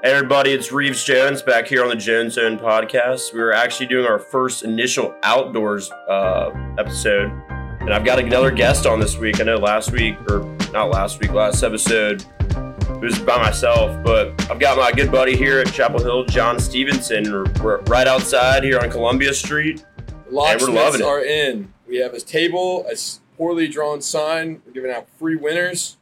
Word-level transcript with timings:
Hey 0.00 0.12
everybody, 0.12 0.52
it's 0.52 0.70
Reeves 0.70 1.02
Jones 1.02 1.42
back 1.42 1.66
here 1.66 1.82
on 1.82 1.88
the 1.88 1.96
Jones 1.96 2.34
Zone 2.34 2.56
podcast. 2.56 3.32
We 3.32 3.40
are 3.40 3.50
actually 3.50 3.86
doing 3.86 4.06
our 4.06 4.20
first 4.20 4.62
initial 4.62 5.12
outdoors 5.24 5.90
uh, 6.08 6.50
episode, 6.78 7.32
and 7.80 7.92
I've 7.92 8.04
got 8.04 8.20
another 8.20 8.52
guest 8.52 8.86
on 8.86 9.00
this 9.00 9.18
week. 9.18 9.40
I 9.40 9.42
know 9.42 9.56
last 9.56 9.90
week, 9.90 10.14
or 10.30 10.44
not 10.72 10.90
last 10.90 11.18
week, 11.18 11.32
last 11.32 11.64
episode, 11.64 12.24
it 12.38 13.00
was 13.00 13.18
by 13.18 13.38
myself, 13.38 14.00
but 14.04 14.40
I've 14.48 14.60
got 14.60 14.78
my 14.78 14.92
good 14.92 15.10
buddy 15.10 15.36
here 15.36 15.58
at 15.58 15.72
Chapel 15.72 16.00
Hill, 16.00 16.24
John 16.26 16.60
Stephenson. 16.60 17.32
We're 17.60 17.80
right 17.86 18.06
outside 18.06 18.62
here 18.62 18.78
on 18.78 18.92
Columbia 18.92 19.34
Street. 19.34 19.84
Locksmiths 20.30 21.00
are 21.00 21.24
in. 21.24 21.72
We 21.88 21.96
have 21.96 22.14
a 22.14 22.20
table, 22.20 22.86
a 22.88 22.94
poorly 23.36 23.66
drawn 23.66 24.00
sign. 24.00 24.62
We're 24.64 24.74
giving 24.74 24.92
out 24.92 25.08
free 25.18 25.34
winners. 25.34 25.96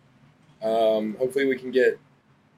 Um, 0.62 1.16
hopefully, 1.18 1.46
we 1.46 1.56
can 1.56 1.70
get 1.70 1.98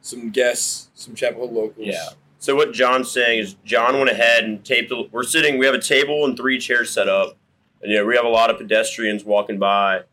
some 0.09 0.31
guests, 0.31 0.89
some 0.95 1.15
Chapel 1.15 1.47
Hill 1.47 1.63
locals. 1.63 1.87
Yeah. 1.87 2.09
So 2.39 2.55
what 2.55 2.73
John's 2.73 3.11
saying 3.11 3.41
is 3.41 3.57
John 3.65 3.99
went 3.99 4.11
ahead 4.11 4.45
and 4.45 4.65
taped. 4.65 4.91
The, 4.91 5.09
we're 5.11 5.25
sitting. 5.25 5.59
We 5.59 5.67
have 5.67 5.75
a 5.75 5.81
table 5.81 6.25
and 6.25 6.37
three 6.37 6.59
chairs 6.59 6.91
set 6.91 7.09
up, 7.09 7.37
and 7.83 7.91
you 7.91 7.99
know 7.99 8.07
we 8.07 8.17
have 8.17 8.25
a 8.25 8.31
lot 8.31 8.51
of 8.51 8.59
pedestrians 8.59 9.25
walking 9.25 9.59
by 9.59 10.05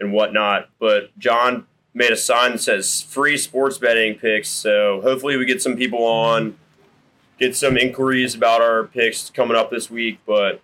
and 0.00 0.12
whatnot. 0.12 0.70
But 0.78 1.16
John 1.18 1.66
made 1.94 2.10
a 2.10 2.16
sign 2.16 2.52
that 2.52 2.58
says 2.58 3.02
"free 3.02 3.36
sports 3.36 3.78
betting 3.78 4.14
picks." 4.18 4.48
So 4.48 5.00
hopefully 5.02 5.36
we 5.36 5.44
get 5.44 5.62
some 5.62 5.76
people 5.76 6.04
on, 6.04 6.56
get 7.38 7.54
some 7.54 7.76
inquiries 7.76 8.34
about 8.34 8.62
our 8.62 8.84
picks 8.84 9.30
coming 9.30 9.56
up 9.56 9.70
this 9.70 9.90
week. 9.90 10.18
But 10.26 10.62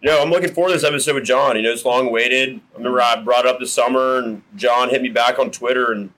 you 0.00 0.10
know 0.10 0.22
I'm 0.22 0.30
looking 0.30 0.52
forward 0.54 0.70
to 0.70 0.74
this 0.76 0.84
episode 0.84 1.14
with 1.14 1.24
John. 1.24 1.56
You 1.56 1.62
know 1.62 1.72
it's 1.72 1.84
long 1.84 2.08
awaited. 2.08 2.60
I 2.74 2.78
remember 2.78 3.02
I 3.02 3.20
brought 3.22 3.44
it 3.44 3.50
up 3.50 3.60
this 3.60 3.72
summer, 3.72 4.16
and 4.16 4.42
John 4.56 4.88
hit 4.88 5.02
me 5.02 5.10
back 5.10 5.38
on 5.38 5.50
Twitter 5.50 5.92
and. 5.92 6.10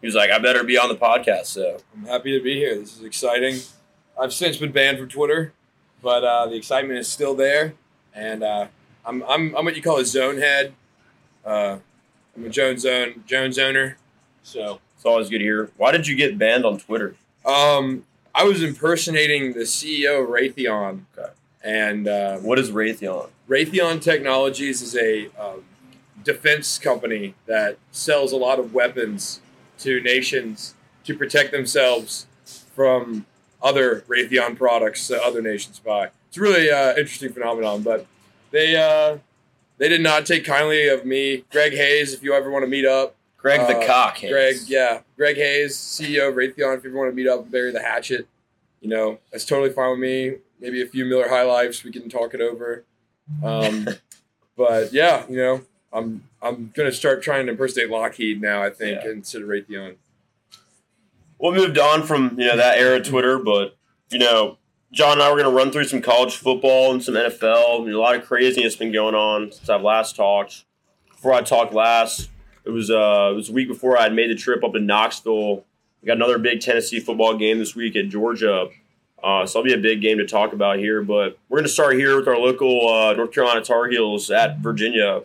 He 0.00 0.06
was 0.06 0.14
like, 0.14 0.30
"I 0.30 0.38
better 0.38 0.64
be 0.64 0.78
on 0.78 0.88
the 0.88 0.96
podcast." 0.96 1.46
So 1.46 1.78
I'm 1.94 2.06
happy 2.06 2.36
to 2.36 2.42
be 2.42 2.54
here. 2.54 2.74
This 2.78 2.96
is 2.96 3.04
exciting. 3.04 3.58
I've 4.20 4.32
since 4.32 4.56
been 4.56 4.72
banned 4.72 4.98
from 4.98 5.08
Twitter, 5.08 5.52
but 6.02 6.24
uh, 6.24 6.46
the 6.46 6.56
excitement 6.56 6.98
is 6.98 7.08
still 7.08 7.34
there, 7.34 7.74
and 8.14 8.42
uh, 8.42 8.66
I'm, 9.04 9.22
I'm 9.24 9.54
I'm 9.56 9.64
what 9.64 9.76
you 9.76 9.82
call 9.82 9.98
a 9.98 10.04
zone 10.04 10.38
head. 10.38 10.72
Uh, 11.44 11.78
I'm 12.36 12.44
a 12.44 12.48
Jones 12.48 12.82
zone 12.82 13.24
Jones 13.26 13.58
owner. 13.58 13.96
So 14.42 14.80
It's 14.96 15.04
always 15.04 15.28
good 15.28 15.38
to 15.38 15.44
hear. 15.44 15.70
Why 15.76 15.92
did 15.92 16.06
you 16.06 16.16
get 16.16 16.38
banned 16.38 16.64
on 16.64 16.78
Twitter? 16.78 17.14
um, 17.44 18.04
I 18.34 18.44
was 18.44 18.62
impersonating 18.62 19.52
the 19.54 19.60
CEO 19.60 20.22
of 20.22 20.28
Raytheon, 20.30 21.00
Okay. 21.18 21.30
and 21.64 22.06
uh, 22.08 22.36
What 22.38 22.58
is 22.58 22.70
Raytheon? 22.70 23.28
Raytheon 23.48 24.00
Technologies 24.00 24.80
is 24.82 24.96
a 24.96 25.26
um, 25.38 25.64
defense 26.22 26.78
company 26.78 27.34
that 27.46 27.76
sells 27.90 28.32
a 28.32 28.36
lot 28.36 28.58
of 28.58 28.72
weapons 28.72 29.40
to 29.80 30.00
nations 30.00 30.74
to 31.04 31.14
protect 31.16 31.52
themselves 31.52 32.26
from 32.74 33.26
other 33.62 34.02
Raytheon 34.08 34.56
products 34.56 35.06
that 35.08 35.20
other 35.22 35.42
nations 35.42 35.78
buy. 35.78 36.10
It's 36.28 36.36
a 36.36 36.40
really 36.40 36.70
uh, 36.70 36.90
interesting 36.90 37.32
phenomenon, 37.32 37.82
but 37.82 38.06
they 38.50 38.76
uh, 38.76 39.18
they 39.78 39.88
did 39.88 40.00
not 40.00 40.26
take 40.26 40.44
kindly 40.44 40.88
of 40.88 41.04
me. 41.04 41.44
Greg 41.50 41.72
Hayes, 41.72 42.12
if 42.14 42.22
you 42.22 42.32
ever 42.34 42.50
want 42.50 42.64
to 42.64 42.68
meet 42.70 42.84
up, 42.86 43.16
Greg 43.36 43.60
the 43.66 43.76
Uh, 43.78 43.86
Cock. 43.86 44.18
Hayes. 44.18 44.30
Greg, 44.30 44.56
yeah, 44.66 45.00
Greg 45.16 45.36
Hayes, 45.36 45.76
CEO 45.76 46.28
of 46.28 46.34
Raytheon. 46.36 46.76
If 46.78 46.84
you 46.84 46.90
ever 46.90 46.98
want 46.98 47.10
to 47.10 47.16
meet 47.16 47.26
up, 47.28 47.42
and 47.42 47.50
bury 47.50 47.72
the 47.72 47.82
hatchet. 47.82 48.26
You 48.80 48.88
know, 48.88 49.18
that's 49.30 49.44
totally 49.44 49.70
fine 49.72 49.90
with 49.90 49.98
me. 50.00 50.36
Maybe 50.58 50.80
a 50.80 50.86
few 50.86 51.04
Miller 51.04 51.28
High 51.28 51.42
Lives, 51.42 51.84
we 51.84 51.90
can 51.92 52.08
talk 52.08 52.32
it 52.34 52.40
over. 52.40 52.84
Um, 53.44 53.86
but 54.56 54.92
yeah, 54.92 55.24
you 55.28 55.36
know, 55.36 55.60
I'm 55.92 56.24
I'm 56.42 56.72
gonna 56.74 56.92
start 56.92 57.22
trying 57.22 57.46
to 57.46 57.52
impersonate 57.52 57.90
Lockheed 57.90 58.40
now. 58.40 58.62
I 58.62 58.70
think 58.70 59.02
Yeah. 59.04 59.10
instead 59.10 59.42
of 59.42 59.48
Raytheon. 59.48 59.96
We 61.40 61.50
moved 61.52 61.78
on 61.78 62.02
from 62.02 62.38
you 62.38 62.46
know 62.46 62.56
that 62.56 62.78
era 62.78 62.96
of 62.98 63.06
Twitter, 63.06 63.38
but 63.38 63.76
you 64.10 64.18
know, 64.18 64.58
John 64.92 65.12
and 65.12 65.22
I 65.22 65.30
were 65.30 65.36
going 65.40 65.48
to 65.50 65.56
run 65.56 65.70
through 65.70 65.84
some 65.84 66.02
college 66.02 66.36
football 66.36 66.90
and 66.90 67.02
some 67.02 67.14
NFL. 67.14 67.88
A 67.88 67.96
lot 67.96 68.16
of 68.16 68.24
craziness 68.26 68.76
been 68.76 68.92
going 68.92 69.14
on 69.14 69.52
since 69.52 69.68
I've 69.70 69.82
last 69.82 70.16
talked. 70.16 70.64
Before 71.10 71.32
I 71.32 71.42
talked 71.42 71.72
last, 71.72 72.28
it 72.64 72.70
was 72.70 72.90
uh 72.90 73.30
it 73.32 73.36
was 73.36 73.48
a 73.48 73.52
week 73.52 73.68
before 73.68 73.98
I 73.98 74.04
had 74.04 74.14
made 74.14 74.30
the 74.30 74.34
trip 74.34 74.62
up 74.64 74.72
to 74.74 74.80
Knoxville. 74.80 75.64
We 76.02 76.06
got 76.06 76.16
another 76.16 76.38
big 76.38 76.60
Tennessee 76.60 77.00
football 77.00 77.36
game 77.36 77.58
this 77.58 77.74
week 77.76 77.94
at 77.96 78.08
Georgia. 78.08 78.68
Uh, 79.22 79.44
so 79.44 79.58
it'll 79.58 79.66
be 79.68 79.74
a 79.74 79.78
big 79.78 80.00
game 80.00 80.16
to 80.16 80.26
talk 80.26 80.54
about 80.54 80.78
here. 80.78 81.02
But 81.02 81.38
we're 81.50 81.58
going 81.58 81.66
to 81.66 81.72
start 81.72 81.94
here 81.96 82.16
with 82.16 82.26
our 82.26 82.38
local 82.38 82.88
uh, 82.88 83.12
North 83.12 83.32
Carolina 83.32 83.60
Tar 83.60 83.86
Heels 83.88 84.30
at 84.30 84.60
Virginia. 84.60 85.24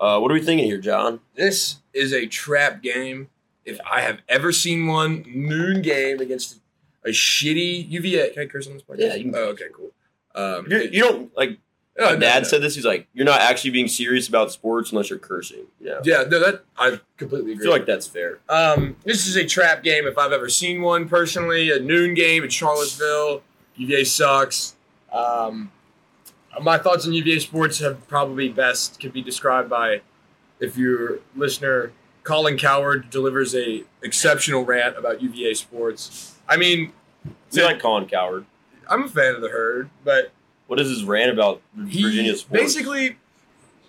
Uh, 0.00 0.18
what 0.20 0.30
are 0.30 0.34
we 0.34 0.42
thinking 0.42 0.66
here, 0.66 0.78
John? 0.78 1.20
This 1.34 1.76
is 1.92 2.12
a 2.12 2.26
trap 2.26 2.82
game. 2.82 3.28
If 3.64 3.78
I 3.90 4.00
have 4.00 4.20
ever 4.28 4.52
seen 4.52 4.86
one, 4.86 5.24
noon 5.28 5.82
game 5.82 6.20
against 6.20 6.60
a 7.04 7.08
shitty 7.10 7.88
UVA. 7.90 8.30
Can 8.30 8.42
I 8.42 8.46
curse 8.46 8.66
on 8.66 8.74
this 8.74 8.82
podcast? 8.82 8.98
Yeah, 8.98 9.14
you 9.14 9.24
can 9.24 9.34
Oh, 9.34 9.44
okay, 9.48 9.66
cool. 9.74 9.90
Um, 10.34 10.66
You're, 10.70 10.82
you 10.82 11.00
don't 11.02 11.36
like 11.36 11.58
no, 11.98 12.04
My 12.06 12.12
no, 12.12 12.20
dad 12.20 12.42
no. 12.44 12.48
said 12.48 12.62
this. 12.62 12.76
He's 12.76 12.84
like, 12.84 13.08
you're 13.12 13.24
not 13.26 13.40
actually 13.40 13.70
being 13.72 13.88
serious 13.88 14.28
about 14.28 14.52
sports 14.52 14.92
unless 14.92 15.10
you're 15.10 15.18
cursing. 15.18 15.66
Yeah, 15.80 15.98
Yeah, 16.04 16.24
no, 16.28 16.38
that 16.38 16.62
I 16.76 17.00
completely 17.16 17.50
I 17.50 17.54
agree. 17.54 17.64
feel 17.64 17.72
like 17.72 17.86
that's 17.86 18.06
fair. 18.06 18.38
Um, 18.48 18.94
this 19.04 19.26
is 19.26 19.34
a 19.36 19.44
trap 19.44 19.82
game 19.82 20.06
if 20.06 20.16
I've 20.16 20.30
ever 20.32 20.48
seen 20.48 20.80
one 20.80 21.08
personally. 21.08 21.72
A 21.72 21.80
noon 21.80 22.14
game 22.14 22.44
in 22.44 22.50
Charlottesville. 22.50 23.42
UVA 23.74 24.04
sucks. 24.04 24.76
Um, 25.12 25.72
my 26.62 26.78
thoughts 26.78 27.06
on 27.06 27.12
UVA 27.12 27.38
sports 27.40 27.78
have 27.80 28.06
probably 28.08 28.48
best 28.48 29.00
could 29.00 29.12
be 29.12 29.22
described 29.22 29.68
by 29.70 30.00
if 30.60 30.76
your 30.76 31.18
listener 31.36 31.92
Colin 32.24 32.58
Cowherd 32.58 33.10
delivers 33.10 33.54
a 33.54 33.84
exceptional 34.02 34.64
rant 34.64 34.98
about 34.98 35.22
UVA 35.22 35.54
sports. 35.54 36.36
I 36.48 36.56
mean, 36.56 36.92
You 37.52 37.64
like 37.64 37.78
Colin 37.80 38.06
Cowherd? 38.06 38.44
I'm 38.88 39.04
a 39.04 39.08
fan 39.08 39.34
of 39.34 39.40
the 39.40 39.48
herd, 39.50 39.88
but 40.04 40.30
What 40.66 40.80
is 40.80 40.88
his 40.88 41.04
rant 41.04 41.30
about 41.30 41.62
Virginia 41.74 42.36
sports? 42.36 42.62
basically 42.62 43.16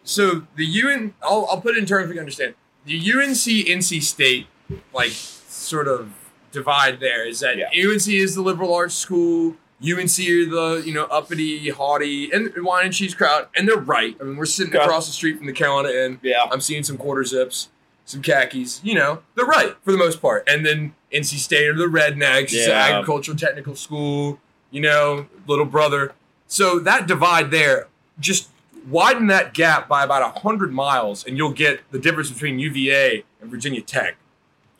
so 0.03 0.47
the 0.55 0.65
UN 0.65 1.13
I'll, 1.21 1.45
I'll 1.49 1.61
put 1.61 1.75
it 1.75 1.79
in 1.79 1.85
terms 1.85 2.07
we 2.07 2.13
can 2.13 2.19
understand 2.19 2.55
the 2.85 2.95
UNC 2.97 3.35
NC 3.67 4.01
State 4.01 4.47
like 4.93 5.11
sort 5.11 5.87
of 5.87 6.13
divide 6.51 6.99
there 6.99 7.27
is 7.27 7.39
that 7.41 7.57
Yeah. 7.57 7.67
UNC 7.67 8.07
is 8.07 8.35
the 8.35 8.41
liberal 8.41 8.73
arts 8.73 8.95
school 8.95 9.55
UNC 9.81 10.19
are 10.19 10.45
the 10.45 10.83
you 10.85 10.93
know 10.93 11.05
uppity 11.05 11.69
haughty 11.69 12.31
and 12.31 12.51
wine 12.57 12.85
and 12.85 12.93
cheese 12.93 13.15
crowd 13.15 13.47
and 13.55 13.67
they're 13.67 13.77
right 13.77 14.15
I 14.19 14.23
mean 14.25 14.35
we're 14.37 14.45
sitting 14.45 14.75
Okay. 14.75 14.83
across 14.83 15.07
the 15.07 15.13
street 15.13 15.37
from 15.37 15.47
the 15.47 15.53
Carolina 15.53 15.89
Inn 15.89 16.19
yeah, 16.21 16.43
I'm 16.51 16.61
seeing 16.61 16.83
some 16.83 16.97
quarter 16.97 17.23
zips 17.23 17.69
some 18.05 18.21
khakis 18.21 18.81
you 18.83 18.93
know 18.95 19.19
they're 19.35 19.45
right 19.45 19.75
for 19.83 19.91
the 19.91 19.97
most 19.97 20.21
part 20.21 20.43
and 20.47 20.65
then 20.65 20.93
NC 21.13 21.37
State 21.37 21.67
are 21.69 21.75
the 21.77 21.85
rednecks 21.85 22.51
Yeah. 22.51 22.71
agricultural 22.73 23.37
technical 23.37 23.75
school 23.75 24.39
you 24.71 24.81
know 24.81 25.27
little 25.47 25.65
brother 25.65 26.13
so 26.47 26.79
that 26.79 27.07
divide 27.07 27.51
there 27.51 27.87
just 28.19 28.49
widen 28.89 29.27
that 29.27 29.53
gap 29.53 29.87
by 29.87 30.03
about 30.03 30.21
100 30.35 30.73
miles 30.73 31.23
and 31.25 31.37
you'll 31.37 31.51
get 31.53 31.81
the 31.91 31.99
difference 31.99 32.31
between 32.31 32.59
UVA 32.59 33.23
and 33.41 33.49
Virginia 33.51 33.81
Tech. 33.81 34.15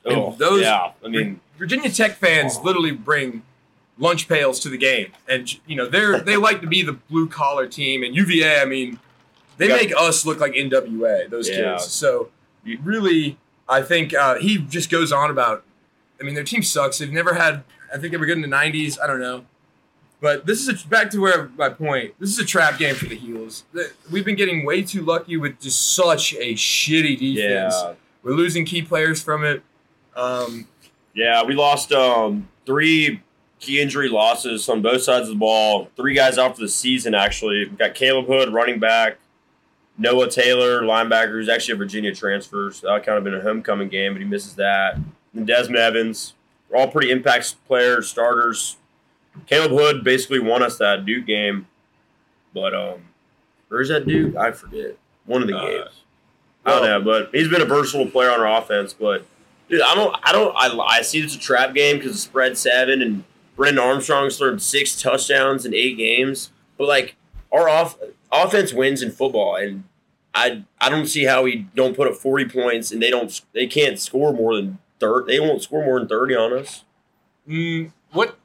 and 0.05 0.15
oh, 0.15 0.35
those- 0.37 0.61
yeah. 0.61 0.91
I 1.03 1.07
mean, 1.09 1.39
Virginia 1.57 1.89
Tech 1.89 2.15
fans 2.17 2.57
Oh. 2.57 2.63
literally 2.63 2.91
bring 2.91 3.43
lunch 3.99 4.27
pails 4.27 4.59
to 4.61 4.69
the 4.69 4.77
game 4.77 5.11
and 5.27 5.59
you 5.67 5.75
know 5.75 5.85
they're 5.85 6.19
they 6.21 6.37
like 6.47 6.61
to 6.61 6.67
be 6.67 6.81
the 6.81 6.93
blue 6.93 7.27
collar 7.27 7.67
team 7.67 8.01
and 8.01 8.15
UVA 8.15 8.61
I 8.61 8.65
mean 8.65 8.97
they 9.57 9.67
Yeah. 9.67 9.75
make 9.75 9.93
us 9.95 10.25
look 10.25 10.39
like 10.39 10.53
NWA 10.53 11.29
those 11.29 11.49
Yeah. 11.49 11.73
kids. 11.73 11.85
So 11.91 12.29
really 12.83 13.37
I 13.67 13.81
think 13.81 14.13
uh, 14.13 14.35
he 14.35 14.57
just 14.57 14.89
goes 14.89 15.11
on 15.11 15.29
about 15.29 15.63
I 16.19 16.23
mean 16.23 16.33
their 16.35 16.43
team 16.43 16.63
sucks. 16.63 16.97
They've 16.99 17.11
never 17.11 17.33
had 17.35 17.63
I 17.93 17.97
think 17.97 18.11
they 18.11 18.17
were 18.17 18.25
good 18.25 18.37
in 18.37 18.41
the 18.49 18.55
90s, 18.55 18.97
I 19.03 19.07
don't 19.07 19.19
know. 19.19 19.45
But 20.21 20.45
this 20.45 20.67
is 20.67 20.83
a, 20.83 20.87
back 20.87 21.09
to 21.11 21.19
where 21.21 21.47
my 21.57 21.69
point. 21.69 22.13
This 22.19 22.29
is 22.29 22.39
a 22.39 22.45
trap 22.45 22.77
game 22.77 22.93
for 22.95 23.05
the 23.05 23.15
Heels. 23.15 23.63
We've 24.11 24.25
been 24.25 24.35
getting 24.35 24.65
way 24.65 24.81
too 24.81 25.01
lucky 25.01 25.37
with 25.37 25.61
just 25.61 25.95
such 25.95 26.33
a 26.33 26.53
shitty 26.55 27.17
defense. 27.17 27.73
yeah, 27.81 27.93
We're 28.21 28.33
losing 28.33 28.65
key 28.65 28.81
players 28.81 29.23
from 29.23 29.45
it. 29.45 29.63
Um, 30.17 30.67
yeah. 31.13 31.41
We 31.43 31.53
lost 31.55 31.93
um, 31.93 32.49
three 32.65 33.21
key 33.59 33.81
injury 33.81 34.09
losses 34.09 34.67
on 34.69 34.81
both 34.81 35.01
sides 35.03 35.27
of 35.27 35.33
the 35.35 35.39
ball. 35.39 35.89
Three 35.95 36.13
guys 36.13 36.37
out 36.37 36.55
for 36.55 36.61
the 36.61 36.69
season. 36.69 37.13
Actually, 37.13 37.67
we 37.67 37.75
got 37.75 37.93
Caleb 37.95 38.27
Hood, 38.27 38.53
running 38.53 38.79
back. 38.79 39.17
Noah 39.97 40.29
Taylor, 40.29 40.81
linebacker, 40.81 41.31
who's 41.31 41.49
actually 41.49 41.73
a 41.73 41.77
Virginia 41.77 42.15
transfer. 42.15 42.71
So 42.71 42.87
that 42.87 43.05
kind 43.05 43.17
of 43.17 43.23
been 43.25 43.33
a 43.35 43.41
homecoming 43.41 43.89
game, 43.89 44.13
but 44.13 44.21
he 44.21 44.27
misses 44.27 44.55
that. 44.55 44.97
And 45.33 45.45
Desmond 45.45 45.77
Evans. 45.77 46.33
We're 46.69 46.77
all 46.79 46.87
pretty 46.87 47.11
impact 47.11 47.55
players, 47.67 48.07
starters. 48.07 48.77
Caleb 49.47 49.71
Hood 49.71 50.03
basically 50.03 50.39
won 50.39 50.63
us 50.63 50.77
that 50.77 51.05
Duke 51.05 51.25
game, 51.25 51.67
but 52.53 52.73
um, 52.73 53.01
where's 53.67 53.89
that 53.89 54.05
Duke? 54.07 54.35
I 54.35 54.51
forget. 54.51 54.97
One 55.25 55.41
of 55.41 55.47
the 55.47 55.57
Uh, 55.57 55.65
games. 55.67 55.89
I 56.65 56.71
don't 56.71 56.83
know, 56.83 57.01
but 57.01 57.29
he's 57.33 57.47
been 57.47 57.61
a 57.61 57.65
versatile 57.65 58.07
player 58.07 58.29
on 58.31 58.39
our 58.41 58.61
offense. 58.61 58.93
But 58.93 59.25
dude, 59.69 59.81
I 59.81 59.95
don't, 59.95 60.15
I 60.23 60.31
don't, 60.31 60.55
I, 60.55 60.97
I 60.97 61.01
see 61.01 61.19
it's 61.19 61.35
a 61.35 61.39
trap 61.39 61.73
game 61.73 61.97
because 61.97 62.11
it's 62.13 62.21
spread 62.21 62.57
seven 62.57 63.01
and 63.01 63.23
Brendan 63.59 63.83
Armstrong's 63.83 64.37
thrown 64.37 64.57
six 64.57 64.99
touchdowns 64.99 65.65
in 65.65 65.73
eight 65.73 65.97
games. 65.97 66.49
But 66.77 66.87
like 66.87 67.17
our 67.51 67.67
off 67.67 67.97
offense 68.31 68.71
wins 68.71 69.01
in 69.01 69.11
football, 69.11 69.57
and 69.57 69.83
I 70.33 70.63
I 70.79 70.89
don't 70.89 71.07
see 71.07 71.25
how 71.25 71.43
we 71.43 71.67
don't 71.75 71.93
put 71.93 72.07
up 72.07 72.15
forty 72.15 72.45
points 72.45 72.89
and 72.93 73.01
they 73.01 73.11
don't 73.11 73.41
they 73.51 73.67
can't 73.67 73.99
score 73.99 74.31
more 74.31 74.55
than 74.55 74.79
thirty. 75.01 75.33
They 75.33 75.41
won't 75.41 75.61
score 75.61 75.83
more 75.83 75.99
than 75.99 76.07
thirty 76.07 76.35
on 76.35 76.53
us. 76.53 76.85
mm, 77.45 77.91
what 78.13 78.37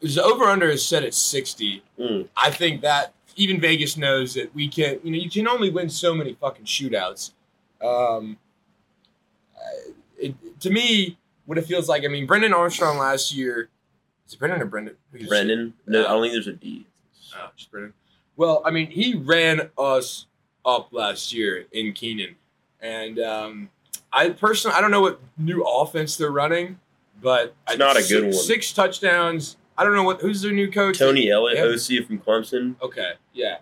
is 0.00 0.16
over 0.16 0.44
under 0.44 0.68
is 0.68 0.86
set 0.86 1.02
at 1.02 1.14
sixty. 1.14 1.82
Mm. 1.98 2.28
I 2.36 2.52
think 2.52 2.80
that 2.82 3.12
even 3.34 3.60
Vegas 3.60 3.96
knows 3.96 4.34
that 4.34 4.54
we 4.54 4.68
can. 4.68 5.00
You 5.02 5.10
know, 5.10 5.18
you 5.18 5.28
can 5.30 5.48
only 5.48 5.70
win 5.70 5.90
so 5.90 6.14
many 6.14 6.34
fucking 6.34 6.66
shootouts. 6.66 7.32
Um, 7.82 8.38
it, 10.16 10.60
to 10.60 10.70
me, 10.70 11.18
what 11.46 11.58
it 11.58 11.66
feels 11.66 11.88
like. 11.88 12.04
I 12.04 12.08
mean, 12.08 12.24
Brendan 12.24 12.54
Armstrong 12.54 12.98
last 12.98 13.34
year. 13.34 13.68
Is 14.30 14.34
it 14.34 14.38
Brendan 14.38 14.62
or 14.62 14.66
Brennan? 14.66 14.94
Brennan. 15.26 15.74
No, 15.88 16.04
I 16.04 16.08
don't 16.10 16.22
think 16.22 16.34
there's 16.34 16.46
a 16.46 16.52
D. 16.52 16.86
Oh, 17.36 17.48
just 17.56 17.68
Brennan. 17.72 17.92
Well, 18.36 18.62
I 18.64 18.70
mean, 18.70 18.88
he 18.88 19.16
ran 19.16 19.70
us 19.76 20.26
up 20.64 20.92
last 20.92 21.32
year 21.32 21.66
in 21.72 21.92
Kenan, 21.92 22.36
and 22.80 23.18
um, 23.18 23.70
I 24.12 24.30
personally, 24.30 24.76
I 24.76 24.80
don't 24.80 24.92
know 24.92 25.00
what 25.00 25.20
new 25.36 25.64
offense 25.64 26.16
they're 26.16 26.30
running, 26.30 26.78
but 27.20 27.56
It's 27.68 27.76
not 27.78 27.96
a 27.96 28.02
six, 28.02 28.08
good 28.12 28.22
one. 28.26 28.32
Six 28.32 28.72
touchdowns. 28.72 29.56
I 29.76 29.82
don't 29.82 29.94
know 29.96 30.04
what 30.04 30.20
who's 30.20 30.42
their 30.42 30.52
new 30.52 30.70
coach. 30.70 31.00
Tony 31.00 31.28
Elliott, 31.28 31.58
Yeah. 31.58 31.98
OC 31.98 32.06
from 32.06 32.20
Clemson. 32.20 32.76
Okay, 32.80 33.14
yeah. 33.32 33.58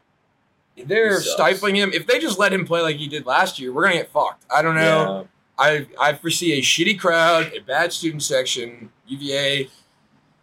They're 0.85 1.19
stifling 1.23 1.77
him. 1.77 1.93
If 1.95 2.07
they 2.07 2.19
just 2.19 2.39
let 2.39 2.53
him 2.53 2.67
play 2.67 2.83
like 2.83 2.97
he 2.97 3.09
did 3.09 3.25
last 3.25 3.59
year, 3.59 3.73
we're 3.73 3.85
gonna 3.85 3.97
get 3.97 4.11
fucked. 4.13 4.45
I 4.55 4.61
don't 4.61 4.75
know. 4.75 5.29
I 5.59 5.87
I 5.99 6.13
foresee 6.13 6.53
a 6.53 6.61
shitty 6.61 7.01
crowd, 7.01 7.53
a 7.57 7.61
bad 7.61 7.91
student 7.95 8.23
section, 8.23 8.91
UVA. 9.07 9.71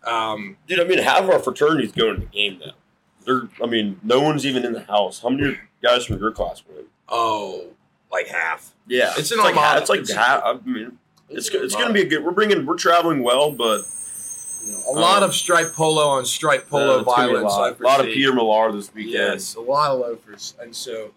Um, 0.06 0.58
Dude, 0.68 0.80
I 0.80 0.84
mean, 0.84 1.00
half 1.00 1.24
of 1.24 1.30
our 1.30 1.40
fraternity's 1.40 1.92
going 1.92 2.16
to 2.16 2.20
the 2.22 2.26
game 2.28 2.60
now. 2.64 2.74
They're, 3.26 3.50
I 3.64 3.66
mean, 3.66 4.00
no 4.04 4.22
one's 4.22 4.46
even 4.46 4.64
in 4.66 4.74
the 4.74 4.84
house. 4.84 5.22
How 5.22 5.30
many 5.30 5.58
guys 5.82 6.06
from 6.06 6.20
your 6.20 6.32
class 6.32 6.64
went? 6.68 6.88
oh, 7.10 7.68
like 8.12 8.28
half. 8.28 8.74
Yeah, 8.88 9.14
It's 9.18 9.32
an 9.32 9.40
like 9.40 9.56
half, 9.56 9.80
it's 9.82 9.90
like 9.90 10.02
It's- 10.02 10.16
half. 10.18 10.42
I 10.44 10.54
mean, 10.64 10.98
it's 11.30 11.50
it's 11.50 11.76
going 11.76 11.88
to 11.88 11.94
be 11.94 12.02
a 12.02 12.06
good. 12.08 12.24
We're 12.24 12.32
bringing. 12.32 12.66
We're 12.66 12.78
traveling 12.78 13.24
well, 13.24 13.52
but 13.52 13.82
A 14.88 14.92
lot 14.92 15.22
Um, 15.24 15.30
of 15.30 15.36
striped 15.36 15.76
polo 15.76 16.08
on 16.08 16.26
striped 16.26 16.70
polo 16.70 16.98
uh, 16.98 17.00
it's 17.02 17.06
gonna 17.06 17.28
be 17.28 17.34
violence. 17.34 17.54
a 17.54 17.56
I 17.56 17.60
lot, 17.70 17.80
a 17.80 17.84
lot 17.84 18.00
of. 18.00 18.06
Peter 18.08 18.32
Millar 18.34 18.72
this 18.72 18.94
weekend. 18.94 19.14
Yes, 19.14 19.56
a 19.56 19.62
lot 19.62 19.92
of 19.92 20.00
loafers, 20.00 20.54
and 20.62 20.76
so 20.76 21.12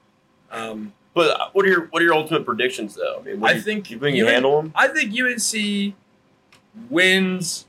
um, 0.51 0.93
But 1.15 1.39
uh, 1.41 1.49
what 1.53 1.65
are 1.67 1.69
your 1.69 1.87
what 1.91 2.01
are 2.03 2.05
your 2.07 2.15
ultimate 2.15 2.45
predictions 2.47 2.95
though? 2.95 3.19
I 3.21 3.23
mean, 3.23 3.41
what 3.41 3.51
I 3.51 3.55
you, 3.55 3.61
think 3.61 3.91
you 3.91 3.99
think 3.99 4.17
you 4.17 4.25
you 4.25 4.31
handle 4.31 4.61
them. 4.63 4.73
I 4.75 4.89
think 4.89 5.13
UNC 5.19 5.95
wins. 6.91 7.67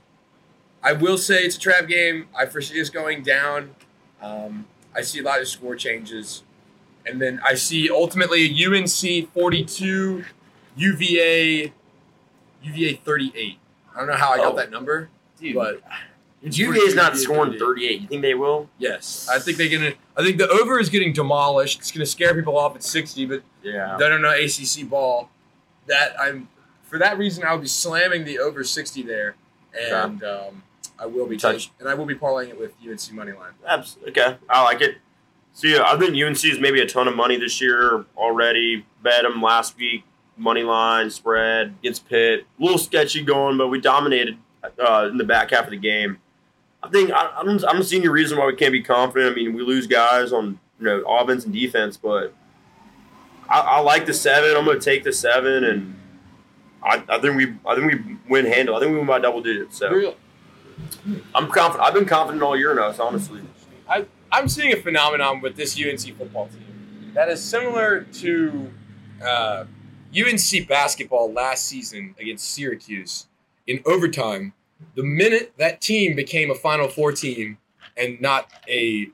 I 0.82 0.92
will 0.94 1.18
say 1.18 1.42
it's 1.42 1.56
a 1.56 1.60
trap 1.60 1.88
game. 1.88 2.26
I 2.36 2.46
foresee 2.46 2.80
us 2.80 2.88
going 2.90 3.22
down. 3.22 3.74
Um, 4.22 4.66
I 4.94 5.02
see 5.02 5.20
a 5.20 5.22
lot 5.22 5.40
of 5.40 5.48
score 5.48 5.76
changes, 5.76 6.42
and 7.06 7.20
then 7.20 7.40
I 7.46 7.54
see 7.54 7.90
ultimately 7.90 8.44
a 8.46 8.66
UNC 8.66 9.32
forty-two, 9.32 10.24
UVA, 10.76 11.72
UVA 12.62 12.94
thirty-eight. 13.04 13.58
I 13.94 13.98
don't 13.98 14.08
know 14.08 14.14
how 14.16 14.30
I 14.32 14.36
got 14.38 14.52
Oh. 14.52 14.56
that 14.56 14.70
number, 14.70 15.10
Dude, 15.38 15.54
but 15.54 15.82
is 16.42 16.94
not 16.94 17.12
UVA 17.12 17.16
scoring 17.22 17.52
38. 17.52 17.58
38. 17.60 18.00
You 18.00 18.08
think 18.08 18.22
they 18.22 18.34
will? 18.34 18.68
Yes, 18.78 19.28
I 19.30 19.38
think 19.38 19.58
they're 19.58 19.68
gonna. 19.68 19.92
I 20.16 20.22
think 20.24 20.38
the 20.38 20.48
over 20.48 20.78
is 20.80 20.88
getting 20.88 21.12
demolished. 21.12 21.78
It's 21.80 21.90
gonna 21.92 22.06
scare 22.06 22.34
people 22.34 22.58
off 22.58 22.74
at 22.76 22.82
sixty, 22.82 23.26
but 23.26 23.42
Yeah. 23.62 23.96
they 23.98 24.08
don't 24.08 24.22
know 24.22 24.32
ACC 24.32 24.84
ball. 24.88 25.30
That 25.86 26.18
I'm 26.18 26.48
for 26.84 26.98
that 26.98 27.18
reason 27.18 27.44
I 27.44 27.52
will 27.52 27.60
be 27.62 27.68
slamming 27.68 28.24
the 28.24 28.38
over 28.38 28.64
sixty 28.64 29.02
there, 29.02 29.34
and 29.78 30.22
um, 30.24 30.62
I 31.00 31.06
will 31.06 31.26
be 31.26 31.36
Touch. 31.36 31.66
touch, 31.68 31.72
and 31.80 31.88
I 31.88 31.94
will 31.94 32.04
be 32.06 32.14
parlaying 32.14 32.50
it 32.50 32.58
with 32.60 32.74
UNC 32.86 33.12
money 33.12 33.32
line. 33.32 33.52
Abs- 33.66 33.96
okay, 34.08 34.36
I 34.48 34.62
like 34.62 34.80
it. 34.82 34.98
So 35.52 35.66
yeah, 35.66 35.82
I 35.84 35.98
think 35.98 36.10
UNC 36.14 36.44
is 36.44 36.60
maybe 36.60 36.80
a 36.80 36.86
ton 36.86 37.08
of 37.08 37.16
money 37.16 37.36
this 37.38 37.60
year 37.60 38.04
already. 38.16 38.84
Bet 39.02 39.22
them 39.22 39.40
last 39.42 39.76
week, 39.78 40.04
money 40.36 40.62
line 40.62 41.10
spread 41.10 41.74
against 41.80 42.06
Pitt. 42.08 42.46
A 42.58 42.62
little 42.62 42.78
sketchy 42.78 43.22
going, 43.24 43.56
but 43.56 43.68
we 43.68 43.80
dominated 43.80 44.36
uh, 44.78 45.08
in 45.10 45.16
the 45.16 45.24
back 45.24 45.50
half 45.50 45.64
of 45.64 45.70
the 45.70 45.76
game. 45.78 46.18
I 46.82 46.88
think 46.88 47.10
I, 47.10 47.30
I 47.38 47.44
don't. 47.44 47.64
I 47.64 47.72
don't 47.72 47.82
see 47.82 47.96
any 47.96 48.08
reason 48.08 48.38
why 48.38 48.46
we 48.46 48.54
can't 48.56 48.72
be 48.72 48.82
confident. 48.82 49.32
I 49.32 49.34
mean, 49.34 49.54
we 49.54 49.62
lose 49.62 49.86
guys 49.86 50.32
on 50.32 50.60
you 50.78 50.84
know 50.86 51.02
offense 51.08 51.44
and 51.44 51.52
defense, 51.54 51.96
but 51.96 52.32
I, 53.48 53.60
I 53.60 53.80
like 53.80 54.06
the 54.06 54.14
seven. 54.14 54.56
I'm 54.56 54.64
going 54.64 54.78
to 54.78 54.84
take 54.84 55.02
the 55.04 55.12
seven, 55.12 55.64
and 55.64 56.00
I, 56.82 57.02
I 57.08 57.18
think 57.20 57.36
we 57.36 57.54
I 57.66 57.74
think 57.74 57.92
we 57.92 58.16
win 58.28 58.46
handle. 58.46 58.76
I 58.76 58.80
think 58.80 58.92
we 58.92 58.98
win 58.98 59.06
by 59.06 59.18
double 59.18 59.42
digits. 59.42 59.78
So 59.78 59.90
Real- 59.90 60.16
I'm 61.34 61.50
confident. 61.50 61.86
I've 61.86 61.94
been 61.94 62.06
confident 62.06 62.42
all 62.42 62.56
year 62.56 62.74
now. 62.74 62.94
Honestly. 63.00 63.40
I'm 64.32 64.48
seeing 64.48 64.72
a 64.72 64.76
phenomenon 64.76 65.40
with 65.40 65.56
this 65.56 65.76
UNC 65.76 66.16
football 66.16 66.48
team 66.48 67.12
that 67.14 67.28
is 67.28 67.42
similar 67.42 68.02
to 68.02 68.70
uh, 69.24 69.64
UNC 70.16 70.68
basketball 70.68 71.32
last 71.32 71.66
season 71.66 72.14
against 72.18 72.50
Syracuse 72.52 73.26
in 73.66 73.80
overtime. 73.84 74.52
The 74.94 75.02
minute 75.02 75.52
that 75.58 75.80
team 75.80 76.14
became 76.14 76.50
a 76.50 76.54
Final 76.54 76.88
Four 76.88 77.12
team 77.12 77.58
and 77.96 78.20
not 78.20 78.50
a 78.68 79.08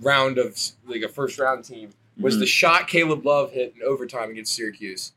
round 0.00 0.38
of 0.38 0.56
like 0.86 1.02
a 1.02 1.08
first 1.08 1.38
round 1.38 1.64
team 1.64 1.90
was 2.18 2.38
the 2.38 2.46
shot 2.46 2.88
Caleb 2.88 3.26
Love 3.26 3.52
hit 3.52 3.74
in 3.76 3.82
overtime 3.82 4.30
against 4.30 4.54
Syracuse. 4.54 5.12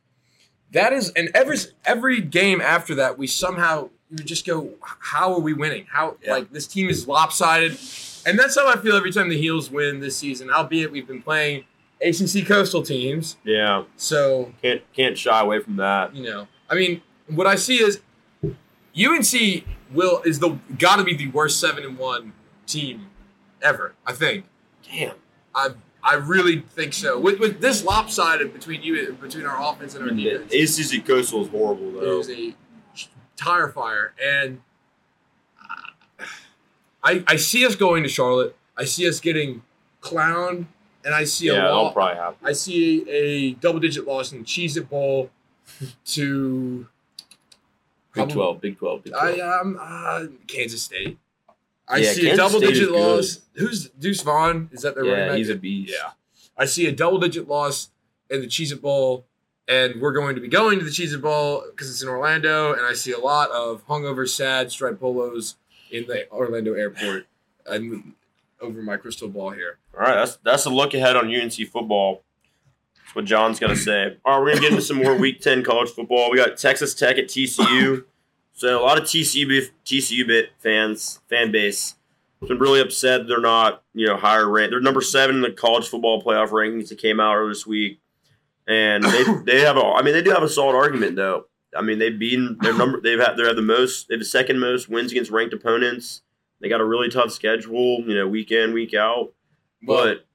That 0.71 0.91
is, 0.91 1.11
and 1.11 1.29
every 1.33 1.57
every 1.85 2.19
game 2.19 2.59
after 2.59 2.95
that, 2.95 3.17
we 3.17 3.27
somehow 3.27 3.89
you 4.09 4.17
would 4.17 4.27
just 4.27 4.45
go, 4.45 4.69
how 4.81 5.33
are 5.33 5.39
we 5.39 5.53
winning? 5.53 5.85
How 5.89 6.17
Yeah. 6.23 6.33
like 6.33 6.51
this 6.51 6.67
team 6.67 6.89
is 6.89 7.07
lopsided, 7.07 7.77
and 8.25 8.37
that's 8.37 8.55
how 8.55 8.67
I 8.67 8.75
feel 8.77 8.95
every 8.95 9.11
time 9.11 9.29
the 9.29 9.37
Heels 9.37 9.69
win 9.71 9.99
this 9.99 10.15
season. 10.17 10.49
Albeit 10.51 10.91
we've 10.91 11.07
been 11.07 11.21
playing 11.21 11.65
ACC 12.01 12.45
coastal 12.45 12.83
teams, 12.83 13.37
Yeah. 13.43 13.83
so 13.95 14.53
Can't 14.61 14.81
can't 14.93 15.17
shy 15.17 15.39
away 15.41 15.59
from 15.59 15.77
that. 15.77 16.15
you 16.15 16.23
know, 16.23 16.47
I 16.69 16.75
mean, 16.75 17.01
what 17.27 17.47
I 17.47 17.55
see 17.55 17.81
is 17.81 18.01
UNC 18.95 19.63
will 19.91 20.21
is 20.23 20.39
the 20.39 20.57
got 20.77 20.97
to 20.97 21.03
be 21.03 21.15
the 21.15 21.27
worst 21.27 21.59
seven 21.59 21.83
and 21.83 21.97
one 21.97 22.33
team 22.67 23.07
ever. 23.61 23.93
I 24.05 24.13
think. 24.13 24.45
Damn. 24.89 25.15
I 25.53 25.69
I 26.03 26.15
really 26.15 26.59
think 26.59 26.93
so. 26.93 27.19
With, 27.19 27.39
with 27.39 27.61
this 27.61 27.83
lopsided 27.83 28.53
between 28.53 28.83
you 28.83 29.17
between 29.19 29.45
our 29.47 29.73
offense 29.73 29.95
and 29.95 30.03
our 30.09 30.15
defense, 30.15 30.53
ACC 30.53 31.03
Coastal 31.05 31.43
is 31.43 31.49
horrible 31.49 31.91
though. 31.93 32.19
is 32.19 32.29
a 32.29 32.53
tire 33.35 33.69
fire, 33.69 34.13
and 34.23 34.61
I 37.03 37.23
I 37.27 37.35
see 37.35 37.65
us 37.65 37.75
going 37.75 38.03
to 38.03 38.09
Charlotte. 38.09 38.55
I 38.77 38.85
see 38.85 39.07
us 39.07 39.19
getting 39.19 39.61
clowned, 40.01 40.65
and 41.03 41.13
I 41.15 41.23
see 41.23 41.47
Yeah, 41.47 41.53
a 41.53 41.61
that'll 41.63 41.91
probably 41.91 42.15
happen. 42.15 42.37
I 42.47 42.53
see 42.53 43.07
a 43.09 43.53
double 43.53 43.79
digit 43.79 44.05
loss 44.07 44.31
in 44.31 44.39
the 44.39 44.45
Cheez 44.45 44.75
It 44.77 44.89
Bowl 44.89 45.29
to 46.07 46.87
Big 48.13 48.29
Twelve, 48.29 48.61
Big 48.61 48.77
Twelve, 48.77 49.03
Big 49.03 49.13
Twelve. 49.13 49.39
I 49.39 49.41
um 49.41 49.77
uh, 49.79 50.25
Kansas 50.47 50.83
State. 50.83 51.17
I 51.87 51.97
Yeah, 51.97 52.11
see 52.13 52.21
Kansas 52.21 52.33
a 52.33 52.37
double 52.37 52.59
State 52.59 52.67
digit 52.73 52.91
loss. 52.91 53.41
Who's 53.53 53.89
Deuce 53.89 54.21
Vaughn? 54.21 54.69
Is 54.71 54.81
that 54.81 54.95
their 54.95 55.03
running 55.03 55.19
yeah, 55.19 55.27
back? 55.29 55.37
he's 55.37 55.49
a 55.49 55.55
beast. 55.55 55.93
Yeah. 55.95 56.11
I 56.57 56.65
see 56.65 56.87
a 56.87 56.91
double 56.91 57.19
digit 57.19 57.47
loss 57.47 57.89
in 58.29 58.41
the 58.41 58.47
Cheez 58.47 58.71
It 58.71 58.81
Bowl, 58.81 59.25
and 59.67 60.01
we're 60.01 60.13
going 60.13 60.35
to 60.35 60.41
be 60.41 60.47
going 60.47 60.79
to 60.79 60.85
the 60.85 60.91
Cheez 60.91 61.13
It 61.13 61.21
Bowl 61.21 61.63
because 61.71 61.89
it's 61.89 62.01
in 62.01 62.07
Orlando, 62.07 62.73
and 62.73 62.85
I 62.85 62.93
see 62.93 63.11
a 63.11 63.19
lot 63.19 63.49
of 63.51 63.85
hungover, 63.87 64.27
sad 64.27 64.71
striped 64.71 64.99
polos 64.99 65.55
in 65.91 66.05
the 66.07 66.29
Orlando 66.31 66.73
airport 66.73 67.27
and 67.65 68.13
over 68.61 68.81
my 68.81 68.97
crystal 68.97 69.27
ball 69.27 69.51
here. 69.51 69.77
All 69.93 70.01
right, 70.01 70.15
that's 70.15 70.37
that's 70.37 70.65
a 70.65 70.69
look 70.69 70.93
ahead 70.93 71.15
on 71.15 71.33
UNC 71.33 71.53
football. 71.71 72.23
That's 72.97 73.15
what 73.15 73.25
John's 73.25 73.59
gonna 73.59 73.75
say. 73.75 74.17
All 74.25 74.39
right, 74.39 74.43
we're 74.43 74.49
gonna 74.51 74.61
get 74.61 74.71
into 74.71 74.83
some 74.83 74.97
more 74.97 75.15
Week 75.15 75.41
Ten 75.41 75.63
college 75.63 75.89
football. 75.89 76.31
We 76.31 76.37
got 76.37 76.57
Texas 76.57 76.93
Tech 76.93 77.17
at 77.17 77.25
TCU. 77.25 78.05
So 78.53 78.81
a 78.81 78.83
lot 78.83 78.97
of 78.97 79.03
TCU 79.03 79.69
TCU 79.85 80.27
bit 80.27 80.51
fans 80.59 81.19
fan 81.29 81.51
base 81.51 81.95
has 82.39 82.49
been 82.49 82.59
really 82.59 82.79
upset 82.79 83.27
they're 83.27 83.41
not 83.41 83.83
you 83.93 84.07
know 84.07 84.17
higher 84.17 84.49
ranked. 84.49 84.71
They're 84.71 84.79
number 84.81 85.01
seven 85.01 85.37
in 85.37 85.41
the 85.41 85.51
college 85.51 85.87
football 85.87 86.21
playoff 86.21 86.49
rankings 86.49 86.89
that 86.89 86.97
came 86.97 87.19
out 87.19 87.35
earlier 87.35 87.49
this 87.49 87.67
week, 87.67 87.99
and 88.67 89.03
they 89.03 89.23
they 89.45 89.61
have 89.61 89.77
a 89.77 89.81
I 89.81 90.01
mean 90.01 90.13
they 90.13 90.21
do 90.21 90.31
have 90.31 90.43
a 90.43 90.49
solid 90.49 90.75
argument 90.75 91.15
though. 91.15 91.45
I 91.75 91.81
mean 91.81 91.99
they've 91.99 92.17
been 92.17 92.57
their 92.61 92.73
number 92.73 93.01
they've 93.01 93.19
had 93.19 93.35
they 93.37 93.43
have 93.43 93.55
the 93.55 93.61
most 93.61 94.07
they 94.07 94.13
have 94.15 94.19
the 94.19 94.25
second 94.25 94.59
most 94.59 94.89
wins 94.89 95.11
against 95.11 95.31
ranked 95.31 95.53
opponents. 95.53 96.21
They 96.61 96.69
got 96.69 96.81
a 96.81 96.85
really 96.85 97.09
tough 97.09 97.31
schedule, 97.31 98.01
you 98.07 98.15
know, 98.15 98.27
week 98.27 98.51
in 98.51 98.73
week 98.73 98.93
out. 98.93 99.33
But 99.83 100.25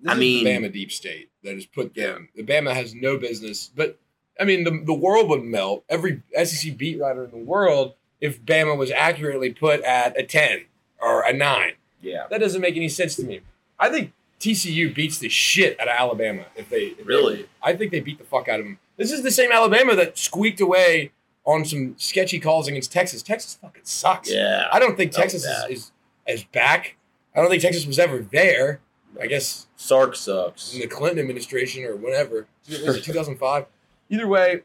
This 0.00 0.12
I 0.12 0.16
mean- 0.16 0.44
Bama 0.46 0.72
deep 0.72 0.90
state 0.92 1.30
that 1.44 1.54
has 1.54 1.64
put 1.66 1.94
them. 1.94 2.28
The 2.34 2.42
Bama 2.42 2.74
has 2.74 2.94
no 2.94 3.16
business, 3.16 3.70
but 3.74 3.98
I 4.38 4.44
mean, 4.44 4.64
the, 4.64 4.82
the 4.84 4.94
world 4.94 5.28
would 5.28 5.42
melt. 5.42 5.84
Every 5.88 6.22
SEC 6.44 6.76
beat 6.76 6.98
writer 6.98 7.24
in 7.24 7.30
the 7.30 7.36
world, 7.36 7.94
if 8.20 8.42
Bama 8.42 8.76
was 8.76 8.90
accurately 8.90 9.52
put 9.52 9.80
at 9.82 10.18
a 10.18 10.22
ten 10.22 10.64
or 11.00 11.22
a 11.22 11.32
nine, 11.32 11.74
yeah, 12.00 12.26
that 12.30 12.40
doesn't 12.40 12.60
make 12.60 12.76
any 12.76 12.88
sense 12.88 13.16
to 13.16 13.22
me. 13.24 13.40
I 13.78 13.88
think 13.90 14.12
TCU 14.40 14.94
beats 14.94 15.18
the 15.18 15.28
shit 15.28 15.78
out 15.78 15.86
of 15.88 15.94
Alabama 15.96 16.46
if 16.56 16.68
they 16.70 16.86
if 16.86 16.96
they- 16.98 17.02
Really? 17.04 17.46
I 17.62 17.74
think 17.76 17.92
they 17.92 18.00
beat 18.00 18.18
the 18.18 18.24
fuck 18.24 18.48
out 18.48 18.58
of 18.60 18.66
them. 18.66 18.78
This 18.96 19.12
is 19.12 19.22
the 19.22 19.30
same 19.30 19.52
Alabama 19.52 19.94
that 19.96 20.16
squeaked 20.18 20.60
away 20.60 21.12
on 21.46 21.64
some 21.64 21.94
sketchy 21.98 22.38
calls 22.40 22.66
against 22.68 22.92
Texas. 22.92 23.22
Texas 23.22 23.58
fucking 23.60 23.82
sucks. 23.84 24.30
yeah. 24.30 24.66
I 24.72 24.78
don't 24.78 24.96
think 24.96 25.12
Texas 25.12 25.44
is, 25.44 25.70
is 25.70 25.92
is 26.26 26.44
back. 26.44 26.96
I 27.34 27.40
don't 27.40 27.48
think 27.50 27.62
Texas 27.62 27.86
was 27.86 27.98
ever 27.98 28.18
there. 28.32 28.80
I 29.20 29.26
guess 29.26 29.66
Sark 29.76 30.14
sucks. 30.16 30.72
in 30.74 30.80
the 30.80 30.86
Clinton 30.86 31.18
administration 31.18 31.84
or 31.84 31.96
whatever. 31.96 32.46
Was 32.68 32.96
it 32.96 33.04
2005? 33.04 33.66
Either 34.10 34.26
way, 34.28 34.62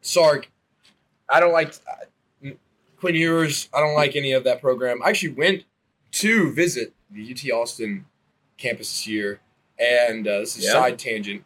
Sark. 0.00 0.50
I 1.28 1.40
don't 1.40 1.52
like. 1.52 1.74
Uh, 1.88 2.50
Quinn 2.98 3.14
Ewers. 3.14 3.68
I 3.72 3.80
don't 3.80 3.94
like 3.94 4.16
any 4.16 4.32
of 4.32 4.44
that 4.44 4.60
program. 4.60 5.00
I 5.04 5.10
actually 5.10 5.34
went 5.34 5.64
to 6.12 6.52
visit 6.52 6.92
the 7.10 7.30
UT 7.32 7.50
Austin 7.52 8.06
campus 8.58 8.90
this 8.90 9.06
year, 9.06 9.40
and 9.78 10.26
uh, 10.28 10.40
this 10.40 10.56
is 10.56 10.64
Yeah. 10.64 10.70
a 10.70 10.72
side 10.74 10.98
tangent. 10.98 11.44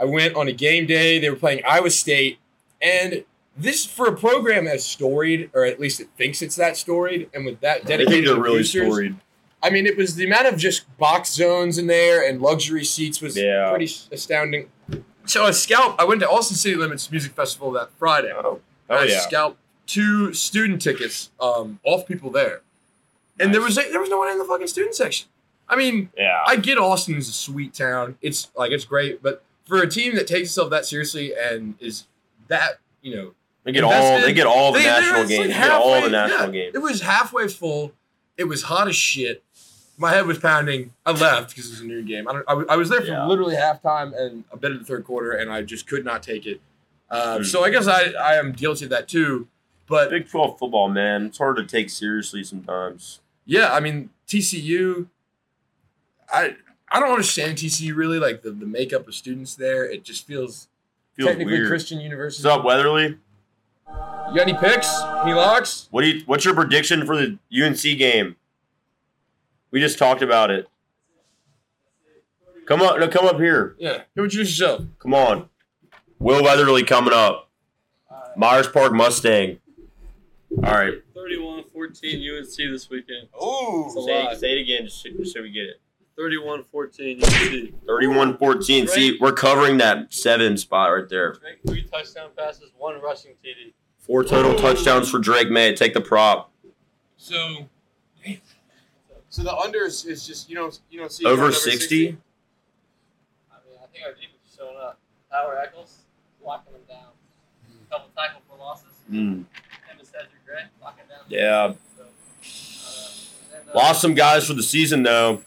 I 0.00 0.04
went 0.04 0.34
on 0.34 0.48
a 0.48 0.52
game 0.52 0.86
day. 0.86 1.18
They 1.20 1.30
were 1.30 1.36
playing 1.36 1.62
Iowa 1.66 1.90
State, 1.90 2.38
and 2.82 3.24
this 3.56 3.86
for 3.86 4.08
a 4.08 4.16
program 4.16 4.66
as 4.66 4.84
storied, 4.84 5.50
or 5.54 5.64
at 5.64 5.78
least 5.78 6.00
it 6.00 6.08
thinks 6.18 6.42
it's 6.42 6.56
that 6.56 6.76
storied, 6.76 7.30
and 7.32 7.44
with 7.44 7.60
that 7.60 7.76
I 7.76 7.78
think 7.84 7.88
dedicated 7.88 8.28
they're 8.28 8.40
really 8.42 8.58
boosters, 8.58 8.86
storied. 8.88 9.16
I 9.62 9.70
mean, 9.70 9.86
it 9.86 9.96
was 9.96 10.16
the 10.16 10.24
amount 10.24 10.46
of 10.48 10.56
just 10.58 10.84
box 10.98 11.30
zones 11.32 11.78
in 11.78 11.86
there 11.86 12.28
and 12.28 12.42
luxury 12.42 12.84
seats 12.84 13.20
was 13.22 13.36
Yeah. 13.36 13.70
pretty 13.70 13.90
astounding. 14.12 14.68
So 15.26 15.44
I 15.44 15.52
scalped. 15.52 15.98
I 16.00 16.04
went 16.04 16.20
to 16.20 16.28
Austin 16.28 16.56
City 16.56 16.74
Limits 16.76 17.10
Music 17.10 17.32
Festival 17.32 17.70
that 17.72 17.88
Friday. 17.98 18.30
Oh, 18.34 18.60
I 18.90 18.94
oh 18.98 19.02
yeah. 19.04 19.20
scalped 19.20 19.58
two 19.86 20.34
student 20.34 20.82
tickets 20.82 21.30
um, 21.40 21.78
off 21.84 22.06
people 22.06 22.30
there, 22.30 22.60
and 23.40 23.54
there 23.54 23.62
was 23.62 23.76
there 23.76 24.00
was 24.00 24.10
no 24.10 24.18
one 24.18 24.30
in 24.30 24.38
the 24.38 24.44
fucking 24.44 24.66
student 24.66 24.94
section. 24.94 25.28
I 25.68 25.76
mean, 25.76 26.10
Yeah. 26.16 26.42
I 26.46 26.56
get 26.56 26.78
Austin 26.78 27.16
is 27.16 27.28
a 27.28 27.32
sweet 27.32 27.72
town. 27.74 28.16
It's 28.20 28.50
like 28.56 28.70
it's 28.72 28.84
great, 28.84 29.22
but 29.22 29.42
for 29.66 29.78
a 29.78 29.88
team 29.88 30.14
that 30.16 30.26
takes 30.26 30.48
itself 30.50 30.70
that 30.70 30.84
seriously 30.84 31.32
and 31.34 31.74
is 31.80 32.06
that 32.48 32.78
you 33.02 33.14
know 33.16 33.34
They 33.64 33.72
get 33.72 33.82
all. 33.84 34.20
They 34.20 34.32
get 34.34 34.46
all 34.46 34.72
the 34.72 34.78
they- 34.80 34.84
national 34.84 35.22
it's 35.22 35.30
like 35.30 35.38
games. 35.38 35.54
They 35.54 35.60
get 35.60 35.70
all 35.70 36.00
the 36.02 36.10
national 36.10 36.54
yeah, 36.54 36.62
games. 36.64 36.74
It 36.74 36.78
was 36.82 37.00
halfway 37.00 37.48
full. 37.48 37.92
It 38.36 38.44
was 38.44 38.64
hot 38.64 38.88
as 38.88 38.96
shit. 38.96 39.42
My 39.96 40.10
head 40.10 40.26
was 40.26 40.38
pounding. 40.38 40.92
I 41.06 41.12
left 41.12 41.50
because 41.50 41.66
it 41.68 41.70
was 41.70 41.80
a 41.80 41.84
noon 41.86 42.04
game. 42.04 42.26
I, 42.28 42.32
don't, 42.32 42.44
I, 42.48 42.54
was- 42.54 42.66
I 42.68 42.76
was 42.76 42.88
there 42.90 43.00
for 43.00 43.06
Yeah. 43.06 43.26
literally 43.26 43.54
halftime 43.54 44.12
and 44.18 44.42
a 44.50 44.56
bit 44.56 44.72
of 44.72 44.80
the 44.80 44.84
third 44.84 45.04
quarter, 45.04 45.32
and 45.32 45.50
I 45.52 45.62
just 45.62 45.86
could 45.86 46.04
not 46.04 46.22
take 46.22 46.46
it. 46.46 46.60
Uh, 47.10 47.38
Hmm. 47.38 47.44
So 47.44 47.64
I 47.64 47.70
guess 47.70 47.86
I, 47.86 48.10
I 48.20 48.34
am 48.34 48.52
guilty 48.52 48.84
of 48.86 48.90
that 48.90 49.08
too. 49.08 49.46
But 49.86 50.10
Big 50.10 50.28
Twelve 50.28 50.58
football, 50.58 50.88
man. 50.88 51.26
It's 51.26 51.38
hard 51.38 51.56
to 51.56 51.64
take 51.64 51.90
seriously 51.90 52.42
sometimes. 52.42 53.20
yeah, 53.46 53.72
I 53.72 53.80
mean 53.80 54.10
TCU. 54.26 55.06
I 56.34 56.56
I 56.90 57.00
don't 57.00 57.10
understand 57.10 57.58
TCU 57.58 57.94
really 57.96 58.18
like 58.18 58.42
the, 58.42 58.50
the 58.50 58.66
makeup 58.66 59.08
of 59.08 59.14
students 59.14 59.54
there. 59.54 59.84
It 59.84 60.04
just 60.04 60.26
feels, 60.26 60.68
Feels 61.14 61.28
technically 61.28 61.54
weird. 61.54 61.68
Christian 61.68 62.00
university. 62.00 62.46
What's 62.46 62.58
up, 62.58 62.64
Weatherly? 62.64 63.18
You 63.88 64.34
got 64.36 64.48
any 64.48 64.54
picks? 64.54 64.88
Any 65.22 65.32
locks? 65.32 65.88
What 65.90 66.02
do 66.02 66.08
you? 66.08 66.22
What's 66.26 66.44
your 66.44 66.54
prediction 66.54 67.06
for 67.06 67.16
the 67.16 67.38
UNC 67.54 67.80
game? 67.82 68.36
We 69.70 69.80
just 69.80 69.98
talked 69.98 70.22
about 70.22 70.50
it. 70.50 70.68
Come 72.66 72.80
on, 72.80 72.98
no, 73.00 73.08
come 73.08 73.26
up 73.26 73.36
here. 73.38 73.76
Yeah, 73.78 74.02
go 74.16 74.24
introduce 74.24 74.58
yourself. 74.58 74.84
Come 74.98 75.12
on. 75.14 75.48
Will 76.18 76.42
Weatherly 76.42 76.82
coming 76.82 77.12
up. 77.12 77.50
Myers 78.36 78.66
Park 78.68 78.92
Mustang. 78.92 79.58
All 80.56 80.72
right. 80.72 80.94
31 81.14 81.64
14 81.72 82.36
UNC 82.36 82.46
this 82.56 82.88
weekend. 82.88 83.28
Oh, 83.38 83.84
It's 83.86 83.96
a 83.96 84.00
lot. 84.00 84.36
say 84.38 84.52
it 84.58 84.62
again 84.62 84.84
just 84.84 85.04
just 85.04 85.34
so 85.34 85.42
we 85.42 85.50
get 85.50 85.64
it. 85.64 85.80
31 86.16 86.64
14 86.64 87.20
UNC. 87.22 87.86
31 87.86 88.38
14. 88.38 88.86
See, 88.88 89.18
we're 89.20 89.32
covering 89.32 89.78
that 89.78 90.12
seven 90.12 90.56
spot 90.56 90.92
right 90.92 91.08
there. 91.08 91.32
Drake, 91.34 91.58
three 91.66 91.82
touchdown 91.84 92.30
passes, 92.36 92.70
one 92.78 93.00
rushing 93.00 93.32
TD. 93.44 93.72
Four 93.98 94.22
total 94.22 94.54
touchdowns 94.54 95.10
for 95.10 95.18
Drake 95.18 95.50
Maye. 95.50 95.74
Take 95.74 95.94
the 95.94 96.00
prop. 96.00 96.52
So, 97.16 97.66
so 99.30 99.42
the 99.42 99.56
under 99.56 99.84
is, 99.84 100.04
is 100.04 100.26
just 100.26 100.48
you 100.48 100.54
don't 100.56 100.78
you 100.90 101.00
don't 101.00 101.10
see 101.10 101.24
Over 101.24 101.44
around 101.44 101.54
60. 101.54 101.96
I 102.08 102.10
mean, 102.10 102.18
I 103.82 103.86
think 103.86 104.04
our 104.04 104.12
defense 104.12 104.32
is 104.48 104.56
showing 104.56 104.76
up. 104.76 104.98
Power 105.32 105.58
Echols, 105.58 105.96
locking 106.44 106.74
them 106.74 106.82
down. 106.88 107.06
Couple 107.90 108.10
tackle 108.16 108.42
for 108.48 108.58
losses. 108.58 108.86
Mm, 109.10 109.44
Emma 109.90 110.04
Cedric 110.04 110.30
Gray, 110.46 110.62
locking 110.82 111.04
down. 111.08 111.20
yeah. 111.28 111.72
So, 111.96 112.02
uh, 113.56 113.58
and, 113.60 113.68
uh, 113.70 113.72
Lost 113.78 114.00
some 114.02 114.14
guys 114.14 114.46
for 114.46 114.54
the 114.54 114.62
season, 114.62 115.02
though. 115.02 115.42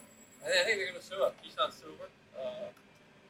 I 0.48 0.50
think 0.50 0.62
I 0.62 0.64
think 0.64 0.78
they're 0.80 0.88
going 0.88 1.02
to 1.02 1.08
show 1.08 1.24
up. 1.28 1.36
Keeshawn 1.44 1.72
Silver, 1.76 2.08
uh, 2.40 2.72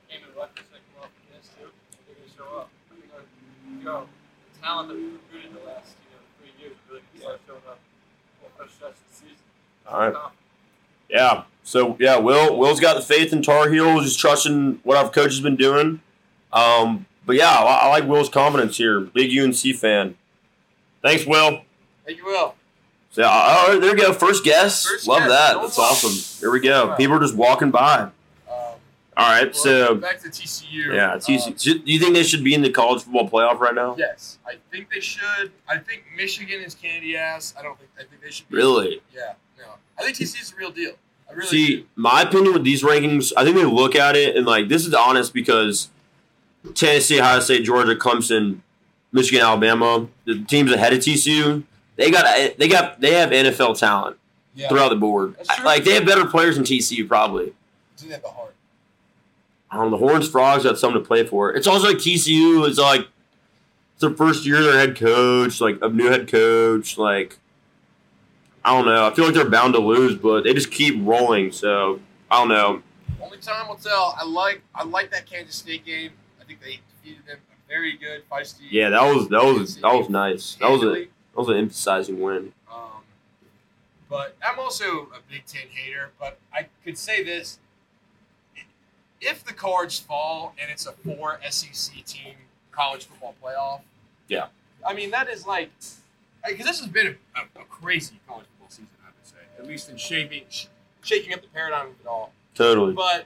came 0.06 0.22
in 0.22 0.30
Rutgers, 0.38 0.70
they 0.70 0.78
come 0.94 1.02
off 1.02 1.10
the 1.18 1.34
bench 1.34 1.50
too. 1.58 1.74
They're 2.06 2.14
going 2.14 2.30
to 2.30 2.38
show 2.38 2.62
up. 2.62 2.70
I 2.70 3.02
think 3.02 3.10
our, 3.10 3.26
you 3.74 3.84
know, 3.84 4.06
the 4.54 4.62
talent 4.62 4.90
that 4.90 4.98
we 4.98 5.18
recruited 5.18 5.58
the 5.58 5.66
last, 5.66 5.98
you 5.98 6.14
know, 6.14 6.22
three 6.38 6.54
years 6.62 6.78
really 6.86 7.02
can 7.10 7.22
start 7.22 7.42
showing 7.48 7.66
up 7.66 7.80
for 8.54 8.64
the 8.66 8.70
stretch 8.70 8.92
of 8.92 9.10
the 9.10 9.16
season. 9.16 9.50
All 9.90 9.98
right. 9.98 10.32
Yeah. 11.10 11.44
So 11.64 11.98
yeah, 12.00 12.18
Will 12.18 12.56
Will's 12.56 12.80
got 12.80 12.94
the 12.94 13.02
faith 13.02 13.34
in 13.34 13.42
Tar 13.42 13.70
Heels, 13.70 14.06
just 14.06 14.20
trusting 14.20 14.82
what 14.84 14.98
our 14.98 15.10
coach 15.10 15.32
has 15.32 15.40
been 15.40 15.56
doing. 15.56 16.02
Um, 16.54 17.08
but 17.26 17.36
yeah, 17.36 17.50
I, 17.50 17.86
I 17.86 17.88
like 17.90 18.06
Will's 18.08 18.30
confidence 18.30 18.78
here. 18.78 19.02
Big 19.02 19.38
UNC 19.38 19.58
fan. 19.76 20.16
Thanks, 21.02 21.26
Will. 21.26 21.62
Thank 22.06 22.20
you, 22.20 22.26
Will. 22.26 22.56
So 23.18 23.24
oh, 23.28 23.80
there 23.82 23.98
you 23.98 24.04
go. 24.04 24.14
First 24.14 24.44
guess. 24.44 24.86
First 24.86 25.08
Love 25.08 25.22
guess. 25.22 25.30
that. 25.30 25.54
No 25.56 25.62
That's 25.64 25.76
problem. 25.76 25.96
awesome. 26.14 26.40
Here 26.40 26.52
we 26.52 26.60
go. 26.60 26.90
Yeah. 26.90 26.96
People 26.98 27.16
are 27.16 27.20
just 27.20 27.34
walking 27.36 27.72
by. 27.72 28.02
Um, 28.02 28.12
All 28.48 28.78
right. 29.18 29.46
well, 29.46 29.54
So 29.56 29.96
back 29.96 30.20
to 30.20 30.30
TCU. 30.30 30.94
yeah, 30.94 31.18
easy. 31.28 31.50
Um, 31.50 31.56
Do 31.58 31.82
you 31.92 31.98
think 32.00 32.14
they 32.14 32.22
should 32.22 32.44
be 32.44 32.54
in 32.54 32.62
the 32.62 32.70
college 32.70 33.02
football 33.02 33.28
playoff 33.28 33.60
right 33.60 33.74
now? 33.74 33.96
yes, 33.98 34.38
I 34.46 34.58
think 34.72 34.92
they 34.94 35.00
should. 35.00 35.52
I 35.68 35.80
think 35.80 36.04
Michigan 36.16 36.62
is 36.62 36.76
candy 36.76 37.18
ass. 37.18 37.56
I 37.58 37.64
don't 37.64 37.76
think. 37.80 37.90
I 37.98 38.04
think 38.04 38.22
they 38.22 38.30
should. 38.30 38.48
Be, 38.50 38.58
Really? 38.58 39.02
Yeah. 39.12 39.34
No. 39.58 39.66
I 39.98 40.04
think 40.04 40.18
TCU 40.18 40.40
is 40.40 40.52
the 40.52 40.58
real 40.58 40.70
deal. 40.70 40.92
I 41.28 41.34
really 41.34 41.48
See, 41.48 41.76
do. 41.78 41.86
my 41.96 42.22
opinion 42.22 42.54
with 42.54 42.66
these 42.66 42.84
rankings, 42.84 43.34
I 43.36 43.44
think 43.44 43.56
they 43.56 43.66
look 43.66 43.96
at 43.96 44.16
it 44.16 44.36
and 44.36 44.46
like 44.46 44.68
this 44.70 44.86
is 44.86 44.94
honest 44.94 45.34
because 45.34 45.90
Tennessee, 46.76 47.20
Ohio 47.20 47.40
State, 47.40 47.64
Georgia, 47.66 47.96
Clemson, 47.96 48.60
Michigan, 49.12 49.42
Alabama, 49.44 50.06
the 50.26 50.44
teams 50.44 50.72
ahead 50.72 50.94
of 50.94 51.00
TCU, 51.00 51.64
they 51.98 52.10
got 52.12 52.58
they 52.58 52.68
got 52.68 53.02
they 53.02 53.14
have 53.14 53.30
NFL 53.32 53.78
talent 53.78 54.18
Yeah. 54.56 54.70
throughout 54.70 54.90
the 54.90 54.96
board. 54.96 55.36
Like 55.64 55.84
they 55.84 55.94
have 55.96 56.06
better 56.06 56.26
players 56.26 56.56
than 56.56 56.64
TCU 56.64 57.08
probably. 57.08 57.54
Didn't 57.98 58.12
have 58.14 58.24
um, 58.26 58.30
the 58.30 58.30
heart. 58.30 58.54
Know, 59.74 59.90
the 59.90 59.98
Horned 59.98 60.26
Frogs 60.26 60.64
got 60.64 60.78
something 60.78 61.02
to 61.02 61.08
play 61.08 61.26
for. 61.26 61.54
It's 61.54 61.68
also 61.68 61.88
like 61.88 61.98
TCU 61.98 62.68
is 62.68 62.78
like 62.78 63.02
it's 63.02 64.02
their 64.02 64.12
first 64.12 64.46
year 64.46 64.62
their 64.64 64.78
head 64.78 64.96
coach, 64.96 65.60
like 65.60 65.80
a 65.82 65.90
new 65.90 66.08
head 66.08 66.28
coach, 66.32 66.98
like 66.98 67.38
I 68.64 68.76
don't 68.76 68.86
know. 68.86 69.08
I 69.08 69.14
feel 69.14 69.26
like 69.26 69.34
they're 69.34 69.50
bound 69.50 69.74
to 69.74 69.80
lose, 69.80 70.16
but 70.16 70.44
they 70.44 70.54
just 70.54 70.72
keep 70.72 70.96
rolling. 71.06 71.52
So 71.52 72.00
I 72.30 72.40
don't 72.40 72.50
know. 72.50 72.82
Only 73.22 73.38
time 73.38 73.68
will 73.68 73.76
tell. 73.76 74.16
I 74.20 74.26
like. 74.26 74.62
I 74.76 74.84
like 74.84 75.10
that 75.12 75.26
Kansas 75.26 75.56
State 75.56 75.86
game. 75.86 76.12
I 76.40 76.44
think 76.44 76.62
they 76.62 76.80
defeated 77.02 77.26
them. 77.26 77.38
Very 77.68 77.98
good, 77.98 78.24
feisty. 78.30 78.62
Yeah, 78.70 78.90
that 78.90 79.02
was 79.02 79.28
that 79.30 79.44
was 79.44 79.76
that 79.78 79.94
was 79.94 80.10
nice. 80.10 80.56
That 80.62 80.70
was 80.70 80.84
a 80.84 81.08
was 81.42 81.50
emphasizing 81.50 82.20
win. 82.20 82.54
Um, 82.72 83.04
but 84.10 84.36
I'm 84.46 84.60
also 84.60 85.10
a 85.14 85.20
Big 85.30 85.46
Ten 85.46 85.68
hater. 85.70 86.12
But 86.20 86.40
I 86.54 86.68
could 86.84 86.98
say 86.98 87.24
this: 87.24 87.60
if 89.22 89.44
the 89.44 89.54
cards 89.54 90.00
fall 90.00 90.54
and 90.62 90.72
it's 90.72 90.86
a 90.86 90.92
four 90.92 91.40
SEC 91.50 92.04
team 92.06 92.36
college 92.72 93.06
football 93.06 93.36
playoff, 93.44 93.82
Yeah. 94.28 94.48
I 94.86 94.94
mean 94.94 95.12
that 95.12 95.28
is 95.30 95.46
like 95.46 95.72
because 96.48 96.66
this 96.66 96.80
has 96.80 96.88
been 96.88 97.18
a, 97.36 97.60
a, 97.60 97.66
crazy 97.66 98.20
college 98.28 98.46
football 98.46 98.70
season. 98.70 98.88
I 99.04 99.08
would 99.08 99.28
say, 99.28 99.36
at 99.58 99.68
least 99.68 99.90
in 99.90 99.98
shaping, 99.98 100.44
sh- 100.50 100.68
shaking 101.02 101.34
up 101.34 101.42
the 101.42 101.48
paradigm 101.48 101.88
of 101.88 102.00
it 102.00 102.08
all. 102.08 102.32
Totally. 102.56 102.94
But 102.94 103.26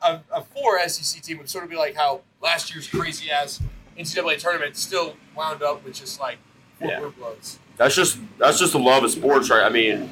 a, 0.00 0.20
a 0.32 0.42
four 0.42 0.80
SEC 0.88 1.22
team 1.22 1.38
would 1.38 1.50
sort 1.50 1.64
of 1.64 1.70
be 1.70 1.76
like 1.76 1.94
how 1.94 2.22
last 2.40 2.72
year's 2.74 2.88
crazy 2.88 3.30
ass 3.30 3.60
NCAA 3.98 4.38
tournament 4.38 4.76
still 4.76 5.16
wound 5.36 5.62
up 5.62 5.84
with 5.84 5.94
just 5.94 6.20
like 6.20 6.38
Yeah. 6.82 7.10
That's 7.76 7.94
just 7.94 8.18
that's 8.38 8.58
just 8.58 8.72
the 8.72 8.78
love 8.78 9.04
of 9.04 9.10
sports, 9.10 9.50
right? 9.50 9.64
I 9.64 9.68
mean, 9.68 10.08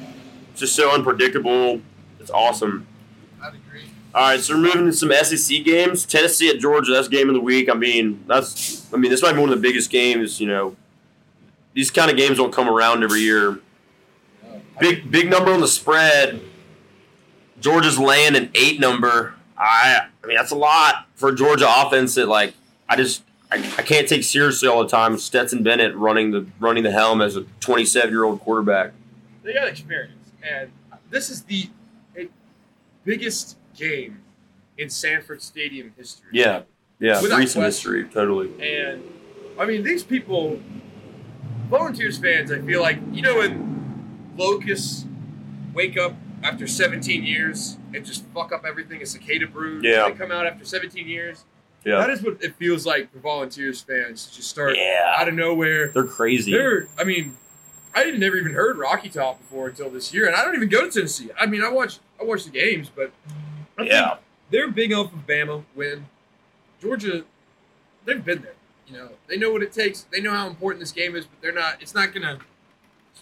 it's 0.51 0.59
just 0.59 0.75
so 0.75 0.91
unpredictable. 0.93 1.81
It's 2.19 2.31
awesome. 2.31 2.87
I'd 3.41 3.55
agree. 3.55 3.83
All 4.13 4.21
right, 4.21 4.39
so 4.39 4.55
we're 4.55 4.61
moving 4.61 4.85
to 4.87 4.93
some 4.93 5.11
SEC 5.11 5.63
games. 5.63 6.05
Tennessee 6.05 6.49
at 6.49 6.59
Georgia. 6.59 6.91
That's 6.91 7.07
game 7.07 7.29
of 7.29 7.33
the 7.35 7.41
week. 7.41 7.69
I 7.69 7.73
mean, 7.73 8.23
that's 8.27 8.93
I 8.93 8.97
mean, 8.97 9.09
this 9.09 9.21
might 9.21 9.33
be 9.33 9.39
one 9.39 9.49
of 9.49 9.55
the 9.55 9.61
biggest 9.61 9.89
games. 9.89 10.41
You 10.41 10.47
know, 10.47 10.75
these 11.73 11.91
kind 11.91 12.11
of 12.11 12.17
games 12.17 12.37
don't 12.37 12.53
come 12.53 12.67
around 12.67 13.03
every 13.03 13.21
year. 13.21 13.59
Big 14.79 15.09
big 15.09 15.29
number 15.29 15.51
on 15.53 15.61
the 15.61 15.67
spread. 15.67 16.41
Georgia's 17.59 17.99
laying 17.99 18.35
an 18.35 18.51
eight 18.55 18.79
number. 18.79 19.35
I 19.57 20.07
I 20.23 20.27
mean 20.27 20.35
that's 20.35 20.51
a 20.51 20.55
lot 20.55 21.07
for 21.15 21.31
Georgia 21.31 21.67
offense 21.69 22.15
that 22.15 22.27
like 22.27 22.53
I 22.89 22.95
just 22.95 23.23
I, 23.51 23.57
I 23.77 23.81
can't 23.81 24.07
take 24.07 24.23
seriously 24.23 24.67
all 24.69 24.81
the 24.83 24.89
time. 24.89 25.17
Stetson 25.17 25.61
Bennett 25.63 25.95
running 25.95 26.31
the 26.31 26.45
running 26.59 26.83
the 26.83 26.91
helm 26.91 27.21
as 27.21 27.35
a 27.35 27.43
27 27.59 28.09
year 28.09 28.23
old 28.23 28.39
quarterback. 28.39 28.93
They 29.43 29.53
got 29.53 29.67
experience, 29.67 30.31
and 30.43 30.71
this 31.09 31.29
is 31.29 31.43
the 31.43 31.69
biggest 33.03 33.57
game 33.75 34.19
in 34.77 34.89
Sanford 34.89 35.41
Stadium 35.41 35.93
history. 35.97 36.29
Yeah, 36.33 36.61
yeah, 36.99 37.21
Without 37.21 37.39
recent 37.39 37.63
question. 37.63 37.93
history, 37.95 38.03
totally. 38.05 38.49
And 38.61 39.03
I 39.59 39.65
mean, 39.65 39.83
these 39.83 40.03
people, 40.03 40.59
Volunteers 41.69 42.17
fans, 42.17 42.51
I 42.51 42.59
feel 42.61 42.81
like, 42.81 42.99
you 43.11 43.21
know, 43.21 43.37
when 43.39 44.33
locusts 44.37 45.05
wake 45.73 45.97
up 45.97 46.15
after 46.43 46.67
17 46.67 47.23
years 47.23 47.77
and 47.93 48.05
just 48.05 48.25
fuck 48.33 48.51
up 48.51 48.63
everything, 48.65 49.01
a 49.01 49.05
cicada 49.05 49.47
brood, 49.47 49.83
Yeah. 49.83 50.07
they 50.09 50.15
come 50.15 50.31
out 50.31 50.45
after 50.45 50.65
17 50.65 51.07
years. 51.07 51.45
Yeah, 51.83 51.97
That 51.97 52.09
is 52.11 52.21
what 52.21 52.37
it 52.43 52.55
feels 52.55 52.85
like 52.85 53.11
for 53.11 53.19
Volunteers 53.19 53.81
fans 53.81 54.27
to 54.27 54.35
just 54.35 54.49
start 54.49 54.77
yeah, 54.77 55.15
out 55.17 55.27
of 55.27 55.33
nowhere. 55.33 55.89
they're 55.89 56.03
crazy. 56.05 56.51
They're, 56.51 56.87
I 56.99 57.03
mean, 57.03 57.35
I 57.95 58.01
had 58.01 58.19
never 58.19 58.35
even 58.37 58.53
heard 58.53 58.77
Rocky 58.77 59.09
Top 59.09 59.39
before 59.39 59.69
until 59.69 59.89
this 59.89 60.13
year, 60.13 60.27
and 60.27 60.35
I 60.35 60.45
don't 60.45 60.55
even 60.55 60.69
go 60.69 60.85
to 60.85 60.91
Tennessee. 60.91 61.29
I 61.39 61.45
mean, 61.47 61.63
I 61.63 61.69
watch 61.69 61.99
I 62.19 62.23
watch 62.23 62.43
the 62.45 62.51
games, 62.51 62.89
but 62.93 63.11
I 63.77 63.83
Yeah. 63.83 64.17
they're 64.51 64.69
big 64.69 64.93
off 64.93 65.11
of 65.13 65.25
Bama 65.25 65.63
win. 65.75 66.05
Georgia, 66.79 67.23
they've 68.05 68.23
been 68.23 68.41
there. 68.43 68.53
You 68.87 68.97
know, 68.97 69.09
they 69.27 69.37
know 69.37 69.51
what 69.51 69.63
it 69.63 69.71
takes. 69.73 70.01
They 70.11 70.21
know 70.21 70.31
how 70.31 70.47
important 70.47 70.79
this 70.81 70.91
game 70.91 71.15
is, 71.15 71.25
but 71.25 71.41
they're 71.41 71.51
not. 71.53 71.81
It's 71.81 71.95
not 71.95 72.13
gonna. 72.13 72.39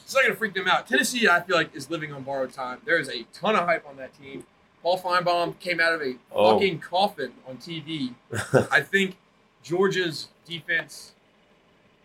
It's 0.03 0.13
not 0.13 0.23
gonna 0.23 0.35
freak 0.35 0.53
them 0.53 0.67
out. 0.67 0.87
Tennessee, 0.87 1.27
I 1.29 1.41
feel 1.41 1.55
like, 1.55 1.73
is 1.75 1.89
living 1.89 2.11
on 2.11 2.23
borrowed 2.23 2.51
time. 2.51 2.79
There 2.85 2.97
is 2.99 3.07
a 3.09 3.23
ton 3.33 3.55
of 3.55 3.65
hype 3.65 3.87
on 3.87 3.95
that 3.97 4.11
team. 4.19 4.45
Paul 4.81 5.00
Finebaum 5.00 5.59
came 5.59 5.79
out 5.79 5.93
of 5.93 6.01
a 6.01 6.15
Oh. 6.31 6.53
fucking 6.53 6.79
coffin 6.79 7.31
on 7.48 7.57
TV. 7.57 8.13
I 8.71 8.81
think 8.81 9.17
Georgia's 9.63 10.27
defense 10.48 11.12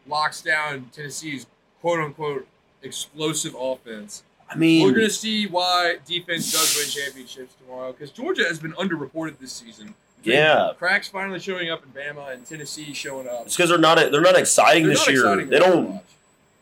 locks 0.06 0.42
down 0.42 0.90
Tennessee's 0.92 1.46
quote 1.80 2.00
unquote 2.00 2.46
explosive 2.82 3.54
offense. 3.58 4.22
I 4.50 4.56
mean, 4.56 4.84
We're 4.84 4.92
going 4.92 5.06
to 5.06 5.10
see 5.10 5.46
why 5.46 5.96
defense 6.06 6.52
does 6.52 6.76
win 6.76 6.88
championships 7.04 7.54
tomorrow 7.54 7.92
because 7.92 8.10
Georgia 8.10 8.44
has 8.44 8.58
been 8.58 8.72
underreported 8.74 9.38
this 9.38 9.52
season. 9.52 9.94
Yeah. 10.22 10.72
Cracks 10.78 11.08
finally 11.08 11.38
showing 11.38 11.70
up 11.70 11.82
in 11.82 11.90
Bama 11.90 12.32
and 12.34 12.46
Tennessee 12.46 12.92
showing 12.94 13.26
up. 13.28 13.46
it's 13.46 13.56
because 13.56 13.70
they're 13.70 13.78
not 13.78 13.96
they're 14.10 14.20
not 14.20 14.36
exciting 14.38 14.84
They're 14.84 14.94
this 14.94 15.06
not 15.06 15.12
year. 15.12 15.22
exciting 15.24 15.48
they 15.50 15.58
don't. 15.58 16.00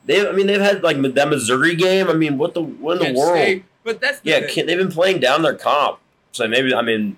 They, 0.04 0.28
I 0.28 0.32
mean, 0.32 0.46
they've 0.48 0.60
had 0.60 0.82
like 0.82 1.00
that 1.14 1.28
Missouri 1.28 1.76
game. 1.76 2.08
I 2.08 2.12
mean, 2.12 2.38
what 2.38 2.54
the 2.54 2.62
what 2.62 3.00
in 3.02 3.12
the 3.14 3.18
world? 3.18 3.36
State, 3.36 3.64
but 3.84 4.00
that's 4.00 4.20
Yeah. 4.24 4.46
Kent- 4.48 4.66
they've 4.66 4.78
been 4.78 4.90
playing 4.90 5.20
down 5.20 5.42
their 5.42 5.54
comp. 5.54 5.98
So 6.32 6.48
maybe 6.48 6.74
I 6.74 6.82
mean, 6.82 7.16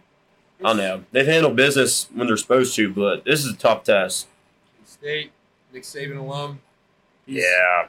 I 0.60 0.68
don't 0.68 0.76
know. 0.78 1.04
They've 1.12 1.26
handled 1.26 1.56
business 1.56 2.08
when 2.14 2.26
they're 2.26 2.36
supposed 2.36 2.74
to, 2.76 2.92
but 2.92 3.24
this 3.24 3.44
is 3.44 3.52
a 3.52 3.56
tough 3.56 3.84
test. 3.84 4.26
State, 4.84 5.30
Nick 5.72 5.82
Saban 5.84 6.18
alum. 6.18 6.60
Yeah, 7.26 7.86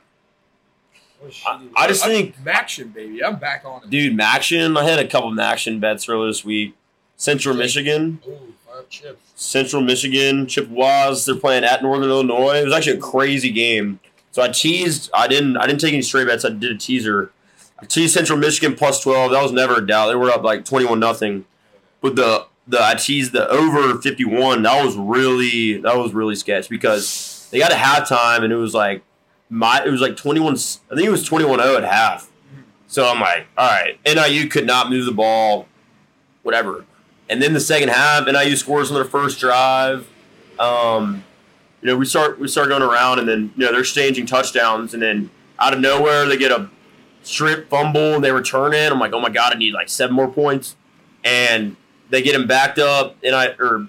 oh, 1.22 1.27
a 1.27 1.50
I, 1.50 1.62
I 1.75 1.88
just 1.88 2.03
I'm- 2.05 2.12
think, 2.12 2.38
MACtion, 2.44 2.94
baby. 2.94 3.24
I'm 3.24 3.36
back 3.38 3.63
on 3.65 3.84
it. 3.84 3.89
dude, 3.89 4.17
MACtion. 4.17 4.77
I 4.77 4.84
had 4.86 5.00
a 5.00 5.08
couple 5.08 5.29
of 5.29 5.36
MACtion 5.38 5.79
bets 5.79 6.08
earlier 6.08 6.27
this 6.27 6.46
week. 6.46 6.74
Central 7.17 7.55
Michigan, 7.55 8.20
Ooh, 8.27 8.53
five 8.67 8.89
chips. 8.89 9.20
Central 9.36 9.82
Michigan, 9.82 10.48
Chippewas. 10.48 11.25
They're 11.25 11.36
playing 11.36 11.63
at 11.63 11.82
Northern 11.82 12.10
Illinois. 12.10 12.60
It 12.62 12.65
was 12.65 12.74
actually 12.74 12.98
a 12.98 13.01
crazy 13.01 13.51
game. 13.51 14.00
So 14.32 14.41
I 14.41 14.50
teased. 14.50 15.10
I 15.13 15.27
didn't. 15.27 15.55
I 15.58 15.65
didn't 15.65 15.79
take 15.82 15.94
any 15.94 16.01
straight 16.01 16.27
bets. 16.27 16.44
I 16.46 16.50
did 16.50 16.72
a 16.72 16.77
teaser. 16.77 17.32
Teased 17.88 18.13
Central 18.13 18.39
Michigan 18.39 18.75
plus 18.75 19.01
twelve. 19.01 19.32
That 19.32 19.44
was 19.44 19.51
never 19.51 19.75
a 19.75 19.86
doubt. 19.86 20.08
They 20.08 20.15
were 20.15 20.29
up 20.29 20.44
like 20.44 20.65
twenty 20.65 20.86
one 20.86 21.00
nothing. 21.00 21.46
But 22.01 22.15
the 22.15 22.46
the 22.67 22.82
I 22.82 22.96
teased 22.96 23.34
the 23.34 23.48
over 23.50 24.00
fifty 24.01 24.25
one. 24.25 24.63
That 24.63 24.84
was 24.84 24.96
really 24.96 25.77
that 25.79 25.98
was 25.98 26.13
really 26.13 26.36
sketch 26.36 26.70
because 26.70 27.48
they 27.51 27.60
got 27.60 27.72
a 27.72 27.75
halftime 27.75 28.44
and 28.44 28.51
it 28.51 28.58
was 28.58 28.74
like 28.74 29.03
my 29.50 29.84
it 29.86 29.89
was 29.89 30.01
like 30.01 30.15
twenty 30.15 30.39
one. 30.39 30.53
I 30.53 30.96
think 30.96 31.08
it 31.08 31.12
was 31.12 31.24
twenty 31.24 31.46
one 31.46 31.60
zero 31.60 31.77
at 31.77 31.84
half. 31.84 32.32
So 32.88 33.05
I'm 33.05 33.20
like, 33.20 33.48
all 33.58 33.67
right, 33.67 34.00
NIU 34.05 34.48
could 34.48 34.65
not 34.65 34.89
move 34.89 35.05
the 35.05 35.12
ball, 35.12 35.67
whatever. 36.44 36.86
And 37.29 37.41
then 37.41 37.53
the 37.53 37.60
second 37.60 37.89
half, 37.89 38.25
NIU 38.25 38.55
scores 38.55 38.89
on 38.89 38.96
their 38.96 39.05
first 39.05 39.39
drive. 39.39 40.08
Um, 40.60 41.24
you 41.82 41.88
know, 41.88 41.98
we 41.98 42.05
start 42.05 42.39
we 42.39 42.48
start 42.48 42.70
going 42.70 42.84
around, 42.84 43.20
and 43.20 43.27
then 43.27 43.51
you 43.55 43.65
know 43.65 43.72
they're 43.72 43.82
exchanging 43.82 44.25
touchdowns, 44.25 44.94
and 44.94 45.03
then 45.03 45.29
out 45.60 45.74
of 45.74 45.79
nowhere 45.79 46.25
they 46.25 46.38
get 46.38 46.51
a 46.51 46.70
strip 47.25 47.70
fumble, 47.70 48.15
and 48.15 48.24
they 48.24 48.32
return 48.32 48.74
it. 48.74 48.91
I'm 48.91 49.00
like, 49.00 49.13
oh 49.13 49.20
my 49.20 49.29
god, 49.29 49.53
I 49.53 49.58
need 49.58 49.74
like 49.74 49.89
seven 49.89 50.15
more 50.15 50.27
points, 50.27 50.75
and 51.24 51.75
they 52.10 52.22
get 52.22 52.36
him 52.36 52.48
backed 52.48 52.79
up, 52.79 53.15
and 53.24 53.36
I 53.36 53.48
or 53.60 53.88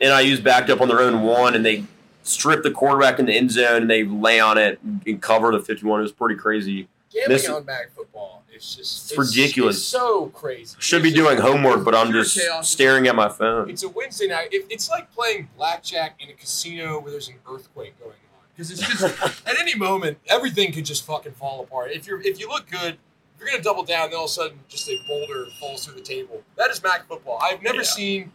and 0.00 0.12
I 0.12 0.20
use 0.20 0.40
backed 0.40 0.70
up 0.70 0.80
on 0.80 0.88
their 0.88 1.00
own 1.00 1.22
one, 1.22 1.54
and 1.54 1.64
they 1.64 1.84
strip 2.22 2.62
the 2.62 2.70
quarterback 2.70 3.18
in 3.18 3.26
the 3.26 3.32
end 3.34 3.50
zone, 3.50 3.82
and 3.82 3.90
they 3.90 4.04
lay 4.04 4.38
on 4.40 4.58
it 4.58 4.78
and 4.82 5.20
cover 5.20 5.50
the 5.52 5.60
51. 5.60 6.00
It 6.00 6.02
was 6.02 6.12
pretty 6.12 6.36
crazy. 6.36 6.88
Gambling 7.12 7.36
This- 7.38 7.48
on 7.48 7.64
Mac 7.64 7.90
football 7.96 8.44
is 8.54 8.76
just 8.76 9.10
It's 9.12 9.18
ridiculous. 9.18 9.76
It's 9.76 9.84
so 9.86 10.26
crazy. 10.26 10.76
Should 10.78 11.02
be 11.02 11.08
It's 11.08 11.16
just- 11.16 11.26
doing 11.28 11.40
homework, 11.40 11.84
but 11.84 11.94
I'm 11.94 12.12
just 12.12 12.38
chaos. 12.38 12.68
staring 12.70 13.06
at 13.08 13.16
my 13.16 13.28
phone. 13.30 13.70
It's 13.70 13.82
a 13.82 13.88
Wednesday 13.88 14.28
night. 14.28 14.48
It, 14.52 14.66
it's 14.68 14.90
like 14.90 15.10
playing 15.14 15.48
blackjack 15.56 16.16
in 16.20 16.28
a 16.28 16.34
casino 16.34 17.00
where 17.00 17.10
there's 17.10 17.28
an 17.28 17.36
earthquake 17.50 17.98
going 17.98 18.12
on. 18.12 18.27
Because 18.58 18.72
it's 18.72 18.80
just 18.80 19.04
at 19.46 19.56
any 19.60 19.76
moment 19.76 20.18
everything 20.26 20.72
could 20.72 20.84
just 20.84 21.06
fucking 21.06 21.32
fall 21.32 21.60
apart. 21.62 21.92
If 21.92 22.08
you're 22.08 22.20
if 22.20 22.40
you 22.40 22.48
look 22.48 22.68
good, 22.68 22.98
you're 23.38 23.48
gonna 23.48 23.62
double 23.62 23.84
down, 23.84 24.10
then 24.10 24.18
all 24.18 24.24
of 24.24 24.30
a 24.30 24.32
sudden 24.32 24.58
just 24.68 24.88
a 24.88 24.96
boulder 25.06 25.46
falls 25.60 25.86
through 25.86 25.94
the 25.94 26.00
table. 26.02 26.42
That 26.56 26.68
is 26.70 26.82
Mac 26.82 27.06
football. 27.06 27.38
I've 27.40 27.62
never 27.62 27.76
Yeah. 27.78 27.82
seen 27.84 28.32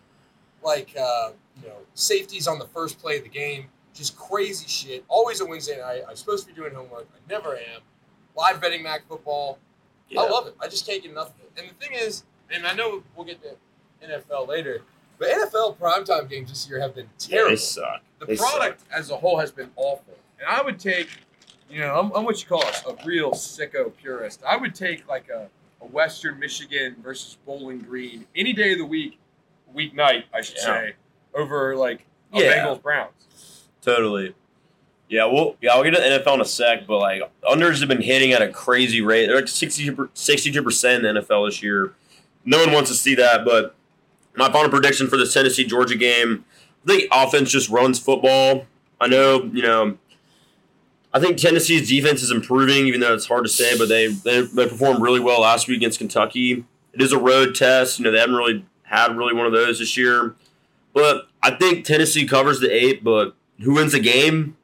like 0.63 0.95
uh, 0.97 1.31
you 1.61 1.67
know 1.67 1.75
safeties 1.93 2.47
on 2.47 2.57
the 2.57 2.67
first 2.67 2.99
play 2.99 3.17
of 3.17 3.23
the 3.23 3.29
game. 3.29 3.65
Just 3.93 4.15
crazy 4.17 4.65
shit. 4.65 5.03
Always 5.09 5.41
a 5.41 5.45
Wednesday 5.45 5.77
night. 5.77 6.03
I'm 6.09 6.15
supposed 6.15 6.47
to 6.47 6.53
be 6.53 6.57
doing 6.59 6.73
homework. 6.73 7.05
I 7.13 7.19
never 7.31 7.57
am. 7.57 7.81
Live 8.35 8.61
betting 8.61 8.81
Mac 8.81 9.05
football. 9.09 9.59
I 10.17 10.21
love 10.29 10.47
it. 10.47 10.55
I 10.61 10.67
just 10.69 10.87
can't 10.87 11.01
get 11.03 11.11
enough 11.11 11.29
of 11.31 11.41
it. 11.41 11.51
And 11.61 11.69
the 11.69 11.73
thing 11.85 11.97
is, 11.99 12.23
and 12.49 12.65
I 12.65 12.73
know 12.73 13.03
we'll 13.15 13.25
get 13.25 13.41
to 13.43 13.55
NFL 14.07 14.47
later, 14.47 14.83
but 15.19 15.27
NFL 15.27 15.77
primetime 15.77 16.29
games 16.29 16.49
this 16.49 16.67
year 16.69 16.79
have 16.79 16.95
been 16.95 17.09
terrible. 17.19 17.49
They 17.49 17.55
suck. 17.57 18.01
The 18.25 18.33
They 18.33 18.37
product 18.37 18.81
as 18.91 19.09
a 19.09 19.15
whole 19.17 19.37
has 19.39 19.51
been 19.51 19.69
awful. 19.75 20.15
And 20.39 20.47
I 20.47 20.61
would 20.61 20.79
take, 20.79 21.07
you 21.69 21.79
know, 21.79 21.97
I'm, 21.99 22.11
I'm 22.11 22.25
what 22.25 22.41
you 22.41 22.47
call 22.47 22.63
us, 22.65 22.83
a 22.85 22.95
real 23.05 23.31
sicko 23.31 23.95
purist. 23.95 24.41
I 24.47 24.57
would 24.57 24.75
take 24.75 25.07
like 25.07 25.29
a, 25.29 25.47
a 25.81 25.85
Western 25.85 26.39
Michigan 26.39 26.95
versus 27.03 27.37
Bowling 27.45 27.79
Green 27.79 28.25
any 28.35 28.53
day 28.53 28.73
of 28.73 28.79
the 28.79 28.85
week, 28.85 29.19
weeknight, 29.75 30.23
I 30.33 30.41
should 30.41 30.57
Yeah. 30.57 30.63
say, 30.63 30.93
over 31.33 31.75
like 31.75 32.05
a 32.33 32.39
Yeah. 32.39 32.65
Bengals 32.65 32.81
Browns. 32.81 33.63
Totally. 33.81 34.33
Yeah, 35.09 35.25
well, 35.25 35.57
yeah, 35.61 35.71
I'll 35.73 35.83
get 35.83 35.91
to 35.93 36.01
the 36.01 36.07
NFL 36.07 36.35
in 36.35 36.41
a 36.41 36.45
sec, 36.45 36.87
but 36.87 36.97
like 36.97 37.21
unders 37.43 37.79
have 37.81 37.89
been 37.89 38.01
hitting 38.01 38.31
at 38.31 38.41
a 38.41 38.47
crazy 38.49 39.01
rate. 39.01 39.27
They're 39.27 39.35
like 39.35 39.47
62 39.47 39.93
percent 40.63 41.05
in 41.05 41.15
the 41.15 41.21
NFL 41.21 41.47
this 41.49 41.61
year. 41.61 41.93
No 42.45 42.57
one 42.59 42.71
wants 42.71 42.89
to 42.89 42.95
see 42.95 43.13
that, 43.15 43.45
but 43.45 43.75
my 44.35 44.51
final 44.51 44.69
prediction 44.71 45.07
for 45.07 45.17
the 45.17 45.27
Tennessee 45.27 45.65
Georgia 45.65 45.95
game, 45.95 46.45
I 46.83 46.87
think 46.87 47.09
offense 47.11 47.51
just 47.51 47.69
runs 47.69 47.99
football. 47.99 48.65
I 48.99 49.07
know, 49.07 49.49
you 49.53 49.61
know, 49.61 49.97
I 51.13 51.19
think 51.19 51.37
Tennessee's 51.37 51.87
defense 51.87 52.23
is 52.23 52.31
improving, 52.31 52.87
even 52.87 52.99
though 52.99 53.13
it's 53.13 53.27
hard 53.27 53.43
to 53.43 53.49
say, 53.49 53.77
but 53.77 53.87
they 53.87 54.07
they, 54.07 54.41
they 54.41 54.67
performed 54.67 55.01
really 55.01 55.19
well 55.19 55.41
last 55.41 55.67
week 55.67 55.77
against 55.77 55.99
Kentucky. 55.99 56.65
It 56.93 57.01
is 57.01 57.11
a 57.11 57.19
road 57.19 57.55
test. 57.55 57.99
You 57.99 58.05
know, 58.05 58.11
they 58.11 58.19
haven't 58.19 58.35
really 58.35 58.65
had 58.83 59.15
really 59.15 59.33
one 59.33 59.45
of 59.45 59.53
those 59.53 59.79
this 59.79 59.95
year. 59.95 60.35
But 60.93 61.27
I 61.41 61.51
think 61.51 61.85
Tennessee 61.85 62.27
covers 62.27 62.59
the 62.59 62.71
eight, 62.71 63.03
but 63.03 63.35
who 63.59 63.73
wins 63.73 63.91
the 63.91 63.99
game? 63.99 64.57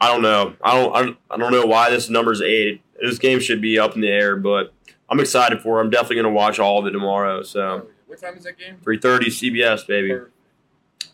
I 0.00 0.08
don't 0.08 0.22
know. 0.22 0.54
I 0.62 0.74
don't. 0.74 1.18
I 1.30 1.36
don't, 1.36 1.52
know 1.52 1.66
why 1.66 1.90
this 1.90 2.08
number's 2.08 2.40
eight. 2.40 2.82
This 3.00 3.18
game 3.18 3.40
should 3.40 3.60
be 3.60 3.78
up 3.78 3.94
in 3.94 4.00
the 4.00 4.08
air, 4.08 4.36
but 4.36 4.72
I'm 5.10 5.20
excited 5.20 5.60
for. 5.60 5.78
it. 5.78 5.82
I'm 5.82 5.90
definitely 5.90 6.16
going 6.16 6.26
to 6.26 6.30
watch 6.30 6.58
all 6.58 6.78
of 6.78 6.86
it 6.86 6.92
tomorrow. 6.92 7.42
So 7.42 7.88
what 8.06 8.20
time 8.20 8.36
is 8.36 8.44
that 8.44 8.58
game? 8.58 8.76
3:30 8.84 9.26
CBS, 9.26 9.86
baby. 9.86 10.12
Or- 10.12 10.30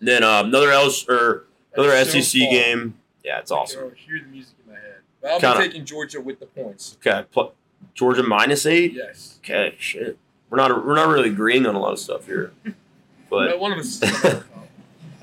Then 0.04 0.22
uh, 0.22 0.42
another 0.44 0.70
else 0.70 1.08
or 1.08 1.44
another 1.74 1.90
That's 1.90 2.12
so 2.12 2.20
SEC 2.20 2.42
far. 2.42 2.50
game. 2.50 2.94
Yeah, 3.24 3.38
it's 3.38 3.50
awesome. 3.50 3.88
can 3.90 3.96
hear 3.96 4.20
the 4.20 4.28
music 4.30 4.54
in 4.66 4.72
my 4.72 4.78
head. 4.78 4.96
But 5.22 5.32
I'm 5.34 5.40
Kinda- 5.40 5.58
taking 5.66 5.84
Georgia 5.84 6.20
with 6.20 6.40
the 6.40 6.46
points. 6.46 6.96
Okay, 7.04 7.24
pl- 7.32 7.54
Georgia 7.94 8.22
minus 8.22 8.66
eight. 8.66 8.92
Yes. 8.94 9.38
Okay, 9.42 9.74
shit. 9.78 10.18
We're 10.50 10.58
not 10.58 10.84
we're 10.86 10.94
not 10.94 11.08
really 11.08 11.30
agreeing 11.30 11.66
on 11.66 11.74
a 11.74 11.80
lot 11.80 11.92
of 11.92 11.98
stuff 11.98 12.26
here, 12.26 12.52
but 12.64 13.48
But 13.50 13.58
one 13.60 13.72
of 13.72 13.78
us 13.78 14.02
is 14.02 14.24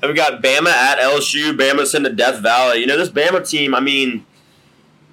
And 0.02 0.10
we 0.10 0.14
got 0.14 0.42
Bama 0.42 0.68
at 0.68 0.98
LSU. 0.98 1.56
Bama's 1.56 1.94
in 1.94 2.02
the 2.02 2.10
Death 2.10 2.40
Valley. 2.40 2.78
You 2.80 2.86
know, 2.86 2.96
this 2.98 3.08
Bama 3.08 3.48
team, 3.48 3.72
I 3.72 3.78
mean, 3.78 4.26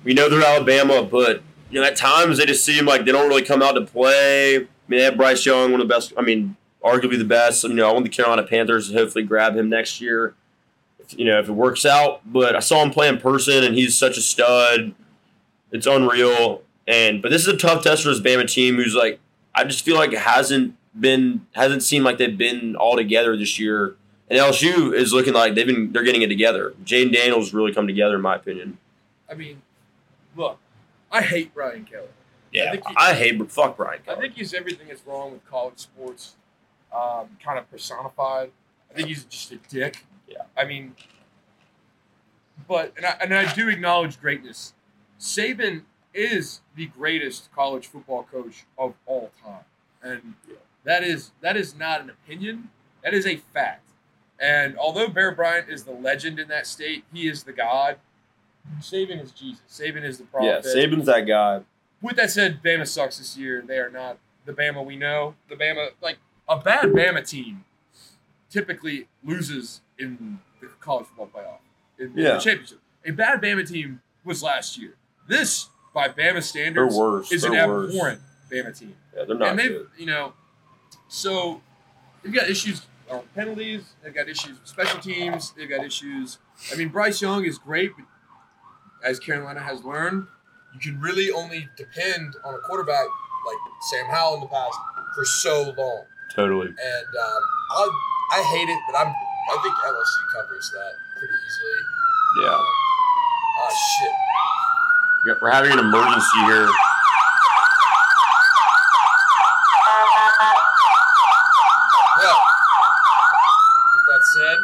we 0.03 0.15
know 0.15 0.27
they're 0.29 0.43
Alabama, 0.43 1.03
but, 1.03 1.43
you 1.69 1.79
know, 1.79 1.85
at 1.85 1.95
times 1.95 2.39
they 2.39 2.47
just 2.47 2.65
seem 2.65 2.87
like 2.87 3.05
they 3.05 3.11
don't 3.11 3.27
really 3.29 3.43
come 3.43 3.61
out 3.61 3.73
to 3.73 3.81
play. 3.81 4.55
I 4.55 4.59
mean, 4.87 4.97
they 4.97 5.01
have 5.03 5.15
Bryce 5.15 5.45
Young, 5.45 5.71
one 5.71 5.79
of 5.79 5.87
the 5.87 5.93
best, 5.93 6.11
I 6.17 6.23
mean, 6.23 6.55
arguably 6.83 7.17
the 7.17 7.25
best. 7.25 7.63
You 7.63 7.73
know, 7.73 7.89
I 7.89 7.93
want 7.93 8.05
the 8.05 8.09
Carolina 8.09 8.43
Panthers 8.43 8.89
to 8.89 8.93
hopefully 8.97 9.23
grab 9.23 9.55
him 9.55 9.69
next 9.69 10.01
year, 10.01 10.35
if, 10.99 11.17
you 11.17 11.25
know, 11.25 11.39
if 11.39 11.49
it 11.49 11.53
works 11.53 11.85
out. 11.85 12.21
But 12.31 12.55
I 12.55 12.59
saw 12.59 12.83
him 12.83 12.91
play 12.91 13.07
in 13.07 13.17
person, 13.17 13.63
and 13.63 13.75
he's 13.75 13.97
such 13.97 14.17
a 14.17 14.21
stud. 14.21 14.93
It's 15.71 15.87
unreal. 15.87 16.63
And 16.87 17.21
But 17.21 17.29
this 17.31 17.43
is 17.43 17.47
a 17.47 17.57
tough 17.57 17.83
test 17.83 18.03
for 18.03 18.09
this 18.09 18.19
Bama 18.19 18.51
team 18.51 18.75
who's 18.75 18.95
like, 18.95 19.19
I 19.53 19.63
just 19.63 19.83
feel 19.85 19.95
like 19.95 20.13
it 20.13 20.19
hasn't 20.19 20.75
been, 20.99 21.45
hasn't 21.53 21.83
seemed 21.83 22.05
like 22.05 22.17
they've 22.17 22.37
been 22.37 22.75
all 22.75 22.95
together 22.95 23.37
this 23.37 23.59
year. 23.59 23.95
And 24.29 24.37
LSU 24.39 24.93
is 24.93 25.11
looking 25.11 25.33
like 25.33 25.55
they've 25.55 25.65
been 25.65 25.91
they're 25.91 26.03
getting 26.03 26.21
it 26.21 26.27
together. 26.27 26.73
Jayden 26.83 27.11
Daniels 27.13 27.53
really 27.53 27.73
come 27.73 27.87
together 27.87 28.15
in 28.15 28.21
my 28.21 28.35
opinion. 28.35 28.77
I 29.29 29.33
mean, 29.33 29.61
look, 30.35 30.59
I 31.11 31.21
hate 31.21 31.53
Brian 31.53 31.85
Kelly. 31.85 32.07
Yeah, 32.51 32.71
think 32.71 32.87
he- 32.87 32.95
I, 32.97 33.13
hate 33.13 33.51
fuck 33.51 33.77
Brian. 33.77 34.01
Kelly. 34.03 34.17
I 34.17 34.21
think 34.21 34.35
he's 34.35 34.53
everything 34.53 34.87
that's 34.87 35.05
wrong 35.05 35.31
with 35.33 35.45
college 35.49 35.77
sports, 35.79 36.35
um, 36.93 37.37
kind 37.43 37.59
of 37.59 37.69
personified. 37.69 38.51
I 38.89 38.93
think 38.93 39.07
he's 39.07 39.25
just 39.25 39.51
a 39.51 39.57
dick. 39.69 40.05
Yeah. 40.27 40.43
I 40.57 40.65
mean, 40.65 40.95
but 42.67 42.93
and 42.97 43.05
I, 43.05 43.17
and 43.21 43.33
I 43.33 43.53
do 43.53 43.67
acknowledge 43.67 44.19
greatness. 44.19 44.73
Saban 45.19 45.83
is 46.13 46.61
the 46.75 46.87
greatest 46.87 47.53
college 47.53 47.87
football 47.87 48.23
coach 48.23 48.65
of 48.77 48.93
all 49.05 49.31
time, 49.43 49.65
and 50.01 50.33
that 50.83 51.03
is 51.03 51.31
that 51.41 51.57
is 51.57 51.75
not 51.75 52.01
an 52.01 52.09
opinion. 52.09 52.69
That 53.03 53.13
is 53.13 53.25
a 53.25 53.37
fact. 53.37 53.85
And 54.39 54.77
although 54.77 55.09
Bear 55.09 55.33
Bryant 55.33 55.69
is 55.69 55.83
the 55.83 55.91
legend 55.91 56.39
in 56.39 56.47
that 56.47 56.65
state, 56.65 57.03
he 57.13 57.27
is 57.27 57.43
the 57.43 57.53
god. 57.53 57.97
Saban 58.79 59.21
is 59.21 59.31
Jesus. 59.31 59.61
Saban 59.69 60.03
is 60.03 60.17
the 60.17 60.25
prophet. 60.25 60.63
Yeah. 60.63 60.71
Saban's 60.71 61.07
that 61.07 61.27
god. 61.27 61.65
With 62.01 62.15
that 62.15 62.31
said, 62.31 62.63
Bama 62.63 62.87
sucks 62.87 63.17
this 63.17 63.37
year. 63.37 63.61
They 63.65 63.77
are 63.77 63.89
not 63.89 64.17
the 64.45 64.53
Bama 64.53 64.85
we 64.85 64.95
know. 64.95 65.35
The 65.49 65.55
Bama, 65.55 65.89
like 66.01 66.17
a 66.49 66.57
bad 66.57 66.85
Bama 66.89 67.27
team, 67.27 67.63
typically 68.49 69.07
loses 69.23 69.81
in 69.97 70.39
the 70.61 70.67
college 70.79 71.05
football 71.07 71.27
playoff, 71.27 71.59
in, 71.99 72.07
in 72.13 72.17
Yeah. 72.25 72.33
the 72.33 72.39
championship. 72.39 72.79
A 73.05 73.11
bad 73.11 73.41
Bama 73.41 73.67
team 73.67 74.01
was 74.25 74.41
last 74.43 74.77
year. 74.77 74.95
This, 75.27 75.69
by 75.93 76.09
Bama 76.09 76.41
standards, 76.43 76.95
is 77.31 77.43
an 77.43 77.51
They're 77.51 77.67
worse. 77.67 77.93
abhorrent 77.93 78.21
Bama 78.51 78.77
team. 78.77 78.95
Yeah, 79.15 79.25
they're 79.25 79.37
not 79.37 79.49
and 79.49 79.59
they've, 79.59 79.69
good. 79.69 79.89
you 79.97 80.05
know, 80.07 80.33
so 81.07 81.61
they've 82.23 82.33
got 82.33 82.49
issues 82.49 82.81
on 83.09 83.21
penalties. 83.35 83.93
They've 84.03 84.13
got 84.13 84.27
issues 84.27 84.59
with 84.59 84.67
special 84.67 84.99
teams. 84.99 85.51
They've 85.51 85.69
got 85.69 85.85
issues. 85.85 86.39
I 86.71 86.75
mean, 86.75 86.89
Bryce 86.89 87.21
Young 87.21 87.45
is 87.45 87.57
great, 87.57 87.91
but 87.95 88.05
as 89.07 89.19
Carolina 89.19 89.61
has 89.61 89.83
learned, 89.83 90.27
You 90.75 90.79
can 90.79 91.01
really 91.01 91.31
only 91.31 91.67
depend 91.77 92.35
on 92.45 92.53
a 92.53 92.59
quarterback 92.59 93.05
like 93.47 93.57
Sam 93.89 94.05
Howell 94.05 94.35
in 94.35 94.41
the 94.41 94.47
past 94.47 94.77
for 95.15 95.25
so 95.25 95.73
long. 95.75 96.05
Totally. 96.33 96.67
And 96.67 97.09
um, 97.15 97.41
I, 97.71 97.89
I 98.33 98.43
hate 98.53 98.69
it, 98.69 98.79
but 98.87 98.97
I'm 98.99 99.13
I 99.49 99.57
think 99.63 99.73
LSU 99.75 100.27
covers 100.31 100.69
that 100.71 100.93
pretty 101.17 101.33
easily. 101.33 101.79
Yeah. 102.45 102.53
Ah, 102.53 103.69
shit. 103.69 104.11
Yeah, 105.25 105.33
We're 105.41 105.51
having 105.51 105.71
an 105.71 105.79
emergency 105.79 106.39
here. 106.45 106.69
Well, 112.19 112.39
with 113.95 114.05
that 114.07 114.23
said, 114.23 114.57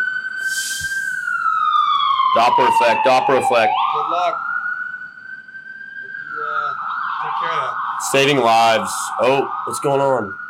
Doppler 2.38 2.68
effect. 2.70 3.08
Doppler 3.08 3.38
effect. 3.40 3.74
good 3.96 4.10
luck. 4.12 4.40
You 6.04 6.44
uh, 6.46 6.74
take 7.24 7.50
care. 7.50 7.70
Saving 8.12 8.38
lives. 8.38 8.92
Oh, 9.20 9.50
what's 9.66 9.80
going 9.80 10.02
on? 10.02 10.45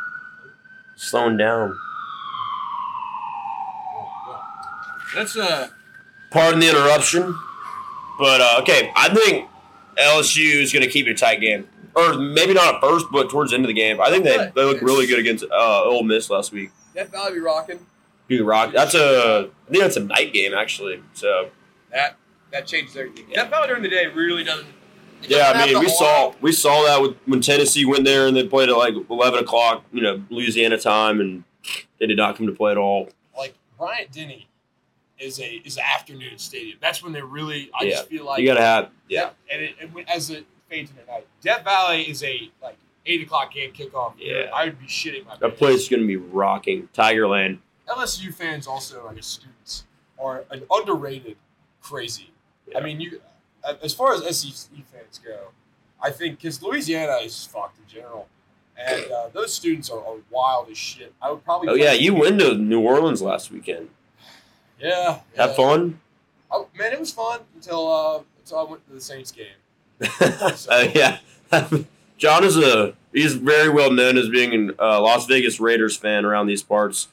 Slowing 0.96 1.36
down. 1.36 1.78
that's 5.14 5.36
uh, 5.36 5.68
Pardon 6.30 6.60
the 6.60 6.68
interruption. 6.68 7.38
But 8.18 8.40
uh, 8.40 8.58
okay, 8.60 8.92
I 8.96 9.14
think 9.14 9.48
LSU 9.98 10.62
is 10.62 10.72
going 10.72 10.82
to 10.84 10.90
keep 10.90 11.06
it 11.06 11.10
a 11.10 11.14
tight 11.14 11.40
game, 11.40 11.68
or 11.94 12.14
maybe 12.14 12.54
not 12.54 12.76
at 12.76 12.80
first, 12.80 13.06
but 13.12 13.30
towards 13.30 13.50
the 13.50 13.56
end 13.56 13.64
of 13.64 13.68
the 13.68 13.74
game. 13.74 14.00
I 14.00 14.10
think 14.10 14.24
they, 14.24 14.50
they 14.54 14.64
look 14.64 14.80
really 14.80 15.06
good 15.06 15.18
against 15.18 15.44
uh, 15.44 15.82
Ole 15.84 16.02
Miss 16.02 16.30
last 16.30 16.52
week. 16.52 16.70
That 16.94 17.10
Valley 17.10 17.34
be 17.34 17.40
rocking. 17.40 17.78
Dude, 18.28 18.46
rock. 18.46 18.72
That's 18.72 18.94
a. 18.94 19.50
I 19.68 19.70
think 19.70 19.82
that's 19.82 19.96
a 19.96 20.00
night 20.00 20.32
game 20.32 20.52
actually. 20.54 21.02
So 21.14 21.50
That 21.92 22.16
that 22.52 22.66
changes 22.66 22.96
everything. 22.96 23.26
That 23.34 23.50
Valley 23.50 23.68
during 23.68 23.82
the 23.82 23.88
day 23.90 24.06
really 24.06 24.44
doesn't. 24.44 24.66
Yeah, 25.28 25.52
I 25.54 25.66
mean 25.66 25.78
we 25.80 25.88
saw 25.88 26.32
we 26.40 26.52
saw 26.52 26.84
that 26.84 27.00
with, 27.02 27.16
when 27.26 27.40
Tennessee 27.40 27.84
went 27.84 28.04
there 28.04 28.26
and 28.26 28.36
they 28.36 28.46
played 28.46 28.68
at 28.68 28.76
like 28.76 28.94
eleven 29.10 29.40
o'clock, 29.40 29.84
you 29.92 30.02
know, 30.02 30.22
Louisiana 30.30 30.78
time, 30.78 31.20
and 31.20 31.44
they 31.98 32.06
did 32.06 32.16
not 32.16 32.36
come 32.36 32.46
to 32.46 32.52
play 32.52 32.72
at 32.72 32.78
all. 32.78 33.08
Like 33.36 33.54
Bryant 33.78 34.12
Denny 34.12 34.48
is 35.18 35.38
a 35.40 35.62
is 35.64 35.76
an 35.76 35.84
afternoon 35.94 36.38
stadium. 36.38 36.78
That's 36.80 37.02
when 37.02 37.12
they 37.12 37.22
really. 37.22 37.70
I 37.78 37.84
Yeah. 37.84 37.90
just 37.90 38.08
feel 38.08 38.24
like 38.26 38.40
You 38.40 38.46
gotta 38.46 38.60
have 38.62 38.90
yeah. 39.08 39.30
and 39.50 39.62
it, 39.62 39.74
it 39.80 39.90
as 40.08 40.30
it 40.30 40.46
fades 40.68 40.90
into 40.90 41.04
night. 41.10 41.26
Death 41.42 41.64
Valley 41.64 42.02
is 42.02 42.22
a 42.22 42.50
like 42.62 42.76
eight 43.06 43.22
o'clock 43.22 43.52
game 43.52 43.72
kickoff. 43.72 44.14
Yeah. 44.18 44.50
I 44.54 44.64
would 44.66 44.78
be 44.80 44.86
shitting 44.86 45.24
my 45.26 45.36
That 45.36 45.56
place 45.56 45.82
is 45.82 45.88
gonna 45.88 46.06
be 46.06 46.16
rocking. 46.16 46.88
Tigerland. 46.94 47.58
LSU 47.88 48.34
fans 48.34 48.66
also, 48.66 49.06
I 49.08 49.14
guess, 49.14 49.26
students 49.26 49.84
are 50.18 50.44
an 50.50 50.64
underrated 50.70 51.36
crazy. 51.80 52.32
Yeah. 52.68 52.78
I 52.78 52.80
mean, 52.82 53.00
you 53.00 53.20
as 53.82 53.94
far 53.94 54.14
as 54.14 54.38
SEC 54.38 54.70
fans 54.92 55.20
go, 55.24 55.48
I 56.02 56.10
think 56.10 56.38
because 56.38 56.62
Louisiana 56.62 57.18
is 57.24 57.44
fucked 57.44 57.78
in 57.78 57.84
general, 57.88 58.28
and 58.76 59.10
uh, 59.10 59.28
those 59.32 59.54
students 59.54 59.90
are, 59.90 59.98
are 59.98 60.16
wild 60.30 60.68
as 60.70 60.78
shit. 60.78 61.12
I 61.20 61.30
would 61.30 61.44
probably. 61.44 61.68
Oh 61.68 61.74
yeah, 61.74 61.92
you 61.92 62.14
went 62.14 62.38
to 62.40 62.54
New 62.54 62.80
Orleans 62.80 63.22
last 63.22 63.50
weekend. 63.50 63.88
Yeah. 64.80 65.20
Have 65.36 65.50
yeah. 65.50 65.54
fun. 65.54 66.00
Oh, 66.50 66.68
man, 66.78 66.92
it 66.92 67.00
was 67.00 67.12
fun 67.12 67.40
until 67.54 67.92
uh, 67.92 68.22
until 68.38 68.58
I 68.58 68.62
went 68.64 68.86
to 68.88 68.94
the 68.94 69.00
Saints 69.00 69.32
game. 69.32 69.46
uh, 70.20 70.88
yeah. 70.94 71.18
John 72.18 72.44
is 72.44 72.56
a 72.56 72.94
he's 73.12 73.34
very 73.34 73.68
well 73.68 73.90
known 73.90 74.16
as 74.16 74.28
being 74.28 74.70
a 74.78 74.82
uh, 74.82 75.00
Las 75.00 75.26
Vegas 75.26 75.60
Raiders 75.60 75.96
fan 75.96 76.24
around 76.24 76.46
these 76.46 76.62
parts. 76.62 77.08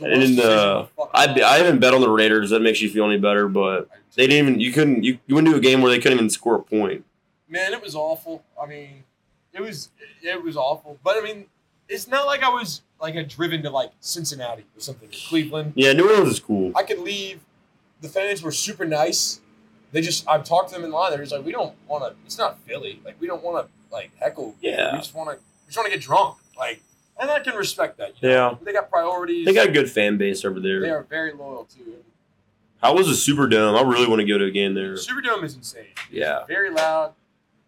And 0.00 0.40
uh, 0.40 0.86
I 1.12 1.40
I 1.42 1.58
haven't 1.58 1.78
bet 1.78 1.94
on 1.94 2.00
the 2.00 2.10
Raiders. 2.10 2.50
That 2.50 2.60
makes 2.60 2.80
you 2.80 2.90
feel 2.90 3.04
any 3.04 3.18
better, 3.18 3.48
but 3.48 3.88
they 4.16 4.26
didn't 4.26 4.48
even 4.48 4.60
you 4.60 4.72
couldn't 4.72 5.04
you, 5.04 5.18
you 5.26 5.34
went 5.34 5.46
to 5.48 5.54
a 5.54 5.60
game 5.60 5.82
where 5.82 5.90
they 5.90 5.98
couldn't 5.98 6.18
even 6.18 6.30
score 6.30 6.56
a 6.56 6.62
point. 6.62 7.04
man, 7.48 7.72
it 7.72 7.80
was 7.82 7.94
awful. 7.94 8.42
I 8.60 8.66
mean, 8.66 9.04
it 9.52 9.60
was 9.60 9.90
it 10.22 10.42
was 10.42 10.56
awful. 10.56 10.98
But 11.04 11.16
I 11.16 11.20
mean, 11.20 11.46
it's 11.88 12.08
not 12.08 12.26
like 12.26 12.42
I 12.42 12.48
was 12.48 12.82
like 13.00 13.14
had 13.14 13.28
driven 13.28 13.62
to 13.62 13.70
like 13.70 13.92
Cincinnati 14.00 14.64
or 14.76 14.80
something, 14.80 15.08
or 15.08 15.12
Cleveland. 15.28 15.72
Yeah, 15.76 15.92
New 15.92 16.08
Orleans 16.08 16.30
is 16.30 16.40
cool. 16.40 16.72
I 16.74 16.82
could 16.82 16.98
leave. 16.98 17.40
The 18.00 18.08
fans 18.08 18.42
were 18.42 18.52
super 18.52 18.84
nice. 18.84 19.40
They 19.92 20.00
just 20.00 20.26
I've 20.28 20.42
talked 20.44 20.70
to 20.70 20.74
them 20.74 20.84
in 20.84 20.90
line. 20.90 21.12
They're 21.12 21.20
just 21.20 21.32
like, 21.32 21.44
we 21.44 21.52
don't 21.52 21.74
want 21.86 22.02
to. 22.04 22.16
It's 22.26 22.36
not 22.36 22.58
Philly. 22.60 23.00
Like 23.04 23.16
we 23.20 23.28
don't 23.28 23.44
want 23.44 23.64
to 23.64 23.72
like 23.94 24.10
heckle. 24.18 24.56
Yeah. 24.60 24.92
We 24.92 24.98
just 24.98 25.14
want 25.14 25.30
to. 25.30 25.36
We 25.36 25.68
just 25.68 25.78
want 25.78 25.86
to 25.86 25.96
get 25.96 26.02
drunk. 26.02 26.38
Like, 26.58 26.82
and 27.18 27.30
I 27.30 27.40
can 27.40 27.54
respect 27.54 27.98
that. 27.98 28.12
You 28.22 28.28
know? 28.28 28.50
Yeah, 28.50 28.56
They 28.62 28.72
got 28.72 28.90
priorities. 28.90 29.46
they 29.46 29.52
got 29.54 29.68
a 29.68 29.72
good 29.72 29.90
fan 29.90 30.16
base 30.18 30.44
over 30.44 30.60
there. 30.60 30.80
They 30.80 30.90
are 30.90 31.02
very 31.04 31.32
loyal 31.32 31.64
too. 31.64 31.96
How 32.82 32.94
was 32.94 33.06
the 33.06 33.14
Superdome? 33.32 33.78
I 33.78 33.82
really 33.88 34.06
want 34.06 34.20
to 34.20 34.26
go 34.26 34.36
to 34.36 34.44
a 34.44 34.50
game 34.50 34.74
there. 34.74 34.94
Superdome 34.94 35.42
is 35.44 35.54
insane. 35.54 35.84
It's 35.96 36.10
Yeah. 36.10 36.44
Very 36.46 36.70
loud. 36.70 37.14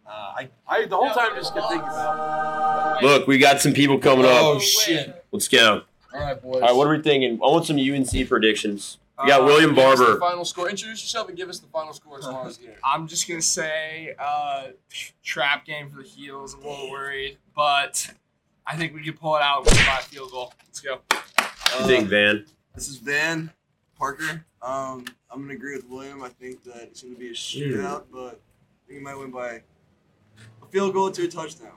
Uh, 0.07 0.11
I, 0.11 0.49
I 0.69 0.87
the 0.87 0.97
whole 0.97 1.11
time 1.11 1.31
just 1.35 1.53
kept 1.55 1.69
thinking 1.69 1.89
about. 1.89 3.03
Look, 3.03 3.27
we 3.27 3.39
got 3.39 3.61
some 3.61 3.73
people 3.73 3.99
coming 3.99 4.25
Oh 4.25 4.29
up. 4.29 4.43
Oh 4.57 4.59
shit! 4.61 5.25
Let's 5.33 5.49
go. 5.49 5.83
All 6.15 6.21
right, 6.21 6.41
boys. 6.41 6.55
All 6.57 6.61
right, 6.61 6.77
what 6.77 6.87
are 6.87 6.91
we 6.97 7.03
thinking? 7.03 7.41
I 7.43 7.47
want 7.49 7.67
some 7.67 7.77
UNC 7.77 8.29
predictions. 8.29 8.99
We 9.21 9.29
got 9.29 9.41
Uh, 9.41 9.45
William 9.47 9.75
give 9.75 9.85
us 9.85 9.99
the 9.99 10.05
Barber. 10.05 10.21
final 10.21 10.45
score. 10.45 10.69
Introduce 10.71 11.03
yourself 11.03 11.29
and 11.29 11.37
give 11.37 11.49
us 11.49 11.59
the 11.59 11.67
final 11.69 11.93
score 11.93 12.21
tomorrow's 12.21 12.57
game. 12.59 12.71
I'm 12.85 13.09
just 13.09 13.27
gonna 13.27 13.43
say 13.43 14.15
uh, 14.19 14.69
trap 15.25 15.65
game 15.67 15.91
for 15.91 16.03
the 16.03 16.09
heels. 16.09 16.55
I'm 16.55 16.63
a 16.65 16.69
little 16.69 16.91
worried, 16.91 17.39
but 17.57 18.11
I 18.67 18.77
think 18.77 18.95
we 18.95 19.03
can 19.03 19.15
pull 19.15 19.37
it 19.37 19.43
out 19.43 19.65
with 19.65 19.73
a 19.75 20.03
field 20.03 20.31
goal. 20.33 20.53
Let's 20.67 20.81
go. 20.81 21.01
What 21.09 21.53
do 21.73 21.79
you 21.83 21.87
think, 21.87 22.09
Van? 22.09 22.45
This 22.75 22.89
is 22.89 22.97
Van 22.97 23.51
Parker. 23.99 24.45
Um, 24.63 25.05
I'm 25.31 25.41
gonna 25.43 25.55
agree 25.55 25.77
with 25.77 25.89
William. 25.89 26.23
I 26.23 26.29
think 26.29 26.65
that 26.65 26.83
it's 26.83 27.03
gonna 27.03 27.15
be 27.17 27.29
a 27.29 27.33
shootout, 27.33 28.05
but 28.13 28.19
I 28.27 28.87
think 28.89 28.99
he 28.99 29.01
might 29.01 29.15
win 29.17 29.31
by 29.31 29.63
a 30.63 30.67
field 30.71 30.95
goal 30.95 31.11
to 31.11 31.25
a 31.25 31.29
touchdown. 31.29 31.73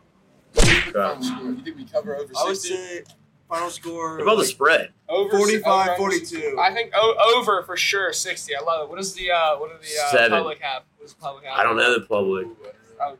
Final 0.55 1.21
score. 1.23 1.43
You 1.51 1.61
think 1.63 1.77
we 1.77 1.85
cover 1.85 2.15
over 2.15 2.33
60? 2.33 2.39
I 2.39 2.43
would 2.47 2.57
say 2.57 3.03
final 3.47 3.69
score 3.69 4.13
What 4.17 4.23
about 4.23 4.37
the 4.37 4.45
spread? 4.45 4.91
Over 5.07 5.37
45, 5.37 5.89
over- 5.89 5.97
42. 5.97 6.57
I 6.59 6.73
think 6.73 6.91
o- 6.95 7.35
over 7.37 7.63
for 7.63 7.77
sure. 7.77 8.11
Sixty. 8.13 8.55
I 8.55 8.61
love 8.61 8.83
it. 8.83 8.89
What 8.89 8.97
does 8.97 9.13
the 9.13 9.29
uh, 9.31 9.57
what 9.57 9.69
do 9.69 9.87
the 9.87 10.17
uh, 10.23 10.29
public 10.29 10.59
have? 10.61 10.83
What 10.97 11.05
does 11.05 11.13
the 11.13 11.21
public 11.21 11.45
have? 11.45 11.59
I 11.59 11.63
don't 11.63 11.77
know 11.77 11.93
the 11.99 12.05
public. 12.07 12.47
I 12.47 12.49
I 12.49 12.71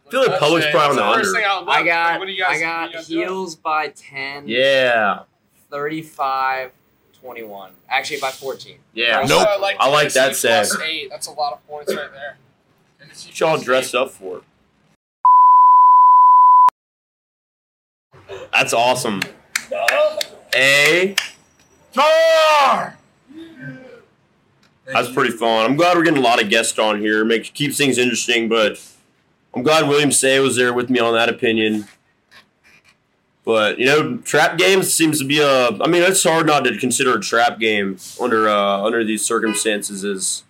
feel 0.09 0.27
like 0.27 0.39
public's 0.39 0.67
probably 0.71 0.89
on 0.89 0.95
the 0.97 1.05
under. 1.05 1.37
I, 1.37 1.59
would 1.59 1.69
I 1.69 1.77
look. 1.77 1.85
got 1.85 2.19
What 2.19 2.25
do 2.25 2.31
you 2.31 2.43
guys? 2.43 2.57
I 2.57 2.59
got 2.59 2.81
what 2.81 2.85
do 2.85 2.91
you 2.91 2.97
guys 2.97 3.07
doing? 3.07 3.27
heels 3.27 3.55
by 3.55 3.87
10, 3.89 4.47
Yeah, 4.47 5.23
35, 5.69 6.71
21. 7.21 7.71
Actually 7.89 8.19
by 8.19 8.31
14. 8.31 8.77
yeah. 8.93 9.19
Also, 9.19 9.39
Nope. 9.39 9.47
I 9.47 9.57
like, 9.57 9.77
I 9.79 9.89
like 9.89 10.13
that 10.13 10.35
set. 10.35 10.67
Eight. 10.83 11.09
That's 11.09 11.27
a 11.27 11.31
lot 11.31 11.53
of 11.53 11.65
points 11.67 11.93
right 11.95 12.11
there. 12.13 12.37
Tennessee 12.99 13.29
What 13.29 13.39
y'all 13.39 13.57
dressed 13.57 13.95
up 13.95 14.11
for? 14.11 14.41
That's 18.51 18.73
awesome. 18.73 19.21
A. 20.55 21.15
That's 24.91 25.11
pretty 25.11 25.31
fun. 25.31 25.65
I'm 25.65 25.75
glad 25.75 25.95
we're 25.97 26.03
getting 26.03 26.19
a 26.19 26.23
lot 26.23 26.41
of 26.41 26.49
guests 26.49 26.77
on 26.79 26.99
here. 26.99 27.23
Makes 27.23 27.51
keeps 27.51 27.77
things 27.77 27.97
interesting, 27.97 28.49
but 28.49 28.81
I'm 29.53 29.63
glad 29.63 29.87
William 29.87 30.11
Say 30.11 30.39
was 30.39 30.55
there 30.55 30.73
with 30.73 30.89
me 30.89 30.99
on 30.99 31.13
that 31.13 31.29
opinion. 31.29 31.87
But 33.43 33.79
you 33.79 33.85
know, 33.85 34.17
trap 34.17 34.57
games 34.57 34.93
seems 34.93 35.19
to 35.19 35.25
be 35.25 35.39
a. 35.39 35.69
I 35.69 35.87
mean, 35.87 36.03
it's 36.03 36.23
hard 36.23 36.45
not 36.45 36.65
to 36.65 36.77
consider 36.77 37.17
a 37.17 37.19
trap 37.19 37.59
game 37.59 37.97
under 38.21 38.47
uh, 38.47 38.81
under 38.83 39.03
these 39.03 39.25
circumstances 39.25 40.05
as 40.05 40.43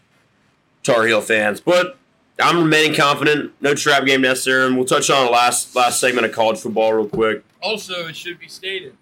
Tar 0.83 1.05
Heel 1.05 1.21
fans. 1.21 1.61
But 1.61 1.97
I'm 2.41 2.57
remaining 2.59 2.93
confident. 2.93 3.53
No 3.61 3.73
trap 3.73 4.05
game 4.05 4.21
necessary, 4.21 4.65
and 4.65 4.75
we'll 4.75 4.85
touch 4.85 5.09
on 5.09 5.25
the 5.25 5.31
last 5.31 5.75
last 5.75 5.99
segment 5.99 6.25
of 6.25 6.33
college 6.33 6.59
football 6.59 6.93
real 6.93 7.07
quick. 7.07 7.43
Also, 7.61 8.07
it 8.07 8.15
should 8.15 8.39
be 8.39 8.47
stated, 8.47 8.97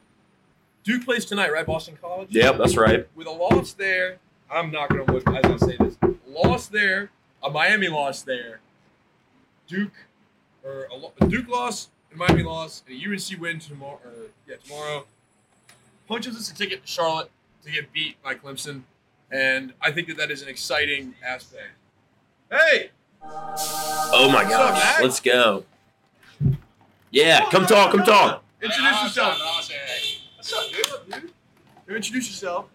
Duke 0.83 1.05
plays 1.05 1.25
tonight, 1.25 1.51
right? 1.51 1.65
Boston 1.65 1.97
College. 1.99 2.29
Yep, 2.31 2.57
that's 2.57 2.77
right. 2.77 3.07
With 3.15 3.27
a 3.27 3.31
loss 3.31 3.73
there, 3.73 4.17
I'm 4.51 4.71
not 4.71 4.89
going 4.89 5.05
to 5.05 5.11
look 5.11 5.27
as 5.27 5.63
I 5.63 5.65
say 5.65 5.77
this. 5.79 5.97
Loss 6.27 6.67
there, 6.67 7.11
a 7.43 7.49
Miami 7.49 7.87
loss 7.87 8.21
there, 8.21 8.59
Duke, 9.67 9.93
or 10.63 10.87
a, 10.91 11.23
a 11.23 11.27
Duke 11.27 11.47
loss, 11.47 11.89
a 12.13 12.17
Miami 12.17 12.43
loss, 12.43 12.83
and 12.87 12.95
a 12.95 13.05
UNC 13.13 13.39
win 13.41 13.59
tomorrow. 13.59 13.99
Or, 14.05 14.13
yeah, 14.47 14.55
tomorrow 14.63 15.05
punches 16.07 16.35
us 16.35 16.51
a 16.51 16.55
ticket 16.55 16.85
to 16.85 16.87
Charlotte 16.87 17.29
to 17.63 17.71
get 17.71 17.91
beat 17.91 18.21
by 18.23 18.33
Clemson, 18.35 18.83
and 19.31 19.73
I 19.81 19.91
think 19.91 20.07
that 20.07 20.17
that 20.17 20.31
is 20.31 20.41
an 20.41 20.47
exciting 20.47 21.15
aspect. 21.25 21.71
Hey, 22.49 22.91
Oh 23.29 24.29
my 24.31 24.43
What's 24.43 24.53
up, 24.53 24.69
gosh. 24.73 24.83
Mac? 24.83 25.01
Let's 25.01 25.19
go. 25.19 25.65
Yeah, 27.11 27.49
come 27.49 27.65
talk, 27.65 27.91
come 27.91 28.03
talk. 28.03 28.43
Introduce 28.61 29.03
yourself. 29.03 29.37
What's 30.37 30.53
up, 30.53 31.09
dude? 31.09 31.31
You 31.87 31.95
introduce 31.95 32.27
yourself. 32.29 32.65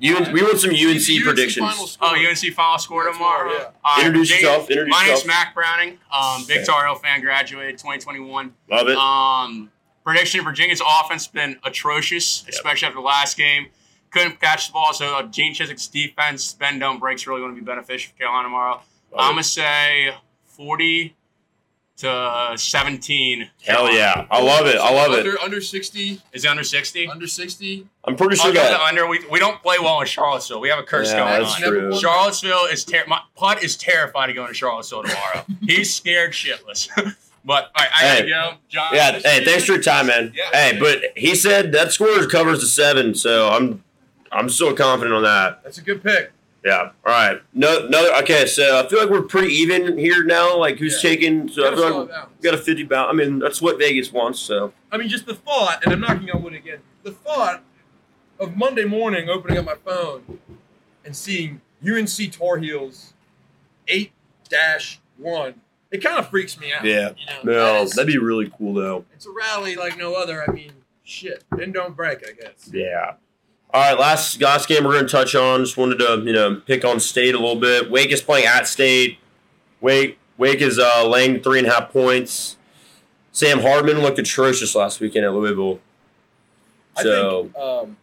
UN, 0.00 0.32
we 0.32 0.42
want 0.42 0.58
some 0.58 0.70
UNC 0.70 1.02
final 1.02 1.22
predictions. 1.24 1.90
score. 1.90 2.08
Oh, 2.10 2.14
UNC 2.28 2.54
final 2.54 2.78
score 2.78 3.02
Final 3.04 3.12
tomorrow. 3.18 3.52
yeah. 3.52 3.64
All 3.84 3.96
right, 3.96 4.06
Introduce 4.06 4.28
Jake- 4.28 4.40
yourself, 4.42 4.70
introduce 4.70 4.90
My 4.92 4.98
name's 5.06 5.10
yourself. 5.24 5.26
Mac 5.26 5.54
Browning. 5.54 5.98
Um, 6.12 6.44
big 6.46 6.64
Tar 6.66 6.86
Heel 6.86 6.94
fan, 6.96 7.20
graduated 7.20 7.78
2021. 7.78 8.54
Love 8.70 8.88
it. 8.88 8.96
Um, 8.96 9.70
prediction: 10.04 10.42
Virginia's 10.44 10.82
offense 10.86 11.26
been 11.26 11.58
atrocious, 11.64 12.44
especially 12.48 12.86
after 12.86 12.96
the 12.98 13.04
last 13.06 13.36
game. 13.36 13.66
Couldn't 14.10 14.40
catch 14.40 14.66
the 14.68 14.72
ball, 14.72 14.92
so 14.92 15.16
uh, 15.18 15.22
Gene 15.24 15.54
Chizik's 15.54 15.86
defense, 15.86 16.52
bend 16.54 16.80
don't 16.80 16.98
breaks, 16.98 17.26
really 17.26 17.40
going 17.42 17.54
to 17.54 17.60
be 17.60 17.64
beneficial 17.64 18.10
for 18.12 18.18
Carolina 18.18 18.44
tomorrow. 18.46 18.74
Love 18.74 18.82
I'm 19.18 19.26
it. 19.30 19.32
gonna 19.34 19.42
say 19.44 20.10
40 20.46 21.14
to 22.00 22.10
uh, 22.10 22.56
17. 22.56 23.48
Hell 23.66 23.92
yeah. 23.92 24.26
I 24.30 24.42
love 24.42 24.66
it. 24.66 24.76
I 24.76 24.92
love 24.92 25.12
it. 25.12 25.20
Under 25.20 25.38
under 25.40 25.60
sixty, 25.60 26.20
Is 26.32 26.44
it 26.44 26.48
under 26.48 26.64
60? 26.64 27.08
under 27.08 27.26
sixty. 27.26 27.86
I'm 28.04 28.16
pretty 28.16 28.36
sure 28.36 28.46
I'll 28.48 28.52
go 28.54 28.62
the 28.62 28.68
that. 28.70 28.80
under. 28.80 29.06
We, 29.06 29.20
we 29.30 29.38
don't 29.38 29.60
play 29.62 29.76
well 29.80 30.00
in 30.00 30.06
Charlottesville. 30.06 30.60
We 30.60 30.68
have 30.70 30.78
a 30.78 30.82
curse 30.82 31.10
Yeah, 31.12 31.18
going 31.20 31.42
that's 31.42 31.54
on. 31.56 31.68
True. 31.68 31.98
Charlottesville 31.98 32.64
is 32.66 32.84
ter- 32.84 33.04
my 33.06 33.20
putt 33.36 33.62
is 33.62 33.76
terrified 33.76 34.26
to 34.28 34.32
go 34.32 34.46
to 34.46 34.54
Charlottesville 34.54 35.02
tomorrow. 35.04 35.44
He's 35.66 35.94
scared 35.94 36.32
shitless. 36.32 36.88
but 37.44 37.64
all 37.64 37.84
right, 37.84 37.88
I 37.94 38.02
gotta 38.02 38.22
Hey. 38.22 38.28
go. 38.28 38.52
John. 38.68 38.88
Yeah, 38.94 39.12
hey, 39.18 39.44
thanks 39.44 39.64
for 39.64 39.72
your 39.72 39.82
time, 39.82 40.06
man. 40.06 40.32
Yeah. 40.34 40.50
Hey, 40.72 40.78
but 40.80 41.02
he 41.16 41.34
said 41.34 41.72
that 41.72 41.92
score 41.92 42.26
covers 42.26 42.60
the 42.60 42.66
seven, 42.66 43.14
so 43.14 43.48
I'm 43.50 43.84
I'm 44.32 44.48
still 44.48 44.74
confident 44.74 45.14
on 45.14 45.22
that. 45.24 45.62
That's 45.64 45.78
a 45.78 45.82
good 45.82 46.02
pick. 46.02 46.32
Yeah. 46.64 46.90
All 47.06 47.12
right. 47.12 47.40
No, 47.54 47.86
no. 47.88 48.18
Okay, 48.20 48.44
so 48.46 48.78
I 48.84 48.88
feel 48.88 49.00
like 49.00 49.08
we're 49.10 49.22
pretty 49.22 49.54
even 49.54 49.96
here 49.96 50.22
now. 50.24 50.56
Like 50.58 50.78
who's 50.78 51.02
Yeah. 51.02 51.10
taking? 51.10 51.48
So 51.48 51.66
I 51.66 51.74
feel 51.74 52.04
like 52.06 52.28
we 52.38 52.42
got 52.42 52.54
a 52.54 52.58
fifty. 52.58 52.86
I 52.94 53.12
mean, 53.12 53.38
that's 53.38 53.62
what 53.62 53.78
Vegas 53.78 54.12
wants. 54.12 54.38
So 54.40 54.72
I 54.92 54.96
mean, 54.98 55.08
just 55.08 55.26
the 55.26 55.34
thought, 55.34 55.82
and 55.84 55.92
I'm 55.92 56.00
knocking 56.00 56.30
on 56.30 56.42
wood 56.42 56.52
again. 56.54 56.80
The 57.02 57.12
thought 57.12 57.62
of 58.38 58.56
Monday 58.56 58.84
morning 58.84 59.28
opening 59.30 59.56
up 59.58 59.64
my 59.64 59.74
phone 59.76 60.38
and 61.04 61.16
seeing 61.16 61.60
UNC 61.82 62.30
Tar 62.32 62.58
Heels 62.58 63.14
eight 63.88 64.12
dash 64.48 65.00
one. 65.16 65.54
It 65.90 66.02
kind 66.04 66.18
of 66.18 66.28
freaks 66.28 66.60
me 66.60 66.72
out. 66.72 66.84
Yeah. 66.84 67.10
you 67.18 67.26
know, 67.26 67.52
no, 67.52 67.72
that 67.74 67.82
is- 67.84 67.92
that'd 67.94 68.06
be 68.06 68.18
really 68.18 68.52
cool 68.56 68.74
though. 68.74 69.04
it's 69.14 69.26
a 69.26 69.30
rally 69.30 69.76
like 69.76 69.96
no 69.98 70.14
other. 70.14 70.44
I 70.46 70.52
mean, 70.52 70.72
shit, 71.04 71.42
Then 71.56 71.72
don't 71.72 71.96
break. 71.96 72.18
I 72.28 72.32
guess. 72.32 72.70
Yeah. 72.72 73.14
All 73.72 73.80
right, 73.80 73.98
last 73.98 74.40
last 74.40 74.68
game 74.68 74.84
we're 74.84 74.92
going 74.94 75.06
to 75.06 75.10
touch 75.10 75.34
on. 75.34 75.60
Just 75.60 75.76
wanted 75.76 75.98
to 76.00 76.22
you 76.24 76.32
know 76.32 76.56
pick 76.66 76.84
on 76.84 76.98
State 76.98 77.34
a 77.34 77.38
little 77.38 77.60
bit. 77.60 77.90
Wake 77.90 78.10
is 78.10 78.20
playing 78.20 78.46
at 78.46 78.66
State. 78.66 79.18
Wake 79.80 80.18
Wake 80.38 80.60
is 80.60 80.78
uh, 80.78 81.06
laying 81.06 81.40
three 81.42 81.58
and 81.60 81.68
a 81.68 81.70
half 81.72 81.90
points. 81.92 82.56
Sam 83.32 83.60
Hartman 83.60 84.00
looked 84.00 84.18
atrocious 84.18 84.74
last 84.74 84.98
weekend 84.98 85.24
at 85.24 85.32
Louisville. 85.32 85.78
I 86.96 87.02
So 87.04 87.42
think 87.44 87.56
um, 87.56 87.96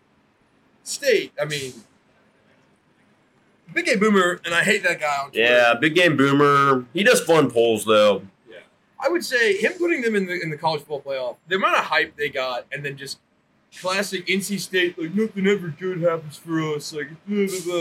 State. 0.84 1.34
I 1.41 1.43
mean, 1.43 1.73
Big 3.73 3.86
Game 3.86 3.99
Boomer, 3.99 4.39
and 4.45 4.56
I 4.56 4.63
hate 4.63 4.84
that 4.84 5.01
guy 5.01 5.17
on 5.23 5.32
Twitter. 5.32 5.43
yeah, 5.43 5.73
big 5.73 5.95
game 5.95 6.15
boomer. 6.15 6.86
He 6.93 7.03
does 7.03 7.19
fun 7.21 7.51
polls 7.51 7.84
though. 7.84 8.21
Yeah, 8.49 8.60
I 9.03 9.10
would 9.10 9.25
say 9.25 9.58
him 9.58 9.73
putting 9.73 10.01
them 10.01 10.15
in 10.15 10.27
the 10.27 10.41
in 10.41 10.49
the 10.49 10.58
college 10.58 10.80
football 10.80 11.01
playoff, 11.01 11.36
the 11.49 11.58
amount 11.58 11.77
of 11.77 11.84
hype 11.84 12.15
they 12.15 12.30
got, 12.30 12.65
and 12.71 12.86
then 12.86 12.95
just 12.95 13.19
classic 13.82 14.26
NC 14.28 14.60
State, 14.60 14.98
like 15.00 15.13
nothing 15.13 15.48
ever 15.48 15.68
good 15.70 16.02
happens 16.02 16.38
for 16.38 16.60
us, 16.76 16.94
like 16.94 17.10
blah, 17.28 17.46
blah, 17.48 17.60
blah. 17.66 17.76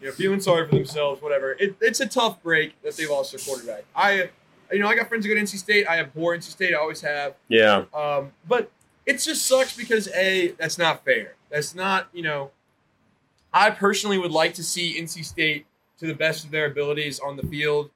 you 0.00 0.06
know, 0.06 0.12
feeling 0.12 0.40
sorry 0.40 0.68
for 0.68 0.74
themselves, 0.76 1.22
whatever. 1.22 1.52
It, 1.58 1.76
it's 1.80 2.00
a 2.00 2.06
tough 2.06 2.42
break 2.42 2.80
that 2.82 2.96
they 2.96 3.06
lost 3.06 3.32
their 3.32 3.40
quarterback. 3.40 3.84
I, 3.94 4.30
you 4.70 4.78
know, 4.78 4.88
I 4.88 4.94
got 4.94 5.08
friends 5.08 5.24
who 5.26 5.32
go 5.32 5.38
to 5.38 5.42
NC 5.44 5.56
State. 5.58 5.86
I 5.86 5.96
have 5.96 6.12
poor 6.14 6.36
NC 6.36 6.44
State. 6.44 6.74
I 6.74 6.78
always 6.78 7.00
have. 7.02 7.34
Yeah, 7.48 7.84
Um, 7.94 8.32
but 8.48 8.70
it 9.06 9.18
just 9.18 9.46
sucks 9.46 9.76
because 9.76 10.08
a 10.14 10.48
that's 10.58 10.78
not 10.78 11.04
fair. 11.04 11.34
That's 11.50 11.74
not 11.74 12.08
you 12.12 12.22
know. 12.22 12.50
I 13.54 13.70
personally 13.70 14.16
would 14.16 14.30
like 14.32 14.54
to 14.54 14.64
see 14.64 14.98
NC 15.00 15.24
State 15.24 15.66
to 15.98 16.06
the 16.06 16.14
best 16.14 16.44
of 16.44 16.50
their 16.50 16.66
abilities 16.66 17.20
on 17.20 17.36
the 17.36 17.42
field 17.42 17.90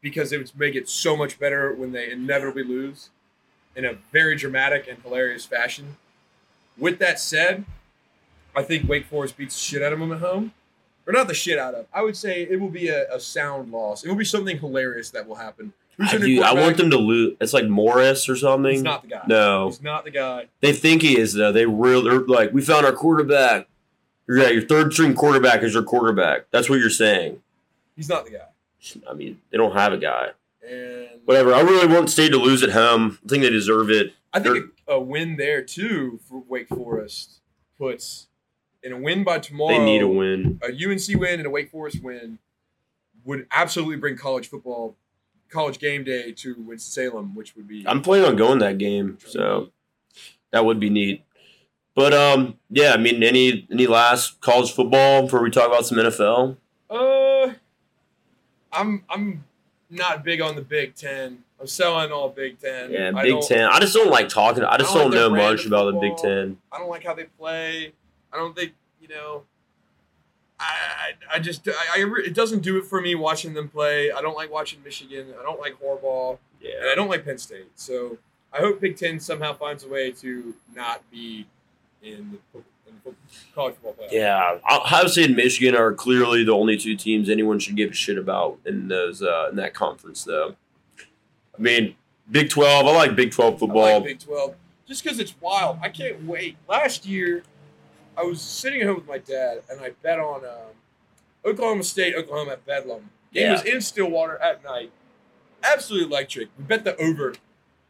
because 0.00 0.32
it 0.32 0.38
would 0.38 0.52
make 0.56 0.74
it 0.74 0.88
so 0.88 1.16
much 1.16 1.38
better 1.38 1.74
when 1.74 1.92
they 1.92 2.10
inevitably 2.10 2.62
lose 2.62 3.08
in 3.74 3.84
a 3.84 3.94
very 4.12 4.36
dramatic 4.36 4.86
and 4.88 5.00
hilarious 5.02 5.44
fashion. 5.46 5.96
With 6.78 6.98
that 7.00 7.18
said, 7.20 7.64
I 8.54 8.62
think 8.62 8.88
Wake 8.88 9.06
Forest 9.06 9.36
beats 9.36 9.54
the 9.54 9.60
shit 9.60 9.82
out 9.82 9.92
of 9.92 9.98
them 9.98 10.12
at 10.12 10.20
home. 10.20 10.52
Or 11.06 11.12
not 11.12 11.26
the 11.26 11.34
shit 11.34 11.58
out 11.58 11.74
of. 11.74 11.86
I 11.92 12.02
would 12.02 12.16
say 12.16 12.42
it 12.42 12.60
will 12.60 12.68
be 12.68 12.88
a, 12.88 13.10
a 13.14 13.18
sound 13.18 13.72
loss. 13.72 14.04
It 14.04 14.08
will 14.08 14.16
be 14.16 14.26
something 14.26 14.58
hilarious 14.58 15.08
that 15.10 15.26
will 15.26 15.36
happen. 15.36 15.72
I, 16.00 16.16
do, 16.16 16.42
I 16.42 16.52
want 16.52 16.76
them 16.76 16.90
to 16.90 16.96
lose. 16.98 17.36
It's 17.40 17.52
like 17.52 17.66
Morris 17.66 18.28
or 18.28 18.36
something. 18.36 18.70
He's 18.72 18.82
not 18.82 19.02
the 19.02 19.08
guy. 19.08 19.22
no, 19.26 19.68
He's 19.68 19.82
not 19.82 20.04
the 20.04 20.10
guy. 20.12 20.46
they 20.60 20.72
think 20.72 21.02
he 21.02 21.18
is 21.18 21.32
though. 21.32 21.50
They 21.50 21.66
really 21.66 22.08
they're 22.08 22.20
like 22.20 22.52
we 22.52 22.60
found 22.60 22.86
our 22.86 22.92
quarterback. 22.92 23.66
Yeah, 24.28 24.48
your 24.48 24.62
third 24.62 24.92
string 24.92 25.14
quarterback 25.14 25.62
is 25.62 25.74
your 25.74 25.82
quarterback. 25.82 26.42
That's 26.50 26.68
what 26.68 26.78
you're 26.78 26.90
saying. 26.90 27.40
He's 27.96 28.08
not 28.08 28.26
the 28.26 28.32
guy. 28.32 29.00
I 29.10 29.14
mean, 29.14 29.40
they 29.50 29.56
don't 29.56 29.72
have 29.72 29.92
a 29.92 29.98
guy. 29.98 30.28
And 30.68 31.08
Whatever. 31.24 31.52
I 31.54 31.62
really 31.62 31.92
want 31.92 32.10
State 32.10 32.30
to 32.30 32.36
lose 32.36 32.62
at 32.62 32.70
home. 32.70 33.18
I 33.24 33.28
think 33.28 33.42
they 33.42 33.50
deserve 33.50 33.90
it. 33.90 34.12
I 34.32 34.40
think 34.40 34.66
a 34.88 34.98
win 35.00 35.36
there 35.36 35.62
too 35.62 36.18
for 36.28 36.42
Wake 36.48 36.68
Forest 36.68 37.40
puts 37.76 38.28
in 38.82 38.92
a 38.92 38.98
win 38.98 39.24
by 39.24 39.38
tomorrow. 39.38 39.78
They 39.78 39.84
need 39.84 40.02
a 40.02 40.08
win. 40.08 40.60
A 40.62 40.68
UNC 40.68 41.20
win 41.20 41.40
and 41.40 41.46
a 41.46 41.50
Wake 41.50 41.70
Forest 41.70 42.02
win 42.02 42.38
would 43.24 43.46
absolutely 43.50 43.96
bring 43.96 44.16
college 44.16 44.48
football, 44.48 44.96
college 45.50 45.78
game 45.78 46.04
day 46.04 46.32
to 46.32 46.54
Winston 46.58 47.10
Salem, 47.10 47.34
which 47.34 47.54
would 47.56 47.68
be. 47.68 47.84
I'm 47.86 48.02
planning 48.02 48.26
on 48.26 48.36
going 48.36 48.58
that 48.60 48.78
game, 48.78 49.18
so 49.24 49.70
that 50.50 50.64
would 50.64 50.80
be 50.80 50.90
neat. 50.90 51.24
But 51.94 52.14
um, 52.14 52.58
yeah, 52.70 52.92
I 52.92 52.96
mean, 52.96 53.22
any 53.22 53.66
any 53.70 53.86
last 53.86 54.40
college 54.40 54.72
football 54.72 55.22
before 55.22 55.42
we 55.42 55.50
talk 55.50 55.66
about 55.66 55.84
some 55.84 55.98
NFL? 55.98 56.56
Uh, 56.88 57.54
I'm 58.72 59.04
I'm 59.10 59.44
not 59.90 60.24
big 60.24 60.40
on 60.40 60.54
the 60.54 60.62
Big 60.62 60.94
Ten. 60.94 61.44
I'm 61.60 61.66
selling 61.66 62.12
all 62.12 62.28
Big 62.28 62.58
Ten. 62.60 62.92
Yeah, 62.92 63.12
I 63.14 63.22
Big 63.22 63.40
Ten. 63.40 63.64
I 63.68 63.80
just 63.80 63.94
don't 63.94 64.10
like 64.10 64.28
talking. 64.28 64.62
I 64.64 64.76
just 64.76 64.94
I 64.94 64.98
don't 64.98 65.10
don't, 65.10 65.32
like 65.32 65.40
know 65.42 65.50
much 65.50 65.66
about 65.66 65.92
the 65.92 65.98
Big. 66.00 66.16
Ten. 66.16 66.58
I 66.70 66.78
don't 66.78 66.88
like 66.88 67.04
how 67.04 67.14
they 67.14 67.24
play. 67.24 67.92
I 68.32 68.36
don't 68.36 68.54
think 68.54 68.74
you 69.00 69.08
know. 69.08 69.42
I 70.60 71.12
I, 71.32 71.38
just 71.38 71.68
I, 71.68 71.98
I 71.98 72.00
re- 72.02 72.24
it 72.26 72.34
doesn't 72.34 72.60
do 72.60 72.76
it 72.78 72.84
for 72.84 73.00
me 73.00 73.14
watching 73.14 73.54
them 73.54 73.68
play. 73.68 74.10
I 74.10 74.20
don't 74.20 74.36
like 74.36 74.50
watching 74.50 74.82
Michigan. 74.82 75.26
I 75.38 75.42
don't 75.42 75.60
like 75.60 75.80
Harbaugh, 75.80 76.38
Yeah. 76.60 76.72
and 76.80 76.90
I 76.90 76.94
don't 76.94 77.08
like 77.08 77.24
Penn 77.24 77.38
State. 77.38 77.70
So 77.76 78.18
I 78.52 78.58
hope 78.58 78.80
Big 78.80 78.96
Ten 78.96 79.20
somehow 79.20 79.52
finds 79.54 79.84
a 79.84 79.88
way 79.88 80.10
to 80.12 80.54
not 80.74 81.08
be 81.12 81.46
in 82.02 82.38
the, 82.52 82.58
in 82.88 82.94
the 83.04 83.14
college 83.54 83.74
football 83.74 83.94
playoff. 83.94 84.12
yeah. 84.12 84.58
Ohio 84.68 85.06
State 85.06 85.26
and 85.26 85.36
Michigan 85.36 85.76
are 85.76 85.92
clearly 85.92 86.42
the 86.42 86.52
only 86.52 86.76
two 86.76 86.96
teams 86.96 87.28
anyone 87.28 87.60
should 87.60 87.76
give 87.76 87.90
a 87.90 87.94
shit 87.94 88.18
about 88.18 88.58
in 88.66 88.88
those 88.88 89.22
uh, 89.22 89.48
in 89.50 89.56
that 89.56 89.74
conference, 89.74 90.24
though. 90.24 90.56
I 91.58 91.62
mean, 91.62 91.94
Big 92.30 92.50
Twelve. 92.50 92.86
I 92.86 92.92
like 92.94 93.16
Big 93.16 93.32
Twelve 93.32 93.54
I 93.54 93.58
football. 93.58 93.94
like 93.94 94.04
Big 94.04 94.20
Twelve 94.20 94.54
just 94.86 95.02
because 95.02 95.18
it's 95.18 95.34
wild. 95.40 95.78
I 95.82 95.88
can't 95.88 96.24
wait. 96.24 96.56
Last 96.68 97.04
year, 97.06 97.42
I 98.16 98.22
was 98.22 98.40
sitting 98.40 98.80
at 98.80 98.86
home 98.86 98.96
with 98.96 99.06
my 99.08 99.18
dad, 99.18 99.62
and 99.70 99.80
I 99.80 99.90
bet 100.02 100.18
on 100.18 100.44
um, 100.44 100.72
Oklahoma 101.44 101.82
State, 101.82 102.14
Oklahoma 102.14 102.52
at 102.52 102.64
Bedlam. 102.66 103.10
Game 103.32 103.44
Yeah. 103.46 103.52
was 103.52 103.64
in 103.64 103.80
Stillwater 103.80 104.38
at 104.38 104.62
night. 104.64 104.90
Absolutely 105.62 106.08
electric. 106.08 106.48
We 106.56 106.64
bet 106.64 106.84
the 106.84 106.96
over. 106.96 107.32
I 107.32 107.36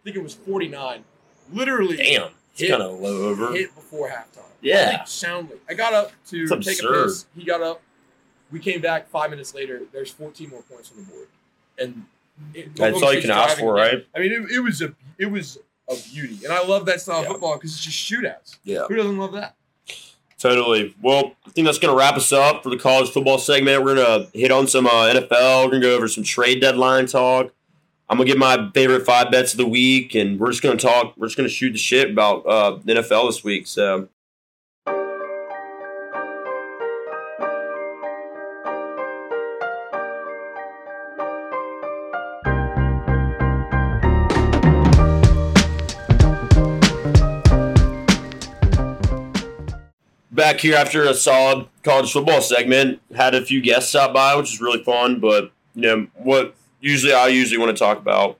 think 0.04 0.16
it 0.16 0.22
was 0.22 0.34
forty 0.34 0.68
nine. 0.68 1.04
Literally 1.52 1.96
Damn, 1.96 2.30
it's 2.56 2.68
kind 2.70 2.82
of 2.82 2.98
low 3.00 3.28
over. 3.28 3.52
hit 3.52 3.74
before 3.74 4.08
halftime. 4.08 4.44
Yeah. 4.60 4.96
Like, 4.98 5.08
soundly. 5.08 5.56
I 5.68 5.74
got 5.74 5.92
up 5.94 6.12
to 6.28 6.42
It's 6.50 6.66
take 6.66 6.82
a 6.82 7.04
piss. 7.04 7.26
He 7.36 7.44
got 7.44 7.62
up. 7.62 7.80
We 8.50 8.58
came 8.60 8.80
back 8.80 9.08
five 9.08 9.30
minutes 9.30 9.54
later. 9.54 9.82
There's 9.92 10.10
14 10.10 10.48
more 10.50 10.62
points 10.62 10.90
on 10.90 11.04
the 11.04 11.10
board, 11.10 11.28
and 11.78 12.06
it, 12.54 12.74
That's 12.76 13.02
all 13.02 13.12
you 13.12 13.20
can 13.20 13.30
ask 13.30 13.58
for, 13.58 13.72
right? 13.74 14.06
I 14.14 14.18
mean, 14.20 14.32
it, 14.32 14.50
it 14.56 14.60
was 14.60 14.80
a 14.82 14.94
it 15.18 15.26
was 15.26 15.58
a 15.88 15.96
beauty, 16.12 16.44
and 16.44 16.52
I 16.52 16.64
love 16.66 16.86
that 16.86 17.00
style 17.00 17.20
Yeah. 17.20 17.26
of 17.26 17.32
football 17.32 17.54
because 17.56 17.72
it's 17.72 17.84
just 17.84 17.98
shootouts. 17.98 18.58
Yeah. 18.64 18.84
Who 18.88 18.96
doesn't 18.96 19.18
love 19.18 19.32
that? 19.32 19.54
Totally. 20.38 20.94
Well, 21.02 21.32
I 21.46 21.50
think 21.50 21.66
that's 21.66 21.78
going 21.78 21.92
to 21.92 21.98
wrap 21.98 22.14
us 22.14 22.32
up 22.32 22.62
for 22.62 22.70
the 22.70 22.76
college 22.76 23.10
football 23.10 23.38
segment. 23.38 23.82
We're 23.82 23.96
going 23.96 24.30
to 24.32 24.38
hit 24.38 24.52
on 24.52 24.68
some 24.68 24.86
uh, 24.86 24.90
NFL. 25.12 25.64
We're 25.64 25.70
going 25.70 25.82
to 25.82 25.88
go 25.88 25.96
over 25.96 26.06
some 26.06 26.22
trade 26.22 26.60
deadline 26.60 27.06
talk. 27.06 27.52
I'm 28.08 28.16
going 28.18 28.26
to 28.28 28.32
get 28.32 28.38
my 28.38 28.70
favorite 28.72 29.04
five 29.04 29.30
bets 29.32 29.52
of 29.52 29.58
the 29.58 29.66
week, 29.66 30.14
and 30.14 30.38
we're 30.38 30.50
just 30.50 30.62
going 30.62 30.78
to 30.78 30.86
talk. 30.86 31.14
We're 31.16 31.26
just 31.26 31.36
going 31.36 31.48
to 31.48 31.54
shoot 31.54 31.72
the 31.72 31.78
shit 31.78 32.10
about 32.10 32.46
uh, 32.46 32.78
NFL 32.86 33.28
this 33.28 33.42
week. 33.42 33.66
So, 33.66 34.08
back 50.52 50.60
here 50.60 50.74
after 50.76 51.02
a 51.04 51.12
solid 51.14 51.66
college 51.82 52.10
football 52.12 52.40
segment. 52.40 53.00
Had 53.14 53.34
a 53.34 53.44
few 53.44 53.60
guests 53.60 53.90
stop 53.90 54.14
by, 54.14 54.34
which 54.34 54.52
is 54.54 54.60
really 54.60 54.82
fun. 54.82 55.20
But 55.20 55.52
you 55.74 55.82
know 55.82 56.06
what 56.16 56.54
usually 56.80 57.12
I 57.12 57.28
usually 57.28 57.58
want 57.58 57.76
to 57.76 57.78
talk 57.78 57.98
about. 57.98 58.38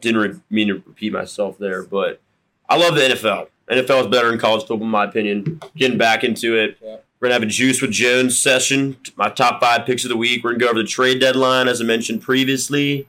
Didn't 0.00 0.20
re- 0.20 0.40
mean 0.50 0.68
to 0.68 0.74
repeat 0.74 1.12
myself 1.12 1.56
there, 1.58 1.82
but 1.84 2.20
I 2.68 2.76
love 2.76 2.94
the 2.96 3.00
NFL. 3.02 3.48
NFL 3.70 4.00
is 4.02 4.06
better 4.08 4.28
than 4.28 4.38
college 4.38 4.62
football, 4.62 4.82
in 4.82 4.88
my 4.90 5.04
opinion. 5.04 5.60
Getting 5.76 5.96
back 5.96 6.22
into 6.24 6.56
it, 6.56 6.76
Yeah. 6.82 6.96
we're 7.20 7.28
gonna 7.28 7.34
have 7.34 7.42
a 7.42 7.46
juice 7.46 7.80
with 7.80 7.92
Jones 7.92 8.38
session. 8.38 8.96
My 9.16 9.30
top 9.30 9.60
five 9.60 9.86
picks 9.86 10.04
of 10.04 10.10
the 10.10 10.16
week. 10.16 10.44
We're 10.44 10.50
gonna 10.52 10.60
go 10.64 10.68
over 10.70 10.82
the 10.82 10.88
trade 10.88 11.20
deadline, 11.20 11.66
as 11.68 11.80
I 11.80 11.84
mentioned 11.84 12.20
previously, 12.20 13.06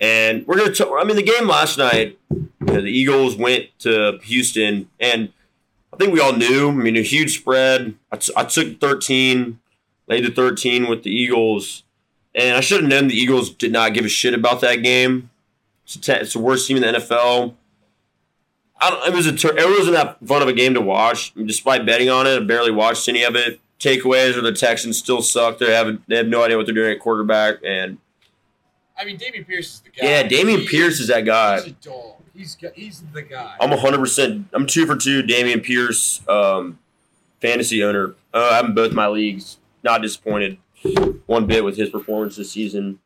and 0.00 0.46
we're 0.46 0.56
gonna. 0.56 0.72
T- 0.72 0.84
I 0.84 1.04
mean, 1.04 1.16
the 1.16 1.22
game 1.22 1.46
last 1.48 1.76
night, 1.76 2.16
you 2.30 2.48
know, 2.60 2.80
the 2.80 2.86
Eagles 2.90 3.36
went 3.36 3.66
to 3.80 4.18
Houston, 4.22 4.88
and 5.00 5.30
I 5.94 5.96
think 5.96 6.12
we 6.12 6.20
all 6.20 6.32
knew. 6.32 6.70
I 6.70 6.72
mean, 6.72 6.96
a 6.96 7.02
huge 7.02 7.38
spread. 7.38 7.94
I, 8.10 8.16
t- 8.16 8.32
I 8.36 8.44
took 8.44 8.80
13, 8.80 9.60
laid 10.08 10.24
the 10.24 10.30
13 10.30 10.88
with 10.88 11.04
the 11.04 11.10
Eagles, 11.10 11.84
and 12.34 12.56
I 12.56 12.60
should 12.60 12.80
have 12.80 12.90
known 12.90 13.06
the 13.08 13.14
Eagles 13.14 13.50
did 13.50 13.70
not 13.70 13.94
give 13.94 14.04
a 14.04 14.08
shit 14.08 14.34
about 14.34 14.60
that 14.62 14.76
game. 14.82 15.30
It's, 15.84 16.08
a 16.08 16.20
it's 16.20 16.32
the 16.32 16.40
worst 16.40 16.66
team 16.66 16.78
in 16.78 16.82
the 16.82 16.98
NFL. 16.98 17.54
I 18.80 18.90
don't, 18.90 19.06
it 19.06 19.14
was 19.16 19.26
a 19.26 19.32
tur- 19.36 19.56
it 19.56 19.64
wasn't 19.78 19.94
that 19.96 20.18
fun 20.26 20.42
of 20.42 20.48
a 20.48 20.52
game 20.52 20.74
to 20.74 20.80
watch. 20.80 21.32
Despite 21.34 21.86
betting 21.86 22.10
on 22.10 22.26
it, 22.26 22.42
I 22.42 22.44
barely 22.44 22.72
watched 22.72 23.08
any 23.08 23.22
of 23.22 23.36
it. 23.36 23.60
Takeaways 23.78 24.36
are 24.36 24.40
the 24.40 24.52
Texans 24.52 24.98
still 24.98 25.22
suck. 25.22 25.58
They 25.58 25.72
have 25.72 25.98
they 26.08 26.16
have 26.16 26.26
no 26.26 26.42
idea 26.42 26.56
what 26.56 26.66
they're 26.66 26.74
doing 26.74 26.90
at 26.92 27.00
quarterback, 27.00 27.56
and 27.64 27.98
I 28.98 29.04
mean, 29.04 29.16
Dameon 29.18 29.46
Pierce 29.46 29.74
is 29.74 29.80
the 29.80 29.90
guy. 29.90 30.06
yeah, 30.06 30.22
Dameon 30.26 30.60
He- 30.60 30.66
Pierce 30.68 30.98
is 31.00 31.06
that 31.08 31.24
guy. 31.24 31.56
He's 31.60 31.66
a 31.66 31.70
dog. 31.70 32.14
He's 32.34 32.56
got, 32.56 32.72
he's 32.74 33.02
the 33.12 33.22
guy. 33.22 33.56
I'm 33.60 33.70
100%. 33.70 34.46
I'm 34.52 34.66
two 34.66 34.86
for 34.86 34.96
two. 34.96 35.22
Dameon 35.22 35.62
Pierce, 35.62 36.26
um, 36.28 36.78
fantasy 37.40 37.82
owner. 37.84 38.14
Uh, 38.32 38.60
I'm 38.62 38.74
both 38.74 38.92
my 38.92 39.06
leagues. 39.06 39.58
Not 39.82 40.02
disappointed 40.02 40.58
one 41.26 41.46
bit 41.46 41.64
with 41.64 41.76
his 41.76 41.90
performance 41.90 42.36
this 42.36 42.52
season. 42.52 42.98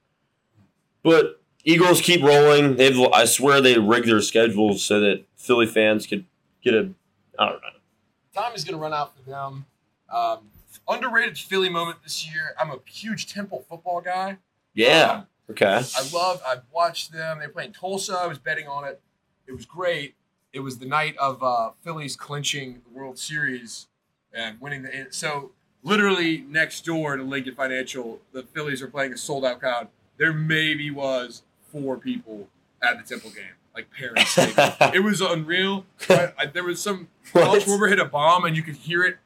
But 1.03 1.41
Eagles 1.65 2.01
keep 2.01 2.23
rolling. 2.23 2.77
They've, 2.77 2.99
I 3.13 3.25
swear, 3.25 3.61
they 3.61 3.79
rigged 3.79 4.09
their 4.09 4.21
schedules 4.21 4.85
so 4.85 5.01
that 5.01 5.25
Philly 5.37 5.67
fans 5.67 6.07
could 6.07 6.25
get 6.63 6.75
a, 6.75 6.91
I 7.39 7.49
don't 7.51 7.61
know. 7.61 8.41
time 8.43 8.55
is 8.55 8.65
going 8.65 8.75
to 8.77 8.81
run 8.83 8.93
out 8.93 9.17
for 9.17 9.23
them. 9.29 9.67
Um, 10.13 10.51
underrated 10.89 11.37
Philly 11.39 11.69
moment 11.69 11.99
this 12.03 12.27
year. 12.27 12.55
I'm 12.61 12.71
a 12.71 12.79
huge 12.87 13.33
Temple 13.33 13.65
football 13.69 14.01
guy. 14.01 14.39
Yeah. 14.75 15.25
Okay. 15.51 15.67
I 15.67 16.09
love. 16.13 16.43
I've 16.47 16.63
watched 16.73 17.13
them. 17.13 17.39
They 17.39 17.47
were 17.47 17.53
playing 17.53 17.73
Tulsa. 17.73 18.15
I 18.15 18.27
was 18.27 18.39
betting 18.39 18.67
on 18.67 18.85
it. 18.85 19.01
It 19.49 19.53
was 19.53 19.65
great. 19.65 20.15
It 20.53 20.61
was 20.61 20.79
the 20.79 20.87
night 20.87 21.17
of 21.17 21.43
uh, 21.43 21.71
Phillies 21.83 22.17
clinching 22.17 22.83
the 22.87 22.99
World 22.99 23.19
Series 23.19 23.89
and 24.33 24.61
winning 24.61 24.83
the. 24.83 25.07
So 25.11 25.53
literally 25.83 26.45
next 26.49 26.85
door 26.85 27.17
to 27.17 27.23
Lincoln 27.23 27.55
Financial, 27.55 28.21
the 28.33 28.43
Phillies 28.43 28.83
are 28.83 28.89
playing 28.89 29.13
a 29.13 29.17
sold 29.17 29.45
out 29.45 29.61
crowd. 29.61 29.89
There 30.19 30.33
maybe 30.33 30.91
was 30.91 31.43
four 31.73 31.97
people 31.97 32.49
at 32.83 32.99
the 32.99 33.05
Temple 33.05 33.31
game, 33.31 33.45
like 33.75 33.91
parents. 33.91 34.37
it 34.95 35.03
was 35.03 35.21
unreal. 35.21 35.85
I, 36.09 36.33
I, 36.39 36.47
there 36.47 36.65
was 36.65 36.81
some. 36.81 37.09
What? 37.33 37.63
Schwarber 37.63 37.91
hit 37.91 37.99
a 38.01 38.07
bomb, 38.07 38.47
and 38.47 38.57
you 38.57 38.63
could 38.63 38.77
hear 38.77 39.05
it 39.05 39.19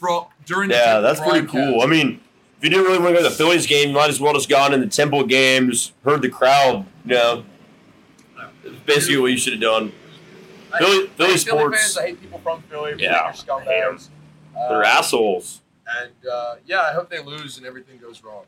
from 0.00 0.26
during. 0.44 0.68
The 0.68 0.74
Yeah, 0.74 0.98
that's 0.98 1.20
pretty 1.20 1.46
cool. 1.46 1.80
I 1.80 1.86
mean, 1.86 2.20
if 2.58 2.64
you 2.64 2.70
didn't 2.70 2.86
really 2.86 2.98
want 2.98 3.14
to 3.14 3.22
go 3.22 3.22
to 3.22 3.28
the 3.28 3.34
Phillies 3.34 3.68
game, 3.68 3.90
you 3.90 3.94
might 3.94 4.08
as 4.10 4.20
well 4.20 4.32
just 4.32 4.48
gone 4.48 4.74
in 4.74 4.80
the 4.80 4.88
Temple 4.88 5.24
games, 5.24 5.92
heard 6.02 6.22
the 6.22 6.28
crowd. 6.28 6.86
You 7.04 7.14
know, 7.14 7.44
basically 8.84 9.18
what 9.18 9.30
you 9.32 9.38
should 9.38 9.54
have 9.54 9.62
done. 9.62 9.92
I- 10.72 10.78
Philly- 10.78 11.04
I 11.04 11.06
Philly 11.08 11.30
hate 11.30 11.40
Philly 11.40 11.58
sports- 11.60 11.80
fans. 11.94 11.98
I 11.98 12.06
hate 12.08 12.20
people 12.20 12.38
from 12.40 12.62
Philly. 12.62 12.94
Yeah, 12.98 13.10
Yeah, 13.10 13.16
I 13.22 13.30
hate 13.32 13.82
'em. 13.82 13.96
scumbags. 13.98 14.08
They're 14.54 14.84
Uh, 14.84 14.88
assholes. 14.88 15.60
and 16.00 16.12
uh, 16.30 16.56
yeah, 16.66 16.82
I 16.82 16.92
hope 16.92 17.08
they 17.10 17.22
lose 17.22 17.56
and 17.58 17.66
everything 17.66 17.98
goes 17.98 18.22
wrong. 18.22 18.44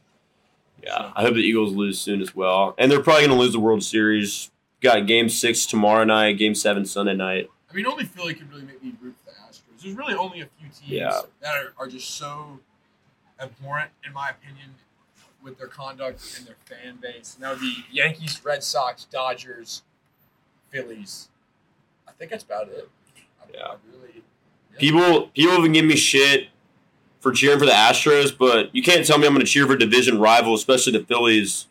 Yeah, 0.82 1.12
I 1.16 1.22
hope 1.22 1.34
the 1.34 1.40
Eagles 1.40 1.72
lose 1.72 2.00
soon 2.00 2.20
as 2.22 2.34
well. 2.36 2.74
And 2.78 2.90
they're 2.90 3.02
probably 3.02 3.26
going 3.26 3.36
to 3.36 3.42
lose 3.42 3.52
the 3.52 3.58
World 3.60 3.82
Series. 3.82 4.50
Got 4.80 5.06
game 5.06 5.28
six 5.28 5.66
tomorrow 5.66 6.04
night, 6.04 6.38
game 6.38 6.54
seven 6.54 6.84
Sunday 6.86 7.14
night. 7.14 7.50
I 7.70 7.74
mean, 7.74 7.84
only 7.86 8.04
Philly 8.04 8.32
could 8.34 8.48
really 8.50 8.62
make 8.62 8.82
me 8.82 8.94
root 9.00 9.16
for 9.24 9.30
the 9.32 9.36
Astros. 9.36 9.82
There's 9.82 9.96
really 9.96 10.14
only 10.14 10.40
a 10.40 10.46
few 10.58 10.68
teams 10.68 10.82
Yeah. 10.90 11.20
that 11.40 11.54
are, 11.56 11.72
are 11.78 11.88
just 11.88 12.10
so 12.16 12.60
abhorrent, 13.40 13.90
in 14.06 14.12
my 14.12 14.30
opinion, 14.30 14.74
with 15.42 15.58
their 15.58 15.66
conduct 15.66 16.20
and 16.38 16.46
their 16.46 16.56
fan 16.64 16.96
base. 17.02 17.34
And 17.34 17.42
that 17.44 17.50
would 17.50 17.60
be 17.60 17.84
Yankees, 17.90 18.40
Red 18.44 18.62
Sox, 18.62 19.04
Dodgers, 19.04 19.82
Phillies. 20.70 21.28
I 22.06 22.12
think 22.12 22.30
that's 22.30 22.44
about 22.44 22.68
it. 22.68 22.88
I, 23.16 23.46
Yeah. 23.52 23.66
I 23.66 23.74
really. 23.92 24.22
yeah. 24.72 24.78
People 24.78 25.28
people 25.28 25.52
have 25.52 25.62
been 25.62 25.72
giving 25.72 25.88
me 25.88 25.96
shit 25.96 26.48
for 27.20 27.32
cheering 27.32 27.58
for 27.58 27.66
the 27.66 27.72
Astros, 27.72 28.36
but 28.36 28.74
you 28.74 28.82
can't 28.82 29.06
tell 29.06 29.18
me 29.18 29.26
I'm 29.26 29.34
going 29.34 29.44
to 29.44 29.50
cheer 29.50 29.66
for 29.66 29.72
a 29.72 29.78
division 29.78 30.20
rival, 30.20 30.54
especially 30.54 30.92
the 30.92 31.04
Phillies. 31.04 31.66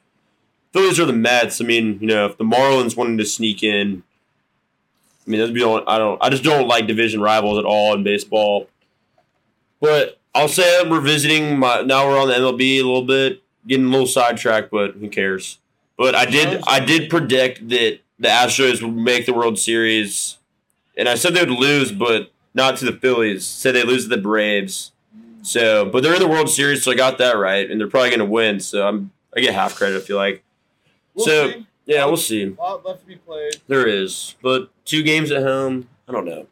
Phillies 0.73 0.99
are 0.99 1.05
the 1.05 1.13
Mets. 1.13 1.61
I 1.61 1.65
mean, 1.65 1.97
you 2.01 2.07
know, 2.07 2.25
if 2.25 2.37
the 2.37 2.43
Marlins 2.43 2.97
wanted 2.97 3.17
to 3.19 3.25
sneak 3.25 3.63
in, 3.63 4.03
I 5.25 5.29
mean, 5.29 5.39
that'd 5.39 5.55
be 5.55 5.63
all, 5.63 5.83
I 5.87 5.97
don't. 5.97 6.21
I 6.21 6.29
just 6.29 6.43
don't 6.43 6.67
like 6.67 6.87
division 6.87 7.21
rivals 7.21 7.57
at 7.57 7.65
all 7.65 7.93
in 7.93 8.03
baseball. 8.03 8.67
But 9.79 10.19
I'll 10.33 10.47
say 10.47 10.87
we're 10.87 11.01
visiting. 11.01 11.59
My, 11.59 11.81
now 11.81 12.07
we're 12.07 12.19
on 12.19 12.27
the 12.27 12.33
MLB 12.35 12.79
a 12.79 12.83
little 12.83 13.03
bit, 13.05 13.41
getting 13.65 13.85
a 13.85 13.89
little 13.89 14.07
sidetracked, 14.07 14.71
but 14.71 14.91
who 14.95 15.09
cares? 15.09 15.59
But 15.97 16.15
I 16.15 16.25
did. 16.25 16.61
I 16.67 16.79
did 16.79 17.09
predict 17.09 17.67
that 17.69 17.99
the 18.19 18.27
Astros 18.27 18.81
would 18.81 18.95
make 18.95 19.25
the 19.25 19.33
World 19.33 19.59
Series, 19.59 20.37
and 20.97 21.07
I 21.07 21.15
said 21.15 21.33
they 21.33 21.41
would 21.41 21.49
lose, 21.51 21.91
but 21.91 22.31
not 22.53 22.77
to 22.77 22.85
the 22.85 22.93
Phillies. 22.93 23.45
Said 23.45 23.75
they 23.75 23.83
lose 23.83 24.03
to 24.03 24.09
the 24.09 24.17
Braves. 24.21 24.91
So, 25.43 25.85
but 25.85 26.03
they're 26.03 26.13
in 26.15 26.19
the 26.19 26.27
World 26.27 26.49
Series, 26.49 26.83
so 26.83 26.91
I 26.91 26.95
got 26.95 27.17
that 27.19 27.37
right, 27.37 27.69
and 27.69 27.79
they're 27.79 27.87
probably 27.87 28.09
going 28.09 28.19
to 28.19 28.25
win. 28.25 28.59
So 28.59 28.87
I'm. 28.87 29.11
I 29.35 29.39
get 29.41 29.53
half 29.53 29.75
credit. 29.75 29.97
if 29.97 30.09
you 30.09 30.15
like. 30.15 30.43
We'll 31.13 31.25
so 31.25 31.51
see. 31.51 31.67
yeah, 31.85 32.05
we'll 32.05 32.17
see. 32.17 32.43
A 32.43 32.61
lot 32.61 32.83
left 32.85 33.01
to 33.01 33.05
be 33.07 33.15
played. 33.17 33.57
There 33.67 33.85
is, 33.87 34.35
but 34.41 34.69
two 34.85 35.03
games 35.03 35.31
at 35.31 35.43
home. 35.43 35.87
I 36.07 36.11
don't 36.11 36.25
know. 36.25 36.47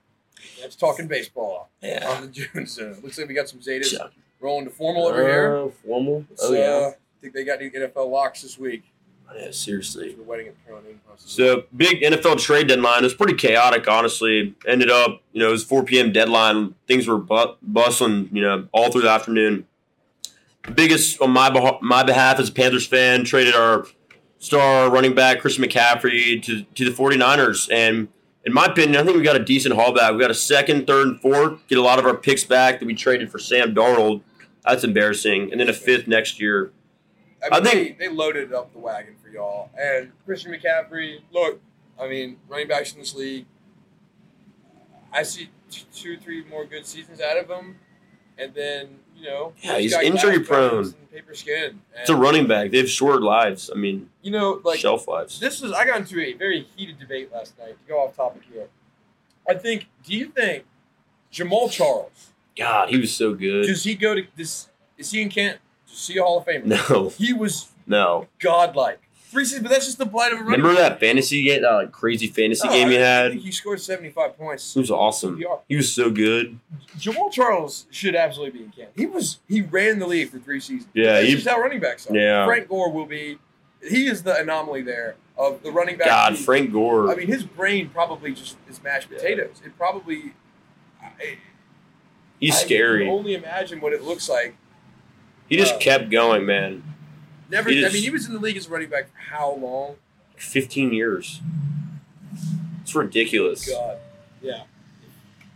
That's 0.62 0.76
talking 0.76 1.08
baseball 1.08 1.70
Yeah. 1.82 2.08
on 2.08 2.22
the 2.22 2.28
Jones 2.28 2.72
Zone. 2.74 2.98
Looks 3.04 3.18
like 3.18 3.28
we 3.28 3.34
got 3.34 3.50
some 3.50 3.60
Zetas 3.60 3.92
Yeah. 3.94 4.08
rolling 4.40 4.66
to 4.66 4.72
formal 4.72 5.08
over 5.08 5.22
here. 5.28 5.56
Uh, 5.56 5.70
formal. 5.86 6.26
So, 6.36 6.48
Oh 6.50 6.54
yeah. 6.54 6.62
uh, 6.88 6.90
I 6.90 6.94
think 7.22 7.34
they 7.34 7.44
got 7.44 7.60
new 7.60 7.70
NFL 7.72 8.10
locks 8.10 8.42
this 8.44 8.58
week. 8.60 8.84
Yeah, 9.34 9.52
seriously. 9.52 10.14
The 10.14 10.24
wedding 10.24 10.48
at 10.48 10.56
Cronin. 10.66 11.00
So 11.18 11.64
big 11.76 12.02
NFL 12.02 12.40
trade 12.40 12.68
deadline. 12.68 13.00
It 13.00 13.04
was 13.04 13.14
pretty 13.14 13.36
chaotic, 13.36 13.88
honestly. 13.88 14.56
Ended 14.68 14.90
up, 14.90 15.22
you 15.34 15.42
know, 15.42 15.50
it 15.50 15.52
was 15.52 15.64
4 15.64 15.84
p.m. 15.84 16.12
deadline. 16.12 16.76
Things 16.88 17.08
were 17.08 17.18
bu- 17.18 17.56
bustling, 17.62 18.30
you 18.32 18.42
know, 18.42 18.68
all 18.72 18.92
through 18.92 19.02
the 19.02 19.10
afternoon. 19.10 19.66
Biggest 20.74 21.22
on 21.22 21.32
my 21.32 21.50
beh- 21.50 21.82
my 21.82 22.04
behalf 22.04 22.40
as 22.40 22.50
a 22.50 22.52
Panthers 22.52 22.88
fan, 22.88 23.24
traded 23.24 23.54
our 23.56 23.86
star 24.40 24.90
running 24.90 25.14
back 25.14 25.40
Chris 25.40 25.58
McCaffrey 25.58 26.42
to 26.44 26.64
to 26.64 26.86
the 26.86 26.92
49ers, 26.92 27.70
and 27.72 28.08
in 28.46 28.54
my 28.54 28.66
opinion, 28.66 28.96
I 29.00 29.04
think 29.04 29.16
we 29.18 29.24
got 29.24 29.36
a 29.36 29.44
decent 29.44 29.76
haul 29.76 29.94
back. 29.94 30.14
We 30.14 30.20
got 30.20 30.32
a 30.32 30.36
second, 30.36 30.88
third, 30.88 31.08
and 31.08 31.22
fourth. 31.22 31.68
Get 31.68 31.78
a 31.78 31.82
lot 31.84 32.00
of 32.00 32.06
our 32.06 32.16
picks 32.16 32.44
back 32.44 32.80
that 32.80 32.86
we 32.86 32.96
traded 32.96 33.32
for 33.32 33.38
Sam 33.38 33.76
Darnold. 33.76 34.22
That's 34.64 34.84
embarrassing, 34.84 35.52
and 35.52 35.60
then 35.60 35.70
a 35.70 35.74
fifth 35.74 36.08
next 36.08 36.40
year. 36.40 36.72
I, 37.52 37.58
I 37.58 37.62
think- 37.62 37.98
they, 37.98 38.08
they 38.08 38.14
loaded 38.14 38.54
up 38.54 38.72
the 38.74 38.80
wagon 38.80 39.16
for 39.22 39.30
y'all. 39.30 39.70
And 39.80 40.12
Christian 40.26 40.52
McCaffrey, 40.52 41.20
look, 41.32 41.62
I 42.00 42.08
mean, 42.08 42.38
running 42.50 42.68
backs 42.68 42.94
in 42.94 43.00
this 43.00 43.16
league, 43.16 43.46
I 45.14 45.24
see 45.24 45.50
two, 45.94 46.18
three 46.18 46.44
more 46.46 46.66
good 46.66 46.86
seasons 46.86 47.22
out 47.22 47.38
of 47.38 47.50
him. 47.50 47.78
And 48.38 48.54
then, 48.54 49.00
you 49.16 49.28
know, 49.28 49.54
Yeah, 49.62 49.78
he's 49.78 49.96
he's 49.96 50.04
injury 50.04 50.42
prone. 50.42 50.92
Paper 51.14 51.34
skin. 51.34 51.64
And, 51.66 51.80
It's 52.02 52.10
a 52.10 52.16
running 52.18 52.48
back. 52.48 52.72
They 52.72 52.80
have 52.80 52.90
short 52.90 53.22
lives. 53.22 53.70
I 53.74 53.78
mean, 53.78 54.10
You 54.22 54.32
know, 54.32 54.60
like, 54.66 54.78
shelf 54.80 55.08
lives. 55.08 55.40
this 55.40 55.62
was, 55.62 55.72
I 55.72 55.86
got 55.86 56.00
into 56.02 56.20
a 56.20 56.34
very 56.34 56.68
heated 56.76 57.00
debate 57.00 57.32
last 57.32 57.58
night 57.58 57.78
to 57.82 57.88
go 57.88 58.00
off 58.04 58.16
topic 58.18 58.42
here. 58.52 58.68
I 59.50 59.54
think, 59.54 59.88
do 60.04 60.14
you 60.14 60.26
think 60.26 60.66
Jamaal 61.32 61.72
Charles, 61.72 62.32
God, 62.58 62.90
he 62.90 62.98
was 62.98 63.14
so 63.14 63.34
good. 63.34 63.68
does 63.68 63.84
he 63.86 63.96
go 63.96 64.16
to 64.16 64.24
this, 64.36 64.70
is 64.98 65.12
he 65.12 65.22
in 65.22 65.30
Canton? 65.30 65.60
Is 65.96 66.08
he 66.08 66.18
a 66.18 66.24
Hall 66.24 66.38
of 66.40 66.46
Famer? 66.46 66.66
No, 66.66 67.10
He 67.10 67.34
was 67.34 67.70
no. 67.88 68.28
godlike. 68.40 69.00
Three 69.32 69.44
seasons, 69.44 69.64
but 69.64 69.72
that's 69.72 69.86
just 69.86 69.98
the 69.98 70.06
blight 70.06 70.32
of 70.32 70.40
a 70.40 70.44
running 70.44 70.62
Remember 70.62 70.80
that 70.82 71.00
fantasy 71.00 71.44
game, 71.44 71.62
that 71.64 71.72
like 71.72 71.92
crazy 71.92 72.28
fantasy 72.28 72.66
No, 72.68 72.74
game 72.74 72.90
you 72.92 72.98
I- 72.98 73.02
had? 73.02 73.32
think 73.32 73.42
he 73.44 73.52
scored 73.52 73.82
75 73.82 74.38
points. 74.38 74.74
He 74.74 74.80
was 74.80 74.90
awesome. 74.92 75.42
He 75.68 75.76
was 75.76 75.92
so 75.92 76.10
good. 76.10 76.58
Jamaal 76.98 77.32
Charles 77.32 77.86
should 77.92 78.16
absolutely 78.16 78.60
be 78.60 78.66
in 78.66 78.72
camp. 78.72 78.92
He 78.96 79.06
was 79.06 79.40
he 79.50 79.62
ran 79.62 80.00
the 80.00 80.08
league 80.08 80.30
for 80.30 80.40
three 80.40 80.60
seasons. 80.62 80.90
Yeah, 80.94 81.14
that's 81.14 81.28
he- 81.28 81.36
just 81.36 81.48
how 81.48 81.60
running 81.60 81.82
backs 81.82 82.10
are. 82.10 82.16
Yeah. 82.16 82.46
Frank 82.46 82.70
Gore 82.70 82.92
will 82.92 83.06
be. 83.08 83.38
He 83.86 84.08
is 84.08 84.24
the 84.24 84.38
anomaly 84.40 84.84
there 84.84 85.16
of 85.38 85.62
the 85.64 85.72
running 85.72 85.98
back. 85.98 86.08
God, 86.08 86.32
who- 86.34 86.38
Frank 86.38 86.72
Gore. 86.72 87.12
I 87.12 87.16
mean, 87.16 87.28
his 87.28 87.44
brain 87.44 87.90
probably 87.90 88.32
just 88.34 88.56
is 88.70 88.82
mashed 88.82 89.10
Yeah. 89.12 89.18
potatoes. 89.18 89.62
It 89.66 89.78
probably. 89.78 90.34
I, 91.02 91.38
He's 92.40 92.56
I 92.56 92.60
can 92.60 92.68
scary. 92.68 93.10
only 93.10 93.34
imagine 93.34 93.82
what 93.82 93.92
it 93.94 94.04
looks 94.04 94.30
like. 94.30 94.56
He 95.48 95.58
just 95.58 95.76
uh, 95.76 95.80
kept 95.80 96.10
going, 96.10 96.46
man. 96.46 96.84
Never. 97.50 97.70
He 97.70 97.86
I 97.86 97.90
mean, 97.90 98.04
he 98.04 98.10
was 98.10 98.26
in 98.28 98.34
the 98.34 98.40
league 98.40 98.58
as 98.58 98.68
a 98.68 98.70
running 98.70 98.90
back 98.90 99.10
for 99.12 99.18
how 99.32 99.54
long? 99.56 99.96
15 100.38 100.92
years. 100.94 101.42
It's 102.82 102.94
ridiculous. 102.96 103.70
God. 103.70 103.98
Yeah. 104.42 104.64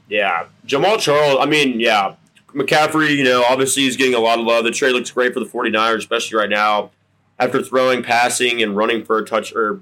Yeah. 0.08 0.46
Jamaal 0.66 1.00
Charles, 1.00 1.38
I 1.40 1.46
mean, 1.46 1.80
yeah. 1.80 2.16
McCaffrey, 2.54 3.16
you 3.16 3.24
know, 3.24 3.44
obviously 3.48 3.84
he's 3.84 3.96
getting 3.98 4.16
a 4.16 4.20
lot 4.20 4.40
of 4.40 4.46
love. 4.46 4.64
The 4.64 4.72
trade 4.72 4.94
looks 4.94 5.12
great 5.12 5.34
for 5.34 5.40
the 5.40 5.46
49ers, 5.46 5.98
especially 5.98 6.38
right 6.38 6.50
now. 6.50 6.92
after 7.38 7.62
throwing, 7.62 8.04
passing, 8.04 8.62
and 8.62 8.76
running 8.76 9.04
for 9.06 9.18
a 9.18 9.26
touch 9.26 9.54
or 9.54 9.82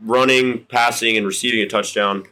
running, 0.00 0.64
passing, 0.66 1.16
and 1.16 1.26
receiving 1.26 1.60
a 1.60 1.66
touchdown. 1.66 2.24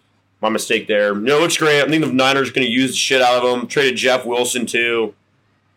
My 0.42 0.48
mistake 0.48 0.86
there. 0.86 1.14
No, 1.14 1.38
it 1.38 1.40
looks 1.42 1.56
great. 1.58 1.82
I 1.82 1.88
think 1.88 2.04
the 2.04 2.12
Niners 2.12 2.48
are 2.50 2.52
going 2.52 2.66
to 2.66 2.72
use 2.72 2.92
the 2.92 2.96
shit 2.96 3.20
out 3.20 3.44
of 3.44 3.58
him. 3.58 3.66
Traded 3.66 3.96
Jeff 3.96 4.24
Wilson 4.24 4.64
too, 4.64 5.14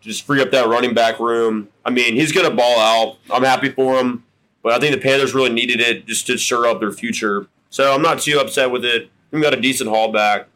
just 0.04 0.26
free 0.26 0.42
up 0.42 0.52
that 0.52 0.68
running 0.68 0.94
back 0.94 1.20
room. 1.20 1.70
I 1.86 1.90
mean, 1.90 2.16
he's 2.16 2.32
going 2.32 2.50
to 2.50 2.56
ball 2.56 2.80
out. 2.80 3.18
I'm 3.32 3.44
happy 3.44 3.70
for 3.70 3.98
him, 3.98 4.24
but 4.62 4.74
I 4.74 4.80
think 4.80 4.94
the 4.94 5.02
Panthers 5.02 5.34
really 5.34 5.52
needed 5.52 5.80
it 5.80 6.06
just 6.06 6.28
to 6.28 6.38
shore 6.38 6.68
up 6.68 6.80
their 6.80 6.92
future. 6.92 7.48
So 7.70 7.94
I'm 7.94 8.02
not 8.02 8.20
too 8.20 8.40
upset 8.40 8.70
with 8.70 8.84
it. 8.86 9.10
We 9.32 9.42
got 9.42 9.54
a 9.54 9.62
decent 9.62 9.90
haul 9.90 10.12
back. 10.12 10.48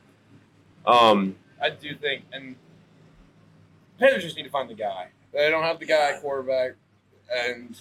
Um, 0.86 1.36
I 1.62 1.70
do 1.72 1.95
think, 1.95 2.26
and 2.32 2.56
Panthers 4.00 4.24
just 4.24 4.36
need 4.36 4.43
to 4.43 4.50
find 4.50 4.70
the 4.70 4.76
guy. 4.76 5.08
They 5.34 5.50
don't 5.50 5.64
have 5.64 5.80
the 5.80 5.86
guy 5.86 6.14
quarterback, 6.22 6.74
and 7.34 7.78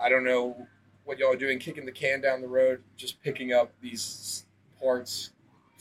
I 0.00 0.08
don't 0.08 0.24
know 0.24 0.66
what 1.04 1.18
y'all 1.18 1.32
are 1.32 1.36
doing, 1.36 1.58
kicking 1.58 1.84
the 1.84 1.92
can 1.92 2.20
down 2.20 2.40
the 2.40 2.48
road, 2.48 2.82
just 2.96 3.22
picking 3.22 3.52
up 3.52 3.72
these 3.80 4.44
parts 4.80 5.30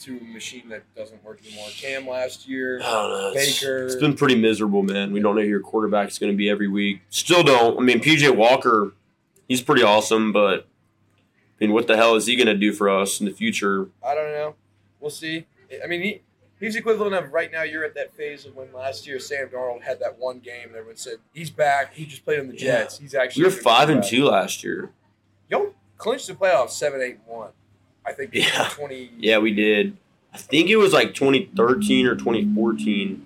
to 0.02 0.18
a 0.18 0.24
machine 0.24 0.70
that 0.70 0.84
doesn't 0.96 1.24
work 1.24 1.40
anymore. 1.46 1.68
Cam 1.72 2.08
last 2.08 2.48
year, 2.48 2.80
I 2.82 2.92
don't 2.92 3.10
know. 3.12 3.32
It's, 3.36 3.60
Baker. 3.62 3.86
it's 3.86 3.96
been 3.96 4.16
pretty 4.16 4.36
miserable, 4.36 4.84
man. 4.84 5.14
We 5.14 5.20
don't 5.22 5.36
know 5.36 5.42
who 5.42 5.48
your 5.48 5.60
quarterback 5.62 6.10
is 6.10 6.20
going 6.20 6.32
to 6.32 6.38
be 6.38 6.50
every 6.50 6.68
week. 6.68 7.02
Still 7.10 7.44
don't. 7.44 7.78
I 7.78 7.82
mean, 7.82 8.00
PJ 8.02 8.36
Walker, 8.36 8.94
he's 9.48 9.62
pretty 9.62 9.84
awesome, 9.84 10.32
but 10.34 10.68
I 11.62 11.66
mean, 11.66 11.74
what 11.74 11.88
the 11.88 11.96
hell 11.96 12.16
is 12.16 12.26
he 12.26 12.36
going 12.36 12.48
to 12.48 12.56
do 12.58 12.74
for 12.74 12.90
us 12.90 13.20
in 13.20 13.26
the 13.26 13.32
future? 13.34 13.90
I 14.06 14.14
don't 14.16 14.32
know. 14.34 14.56
We'll 15.00 15.12
see. 15.12 15.46
I 15.84 15.88
mean, 15.88 16.02
he 16.02 16.22
he's 16.60 16.76
equivalent 16.76 17.14
of 17.16 17.32
right 17.32 17.52
now. 17.52 17.64
You're 17.64 17.84
at 17.86 17.96
that 17.96 18.16
phase 18.16 18.46
of 18.46 18.56
when 18.56 18.72
last 18.74 19.06
year 19.08 19.20
Sam 19.20 19.50
Darnold 19.50 19.84
had 19.84 20.00
that 20.00 20.18
one 20.18 20.40
game. 20.40 20.72
that 20.72 20.78
Everyone 20.80 20.98
said 20.98 21.16
he's 21.34 21.50
back. 21.50 21.94
He 21.94 22.06
just 22.06 22.24
played 22.26 22.40
on 22.40 22.48
the 22.48 22.54
Yeah. 22.56 22.80
Jets. 22.84 23.00
He's 23.00 23.14
actually 23.16 23.44
We 23.44 23.50
were 23.50 23.56
five 23.56 23.90
and 23.90 24.04
two 24.04 24.26
last 24.26 24.64
year. 24.64 24.92
Y'all 25.50 25.74
clinched 25.98 26.28
the 26.28 26.34
playoffs 26.34 26.72
seven 26.72 27.02
eight 27.02 27.16
and 27.16 27.38
one. 27.38 27.50
I 28.06 28.12
think 28.14 28.32
Yeah. 28.34 28.70
twenty. 28.72 29.12
Yeah, 29.18 29.38
we 29.40 29.54
did. 29.54 29.98
I 30.34 30.38
think 30.38 30.70
it 30.70 30.78
was 30.78 30.94
like 30.94 31.14
2013 31.14 32.08
or 32.08 32.16
2014. 32.16 33.26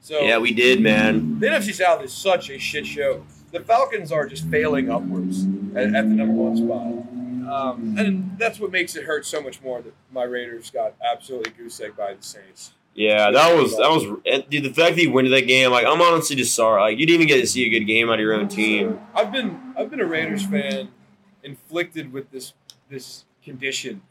So 0.00 0.20
Yeah, 0.20 0.38
we 0.38 0.52
did, 0.52 0.80
man. 0.80 1.38
the 1.40 1.46
NFC 1.46 1.72
South 1.72 2.04
is 2.04 2.12
such 2.12 2.50
a 2.50 2.58
shit 2.58 2.86
show. 2.86 3.24
The 3.52 3.60
Falcons 3.60 4.12
are 4.12 4.26
just 4.26 4.44
failing 4.48 4.90
upwards 4.90 5.44
at, 5.74 5.86
at 5.94 6.08
the 6.08 6.14
number 6.14 6.34
one 6.34 6.56
spot. 6.56 7.10
Um, 7.50 7.94
and 7.98 8.36
that's 8.38 8.58
what 8.58 8.70
makes 8.72 8.96
it 8.96 9.04
hurt 9.04 9.24
so 9.26 9.40
much 9.40 9.62
more 9.62 9.80
that 9.82 9.92
my 10.12 10.24
Raiders 10.24 10.70
got 10.70 10.94
absolutely 11.04 11.52
goose 11.52 11.80
egg 11.80 11.96
by 11.96 12.14
the 12.14 12.22
Saints. 12.22 12.72
Yeah, 12.94 13.30
that 13.30 13.54
was 13.56 13.76
that 13.76 13.88
was 13.90 14.04
dude. 14.48 14.64
The 14.64 14.72
fact 14.72 14.96
that 14.96 15.02
you 15.02 15.10
went 15.12 15.26
to 15.26 15.30
that 15.30 15.46
game, 15.46 15.70
like 15.70 15.84
I'm 15.86 16.00
honestly 16.00 16.36
just 16.36 16.54
sorry. 16.54 16.80
Like 16.80 16.98
you 16.98 17.06
didn't 17.06 17.22
even 17.22 17.26
get 17.28 17.40
to 17.40 17.46
see 17.46 17.66
a 17.66 17.68
good 17.68 17.84
game 17.86 18.08
out 18.08 18.14
of 18.14 18.20
your 18.20 18.34
own 18.34 18.48
team. 18.48 19.00
I've 19.14 19.32
been 19.32 19.74
I've 19.76 19.90
been 19.90 20.00
a 20.00 20.04
Raiders 20.06 20.46
fan, 20.46 20.88
inflicted 21.42 22.12
with 22.12 22.30
this 22.30 22.52
this 22.88 23.24
condition, 23.44 24.02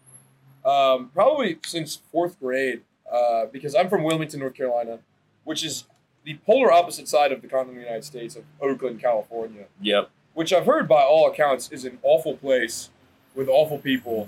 um, 0.65 1.09
probably 1.13 1.57
since 1.65 1.95
fourth 2.11 2.39
grade. 2.39 2.81
Uh, 3.11 3.45
because 3.51 3.75
I'm 3.75 3.89
from 3.89 4.03
Wilmington, 4.03 4.39
North 4.39 4.55
Carolina, 4.55 4.99
which 5.43 5.63
is 5.63 5.83
the 6.23 6.35
polar 6.45 6.71
opposite 6.71 7.07
side 7.07 7.31
of 7.31 7.41
the 7.41 7.47
continental 7.47 7.83
United 7.83 8.05
States 8.05 8.35
of 8.35 8.43
Oakland, 8.61 9.01
California. 9.01 9.65
Yep. 9.81 10.09
which 10.33 10.51
I've 10.51 10.65
heard 10.65 10.87
by 10.87 11.01
all 11.03 11.29
accounts 11.29 11.71
is 11.71 11.85
an 11.85 11.99
awful 12.01 12.37
place 12.37 12.89
with 13.35 13.47
awful 13.47 13.77
people 13.77 14.27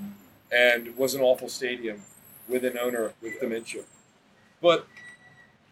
and 0.51 0.95
was 0.97 1.15
an 1.15 1.21
awful 1.21 1.49
stadium 1.49 2.01
with 2.47 2.63
an 2.63 2.77
owner 2.77 3.13
with 3.23 3.39
dementia. 3.39 3.83
But, 4.61 4.85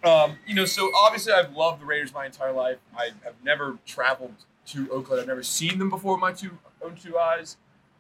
um, 0.04 0.38
you 0.48 0.56
know, 0.56 0.66
so 0.66 0.90
obviously 1.04 1.34
I've 1.34 1.54
loved 1.56 1.82
the 1.82 1.86
Raiders 1.86 2.14
my 2.14 2.26
entire 2.26 2.52
life. 2.52 2.78
I 2.98 3.12
have 3.24 3.36
never 3.44 3.78
traveled 3.86 4.36
to 4.68 4.90
Oakland. 4.92 5.22
I've 5.22 5.28
never 5.28 5.44
seen 5.44 5.78
them 5.78 5.90
before 5.92 6.14
with 6.14 6.22
my 6.22 6.32
two 6.32 6.58
own 6.84 6.96
two 6.96 7.18
eyes. 7.18 7.58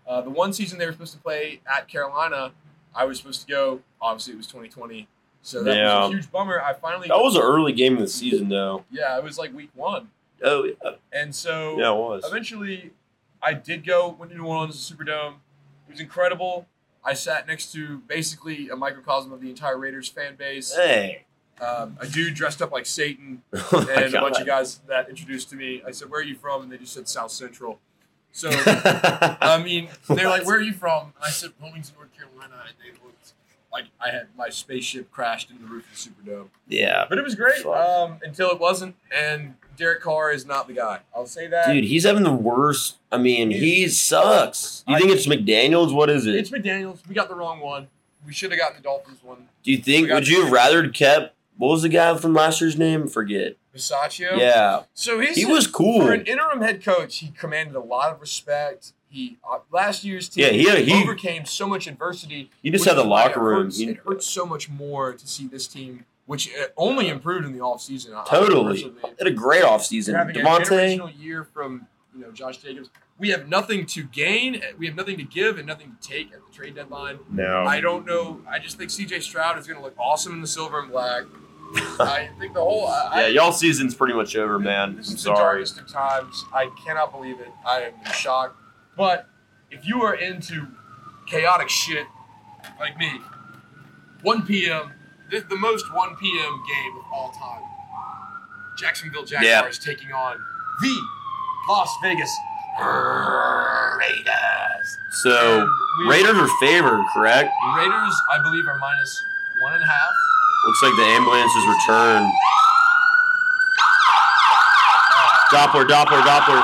Uh, 0.08 0.22
the 0.22 0.30
one 0.30 0.51
season 0.54 0.78
they 0.80 0.86
were 0.86 0.91
supposed 0.91 1.14
to 1.14 1.20
play 1.20 1.62
at 1.72 1.88
Carolina, 1.88 2.51
I 2.95 3.06
was 3.06 3.18
supposed 3.18 3.41
to 3.41 3.47
go. 3.47 3.82
Obviously, 4.01 4.34
it 4.34 4.38
was 4.38 4.47
2020. 4.47 5.08
So 5.41 5.64
that 5.64 5.76
Yeah. 5.76 5.99
was 6.01 6.10
a 6.10 6.14
huge 6.16 6.32
bummer. 6.32 6.62
I 6.62 6.74
finally, 6.74 7.08
That 7.08 7.18
was 7.20 7.36
an 7.36 7.41
early 7.41 7.74
game 7.74 7.93
of 7.93 7.99
the 7.99 8.08
season, 8.08 8.49
though. 8.49 8.86
yeah, 8.91 9.18
it 9.18 9.24
was 9.24 9.38
like 9.38 9.54
week 9.54 9.70
one. 9.74 10.10
Oh, 10.43 10.64
yeah, 10.66 10.74
And 11.12 11.34
so 11.34 11.78
yeah 11.80 11.91
it 11.91 11.95
was. 11.97 12.24
eventually 12.26 12.91
I 13.41 13.54
did 13.54 13.86
go 13.86 14.10
went 14.10 14.32
to 14.32 14.38
New 14.38 14.45
Orleans 14.45 14.76
Superdome. 14.89 15.36
It 15.88 15.91
was 15.91 15.99
incredible. 15.99 16.68
I 17.04 17.14
sat 17.14 17.47
next 17.47 17.72
to 17.74 17.97
basically 17.99 18.70
a 18.70 18.76
microcosm 18.76 19.34
of 19.34 19.41
the 19.41 19.49
entire 19.49 19.78
Raiders 19.78 20.08
fan 20.10 20.36
base. 20.36 20.74
Hey. 20.76 21.26
Um, 21.62 21.97
a 21.99 22.08
dude 22.08 22.34
dressed 22.34 22.62
up 22.62 22.72
like 22.72 22.86
Satan 22.86 23.43
Oh 23.54 23.88
and 23.91 24.14
a 24.16 24.20
bunch 24.22 24.39
of 24.39 24.45
guys 24.47 24.80
that 24.88 25.10
introduced 25.10 25.49
to 25.51 25.56
me. 25.56 25.82
I 25.86 25.91
said, 25.91 26.10
"Where 26.10 26.20
are 26.20 26.24
you 26.24 26.36
from?" 26.36 26.64
And 26.64 26.72
they 26.72 26.78
just 26.78 26.93
said 26.93 27.08
South 27.08 27.32
Central. 27.32 27.80
So 28.34 28.49
I 28.55 29.61
mean, 29.63 29.89
they're 30.09 30.27
like, 30.27 30.45
"Where 30.45 30.57
are 30.57 30.61
you 30.61 30.73
from?" 30.73 31.13
And 31.15 31.23
I 31.23 31.29
said, 31.29 31.51
"Wilmington, 31.61 31.93
North 31.95 32.09
Carolina." 32.17 32.55
And 32.67 32.75
they 32.84 32.91
looked 33.05 33.34
like 33.71 33.86
I 34.01 34.09
had 34.09 34.27
my 34.38 34.49
spaceship 34.49 35.11
crashed 35.11 35.49
into 35.51 35.63
the 35.63 35.69
roof 35.69 35.86
of 35.91 35.91
the 36.25 36.31
Superdome. 36.31 36.47
yeah. 36.67 37.05
But 37.07 37.19
it 37.19 37.23
was 37.23 37.36
great 37.36 37.63
um, 37.65 38.17
until 38.23 38.49
it 38.49 38.59
wasn't. 38.59 38.95
And 39.15 39.53
Derek 39.77 40.01
Carr 40.01 40.31
is 40.31 40.45
not 40.45 40.67
the 40.67 40.73
guy. 40.73 40.99
I'll 41.15 41.25
say 41.27 41.47
that. 41.47 41.67
Dude, 41.67 41.84
he's 41.86 42.03
having 42.03 42.23
the 42.23 42.34
worst. 42.34 42.97
I 43.11 43.17
mean, 43.17 43.51
he 43.51 43.88
sucks. 43.88 44.84
You 44.88 44.97
think 44.97 45.11
it's 45.11 45.27
McDaniels? 45.27 45.93
What 45.93 46.09
is 46.09 46.25
it? 46.27 46.36
It's 46.36 46.49
McDaniels. 46.49 47.07
We 47.07 47.15
got 47.15 47.29
the 47.29 47.36
wrong 47.36 47.59
one. 47.59 47.88
We 48.25 48.34
should 48.34 48.51
have 48.51 48.59
gotten 48.59 48.77
the 48.77 48.84
Dolphins 48.84 49.19
one. 49.23 49.47
Do 49.63 49.71
you 49.71 49.77
think? 49.77 50.09
Would 50.09 50.27
you 50.27 50.43
have 50.43 50.51
rather 50.51 50.88
kept? 50.89 51.36
What 51.57 51.69
was 51.69 51.84
the 51.84 51.89
guy 51.89 52.17
from 52.17 52.34
last 52.34 52.61
year's 52.61 52.77
name? 52.77 53.07
Forget. 53.07 53.57
Bisaccia. 53.76 54.38
Yeah, 54.38 54.84
So 54.93 55.19
he's 55.19 55.36
he 55.36 55.45
was 55.45 55.67
cool. 55.67 56.01
for 56.05 56.13
an 56.13 56.26
interim 56.26 56.61
head 56.61 56.84
coach. 56.84 57.17
He 57.19 57.30
commanded 57.32 57.76
a 57.76 57.80
lot 57.80 58.11
of 58.11 58.21
respect. 58.21 58.93
He 59.09 59.38
uh, 59.49 59.59
last 59.71 60.03
year's 60.03 60.30
team 60.30 60.45
Yeah, 60.45 60.76
he 60.78 60.91
he- 60.91 61.03
overcame 61.03 61.45
so 61.45 61.67
much 61.67 61.88
adversity. 61.88 62.49
He 62.61 62.69
just 62.71 62.86
had 62.86 62.97
the 62.97 63.03
locker 63.03 63.39
room. 63.41 63.65
hurts- 63.65 63.78
He- 63.78 63.89
it 63.89 63.97
hurts 64.05 64.26
so 64.28 64.45
much 64.45 64.69
more 64.69 65.13
to 65.13 65.28
see 65.28 65.47
this 65.47 65.67
team, 65.67 66.05
which 66.26 66.49
uh, 66.55 66.65
only 66.78 67.09
improved 67.09 67.45
in 67.45 67.53
the 67.53 67.59
offseason. 67.59 68.26
Totally. 68.28 68.93
had 69.19 69.28
a 69.28 69.32
great 69.32 69.63
offseason. 69.63 70.15
having 70.15 70.36
a 70.39 71.11
year 71.11 71.43
from 71.43 71.88
you 72.15 72.21
know 72.21 72.32
Josh 72.32 72.57
Jacobs. 72.57 72.89
We 73.19 73.30
have 73.30 73.47
nothing 73.47 73.86
to 73.88 74.03
gain. 74.03 74.61
We 74.80 74.88
have 74.88 74.95
nothing 74.95 75.17
to 75.17 75.24
give 75.24 75.59
and 75.59 75.67
nothing 75.67 75.95
to 76.01 76.07
take 76.07 76.34
at 76.34 76.39
the 76.45 76.51
trade 76.51 76.74
deadline. 76.76 77.19
No. 77.30 77.63
I 77.63 77.80
don't 77.80 78.07
know. 78.07 78.41
I 78.49 78.57
just 78.57 78.78
think 78.80 78.89
C.J. 78.89 79.19
Stroud 79.19 79.57
is 79.59 79.67
going 79.67 79.78
to 79.78 79.84
look 79.84 79.93
awesome 79.99 80.34
in 80.34 80.41
the 80.41 80.47
silver 80.47 80.80
and 80.80 80.91
black. 80.91 81.24
I 81.99 82.30
think 82.39 82.53
the 82.53 82.59
whole. 82.61 82.88
I, 82.88 83.21
Yeah, 83.21 83.28
y'all 83.28 83.51
season's 83.51 83.95
pretty 83.95 84.13
much 84.13 84.36
over, 84.36 84.59
man. 84.59 84.95
This 84.95 85.09
I'm 85.09 85.15
is 85.15 85.24
the 85.24 85.36
sorry. 85.36 85.38
darkest 85.38 85.80
of 85.80 85.88
times. 85.88 86.45
I 86.53 86.69
cannot 86.86 87.11
believe 87.11 87.39
it. 87.39 87.51
I 87.65 87.82
am 87.82 87.93
in 88.05 88.11
shock. 88.11 88.55
But 88.95 89.28
if 89.71 89.86
you 89.88 90.01
are 90.03 90.13
into 90.15 90.67
chaotic 91.26 91.69
shit 91.69 92.05
like 92.80 92.97
me, 92.97 93.19
1 94.21 94.45
p.m. 94.45 94.91
The, 95.32 95.39
the 95.41 95.55
most 95.55 95.91
1 95.93 96.15
p.m. 96.17 96.63
game 96.67 96.97
of 96.97 97.03
all 97.11 97.32
time. 97.32 97.63
Jacksonville 98.78 99.24
Jaguars 99.26 99.80
taking 99.80 100.11
on 100.11 100.38
the 100.82 101.01
Las 101.69 101.89
Vegas 102.01 102.32
Raiders. 103.97 104.97
So 105.21 105.67
Raiders 106.07 106.36
are 106.38 106.47
favored, 106.59 107.03
correct? 107.13 107.51
Raiders, 107.78 108.15
I 108.32 108.41
believe, 108.43 108.67
are 108.67 108.78
minus 108.80 109.26
one 109.61 109.74
and 109.74 109.84
a 109.84 109.88
half. 109.88 110.11
Looks 110.66 110.82
like 110.82 110.95
the 110.95 111.03
ambulance 111.03 111.51
is 111.55 111.66
returned. 111.68 112.32
Doppler, 115.51 115.86
Doppler, 115.86 116.22
Doppler. 116.24 116.61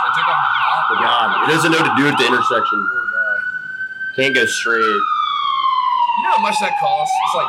I 0.00 0.10
took 0.14 0.26
off 0.28 0.38
my 0.40 0.50
hat. 0.56 0.84
Oh 0.90 0.96
God, 1.00 1.48
it 1.48 1.52
doesn't 1.52 1.72
know 1.72 1.78
what 1.78 1.90
to 1.96 2.02
do 2.02 2.08
at 2.08 2.16
the 2.18 2.26
intersection. 2.26 2.88
Can't 4.16 4.34
go 4.34 4.46
straight, 4.46 4.80
You 4.80 6.22
know 6.22 6.30
how 6.36 6.42
much 6.42 6.54
that 6.60 6.78
costs? 6.78 7.12
It's 7.26 7.34
like 7.34 7.48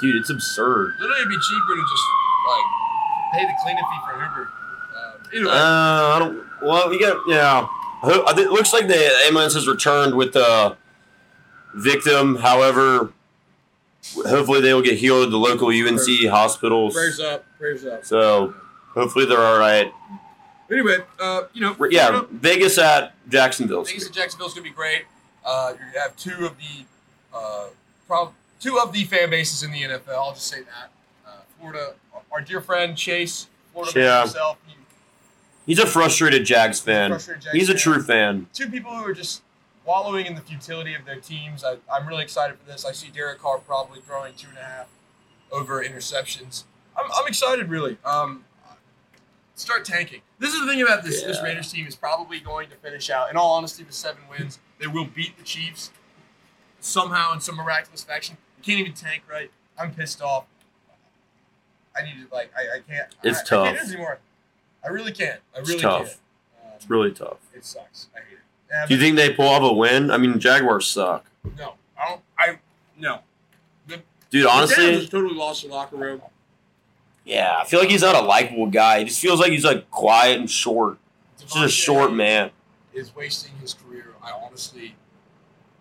dude. 0.00 0.16
It's 0.16 0.30
absurd. 0.30 0.94
literally 0.98 1.20
it'd 1.20 1.28
be 1.28 1.36
cheaper 1.38 1.74
to 1.76 1.82
just 1.82 2.04
like 2.48 2.64
pay 3.34 3.44
the 3.46 3.54
cleaning 3.62 3.84
fee 3.84 4.00
for 4.06 4.12
Uber. 4.16 4.48
Um, 4.96 5.12
anyway, 5.34 5.50
Uh, 5.52 6.14
I 6.14 6.18
don't. 6.18 6.42
Well, 6.62 6.88
we 6.88 6.98
got 6.98 7.18
yeah. 7.28 7.66
I 8.02 8.06
hope- 8.06 8.28
I 8.28 8.32
think- 8.32 8.46
It 8.46 8.52
looks 8.52 8.72
like 8.72 8.86
the 8.88 8.96
ambulance 9.26 9.54
has 9.54 9.66
returned 9.68 10.14
with 10.14 10.32
the 10.32 10.76
victim. 11.74 12.36
However, 12.36 13.12
hopefully 14.14 14.60
they 14.60 14.72
will 14.74 14.82
get 14.82 14.98
healed 14.98 15.24
at 15.24 15.30
the 15.30 15.38
local 15.38 15.68
UNC 15.68 16.28
hospitals. 16.30 16.94
prayers 16.94 17.20
up, 17.20 17.44
prayers 17.58 17.84
up. 17.84 18.04
So 18.04 18.54
hopefully 18.94 19.24
they're 19.26 19.38
all 19.44 19.58
right. 19.58 19.92
Anyway, 20.70 20.98
uh, 21.18 21.42
you 21.54 21.62
know, 21.62 21.74
Yeah, 21.90 22.22
Vegas 22.30 22.76
at 22.78 23.14
Jacksonville. 23.28 23.84
Vegas 23.84 24.06
and 24.06 24.14
Jacksonville's 24.14 24.52
gonna 24.54 24.64
be 24.64 24.70
great. 24.70 25.04
Uh, 25.44 25.72
you're 25.78 25.88
gonna 25.88 26.00
have 26.02 26.16
two 26.16 26.44
of 26.44 26.56
the, 26.58 26.84
uh, 27.34 27.68
prob- 28.06 28.34
two 28.60 28.78
of 28.78 28.92
the 28.92 29.04
fan 29.04 29.30
bases 29.30 29.62
in 29.62 29.70
the 29.72 29.82
NFL. 29.82 30.14
I'll 30.14 30.34
just 30.34 30.46
say 30.48 30.60
that. 30.60 30.90
Uh, 31.26 31.30
Florida, 31.58 31.94
our 32.30 32.42
dear 32.42 32.60
friend 32.60 32.96
Chase, 32.96 33.46
Florida 33.72 33.98
Yeah. 33.98 34.20
himself. 34.22 34.58
He, 34.66 34.74
He's 35.66 35.78
a 35.78 35.86
frustrated 35.86 36.44
Jags 36.44 36.80
fan. 36.80 37.10
frustrated 37.10 37.42
Jags 37.44 37.56
He's 37.56 37.68
a 37.68 37.72
fan. 37.72 37.80
true 37.80 38.02
fan. 38.02 38.46
two 38.52 38.68
people 38.68 38.90
who 38.94 39.04
are 39.04 39.14
just 39.14 39.42
wallowing 39.88 40.26
in 40.26 40.34
the 40.34 40.42
futility 40.42 40.94
of 40.94 41.06
their 41.06 41.18
teams. 41.18 41.64
I, 41.64 41.76
I'm 41.90 42.06
really 42.06 42.22
excited 42.22 42.58
for 42.58 42.70
this. 42.70 42.84
I 42.84 42.92
see 42.92 43.08
Derek 43.08 43.38
Carr 43.38 43.58
probably 43.58 44.00
throwing 44.00 44.34
two 44.34 44.48
and 44.50 44.58
a 44.58 44.62
half 44.62 44.88
over 45.50 45.82
interceptions. 45.82 46.64
I'm, 46.94 47.10
I'm 47.16 47.26
excited, 47.26 47.70
really. 47.70 47.96
Um, 48.04 48.44
start 49.54 49.86
tanking. 49.86 50.20
This 50.38 50.52
is 50.52 50.60
the 50.60 50.66
thing 50.66 50.82
about 50.82 51.04
this. 51.04 51.22
This 51.22 51.42
Raiders 51.42 51.72
team 51.72 51.86
is 51.86 51.96
probably 51.96 52.38
going 52.38 52.68
to 52.68 52.76
finish 52.76 53.08
out. 53.08 53.30
In 53.30 53.38
all 53.38 53.54
honesty, 53.54 53.82
with 53.82 53.94
seven 53.94 54.22
wins, 54.30 54.58
they 54.78 54.86
will 54.86 55.06
beat 55.06 55.38
the 55.38 55.42
Chiefs 55.42 55.90
somehow 56.80 57.32
in 57.32 57.40
some 57.40 57.56
miraculous 57.56 58.04
fashion. 58.04 58.36
You 58.58 58.64
can't 58.64 58.80
even 58.80 58.92
tank 58.92 59.22
right. 59.30 59.50
I'm 59.80 59.94
pissed 59.94 60.20
off. 60.20 60.44
I 61.96 62.02
need 62.02 62.28
to 62.28 62.32
like. 62.32 62.52
I, 62.56 62.76
I 62.76 62.80
can't. 62.80 63.08
It's 63.24 63.38
I, 63.38 63.40
I 63.40 63.44
tough. 63.44 63.76
can't 63.76 63.88
anymore. 63.88 64.18
I 64.84 64.88
really 64.88 65.12
can't. 65.12 65.40
I 65.56 65.60
really 65.60 65.80
tough. 65.80 66.06
can't. 66.06 66.18
Um, 66.64 66.72
It's 66.76 66.90
really 66.90 67.10
tough. 67.10 67.38
It 67.54 67.64
sucks. 67.64 68.08
I. 68.14 68.20
Yeah, 68.70 68.86
Do 68.86 68.94
you 68.94 69.00
think 69.00 69.16
they 69.16 69.32
pull 69.32 69.46
off 69.48 69.62
a 69.62 69.72
win? 69.72 70.10
I 70.10 70.18
mean, 70.18 70.38
Jaguars 70.38 70.86
suck. 70.86 71.24
no, 71.58 71.74
I 71.98 72.08
don't. 72.08 72.20
I 72.38 72.58
no. 72.98 73.20
Dude, 73.86 74.02
The 74.30 74.36
Daniels 74.48 74.52
honestly, 74.54 74.94
just 74.98 75.10
totally 75.10 75.34
lost 75.34 75.62
the 75.62 75.68
locker 75.68 75.96
room. 75.96 76.20
yeah, 77.24 77.56
I 77.60 77.64
feel 77.64 77.80
like 77.80 77.88
he's 77.88 78.02
not 78.02 78.14
a 78.14 78.20
likable 78.20 78.66
guy. 78.66 78.98
He 79.00 79.04
just 79.06 79.20
feels 79.20 79.40
like 79.40 79.50
he's 79.52 79.64
like 79.64 79.90
quiet 79.90 80.38
and 80.38 80.50
short. 80.50 80.98
Just 81.40 81.56
a 81.56 81.68
short 81.68 82.12
man. 82.12 82.50
is 82.92 83.14
wasting 83.16 83.52
his 83.60 83.72
career. 83.72 84.06
I 84.22 84.32
honestly, 84.32 84.94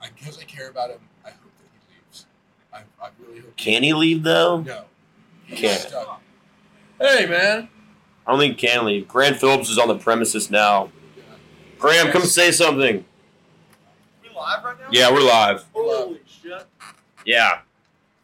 I, 0.02 0.08
because 0.16 0.40
I 0.40 0.44
care 0.44 0.70
about 0.70 0.92
him, 0.92 1.00
I 1.26 1.30
hope 1.32 1.40
that 1.58 1.66
he 1.74 1.94
leaves. 1.96 2.26
I, 2.72 2.78
I 3.04 3.10
really 3.20 3.42
hope. 3.42 3.58
Can 3.58 3.84
he 3.84 3.94
leave 3.94 4.24
though? 4.24 4.62
No. 4.62 4.84
Can't. 5.54 5.82
Stuck. 5.82 6.22
Hey 7.02 7.26
man. 7.26 7.68
I 8.26 8.32
don't 8.32 8.40
think 8.40 8.58
he 8.60 8.68
can 8.68 8.86
leave. 8.86 9.08
Grant 9.10 9.38
Phillips 9.38 9.70
is 9.70 9.78
on 9.78 9.88
the 9.90 9.98
premises 9.98 10.50
now. 10.50 10.90
Graham, 11.80 12.11
come 12.11 12.23
say 12.23 12.51
something. 12.51 13.05
We 14.23 14.30
live 14.30 14.63
right 14.63 14.80
now? 14.80 14.88
Yeah, 14.91 15.11
we're 15.11 15.21
live. 15.21 15.65
Holy 15.73 16.19
shit. 16.25 16.63
Yeah. 17.25 17.59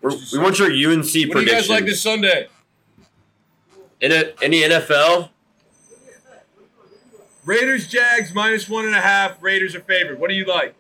We're, 0.02 0.12
we 0.32 0.40
want 0.40 0.60
your 0.60 0.68
UNC 0.70 1.04
What 1.04 1.12
do 1.14 1.20
you 1.20 1.30
prediction. 1.32 1.56
guys 1.60 1.70
like 1.70 1.86
this 1.86 2.02
Sunday? 2.02 2.48
In 4.02 4.12
a, 4.12 4.34
any 4.42 4.62
NFL? 4.62 5.30
Raiders, 7.46 7.88
Jags 7.88 8.34
minus 8.34 8.70
one 8.70 8.86
and 8.86 8.96
a 8.96 9.02
half. 9.02 9.42
Raiders 9.42 9.76
are 9.76 9.82
favored. 9.82 10.20
What 10.20 10.30
do 10.30 10.36
you 10.36 10.46
like? 10.46 10.76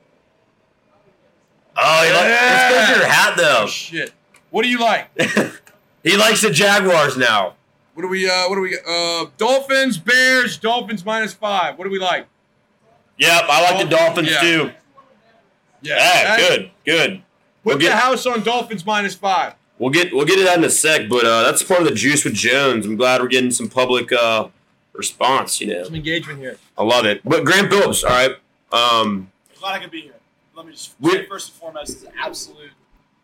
Oh, 1.76 2.04
he 2.06 2.14
like, 2.14 2.26
it's 2.28 2.88
'cause 2.88 2.98
your 2.98 3.08
hat 3.08 3.34
though. 3.38 3.68
Shit. 3.68 4.12
What 4.52 4.64
do 4.64 4.70
you 4.70 4.80
like? 4.80 5.10
he 6.04 6.16
likes 6.16 6.42
the 6.42 6.52
Jaguars 6.52 7.18
now. 7.18 7.56
What 7.96 8.04
do 8.04 8.08
we? 8.08 8.30
Uh, 8.30 8.48
what 8.48 8.56
do 8.56 8.62
we? 8.62 8.78
Uh, 8.88 9.26
Dolphins, 9.38 9.98
Bears, 9.98 10.58
Dolphins 10.58 11.04
minus 11.04 11.34
five. 11.34 11.78
What 11.78 11.86
do 11.86 11.90
we 11.90 12.00
like? 12.00 12.28
Yep, 13.18 13.44
I 13.48 13.72
like 13.72 13.84
the 13.90 13.96
Dolphins 13.96 14.30
Yeah. 14.32 14.42
too. 14.42 14.72
Yeah. 15.82 15.98
Yeah, 15.98 16.38
good, 16.38 16.72
good. 16.86 17.12
Put 17.18 17.24
We'll 17.64 17.78
the 17.78 17.84
get- 17.86 18.00
house 18.00 18.26
on 18.26 18.44
Dolphins 18.44 18.86
minus 18.86 19.16
five. 19.16 19.54
We'll 19.80 19.90
get 19.90 20.14
we'll 20.14 20.26
get 20.26 20.38
to 20.38 20.44
that 20.44 20.58
in 20.58 20.64
a 20.64 20.70
sec, 20.70 21.10
but 21.10 21.26
uh, 21.26 21.44
that's 21.44 21.64
part 21.64 21.82
of 21.82 21.88
the 21.88 21.94
juice 21.96 22.24
with 22.24 22.34
Jones. 22.36 22.86
I'm 22.86 22.96
glad 22.96 23.22
we're 23.22 23.28
getting 23.28 23.52
some 23.52 23.68
public 23.70 24.12
uh, 24.12 24.48
response. 24.94 25.60
You 25.60 25.68
know, 25.68 25.84
Some 25.84 25.96
engagement 25.96 26.40
here. 26.40 26.58
I 26.78 26.84
love 26.84 27.06
it. 27.06 27.22
But 27.26 27.44
Grant 27.44 27.70
Phillips, 27.70 28.04
all 28.04 28.12
right. 28.12 28.36
Um, 28.72 29.32
Glad 29.60 29.74
I 29.76 29.80
could 29.80 29.92
be 29.92 30.02
here. 30.02 30.14
Let 30.56 30.66
me 30.66 30.72
just 30.74 30.94
We- 31.00 31.12
say 31.12 31.26
first 31.26 31.50
and 31.50 31.58
foremost, 31.60 31.90
it's 31.92 32.04
an 32.04 32.12
absolute 32.20 32.72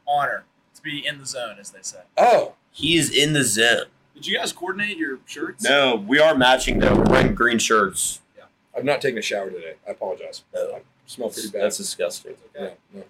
honor 0.08 0.44
to 0.76 0.82
be 0.82 1.06
in 1.06 1.20
the 1.20 1.26
zone, 1.26 1.58
as 1.60 1.70
they 1.72 1.82
say. 1.82 2.00
Oh, 2.18 2.54
he 2.72 2.98
is 2.98 3.16
in 3.16 3.34
the 3.34 3.44
zone. 3.44 3.86
Did 4.16 4.26
you 4.28 4.38
guys 4.38 4.52
coordinate 4.52 4.98
your 4.98 5.20
shirts? 5.26 5.64
No, 5.64 5.96
we 5.96 6.20
are 6.20 6.36
matching 6.36 6.80
though. 6.80 6.96
We're 6.96 7.04
wearing 7.10 7.36
green 7.36 7.60
shirts. 7.60 8.20
I've 8.80 8.86
not 8.86 9.02
taken 9.02 9.20
a 9.20 9.22
shower 9.22 9.50
today. 9.50 9.74
I 9.86 9.92
apologize. 9.92 10.44
Oh. 10.56 10.76
I 10.76 10.82
smell 11.06 11.30
pretty 11.30 11.50
bad. 11.50 11.64
That's 11.64 11.78
disgusting. 11.78 12.36
Yeah, 12.56 12.72
no. 12.94 13.04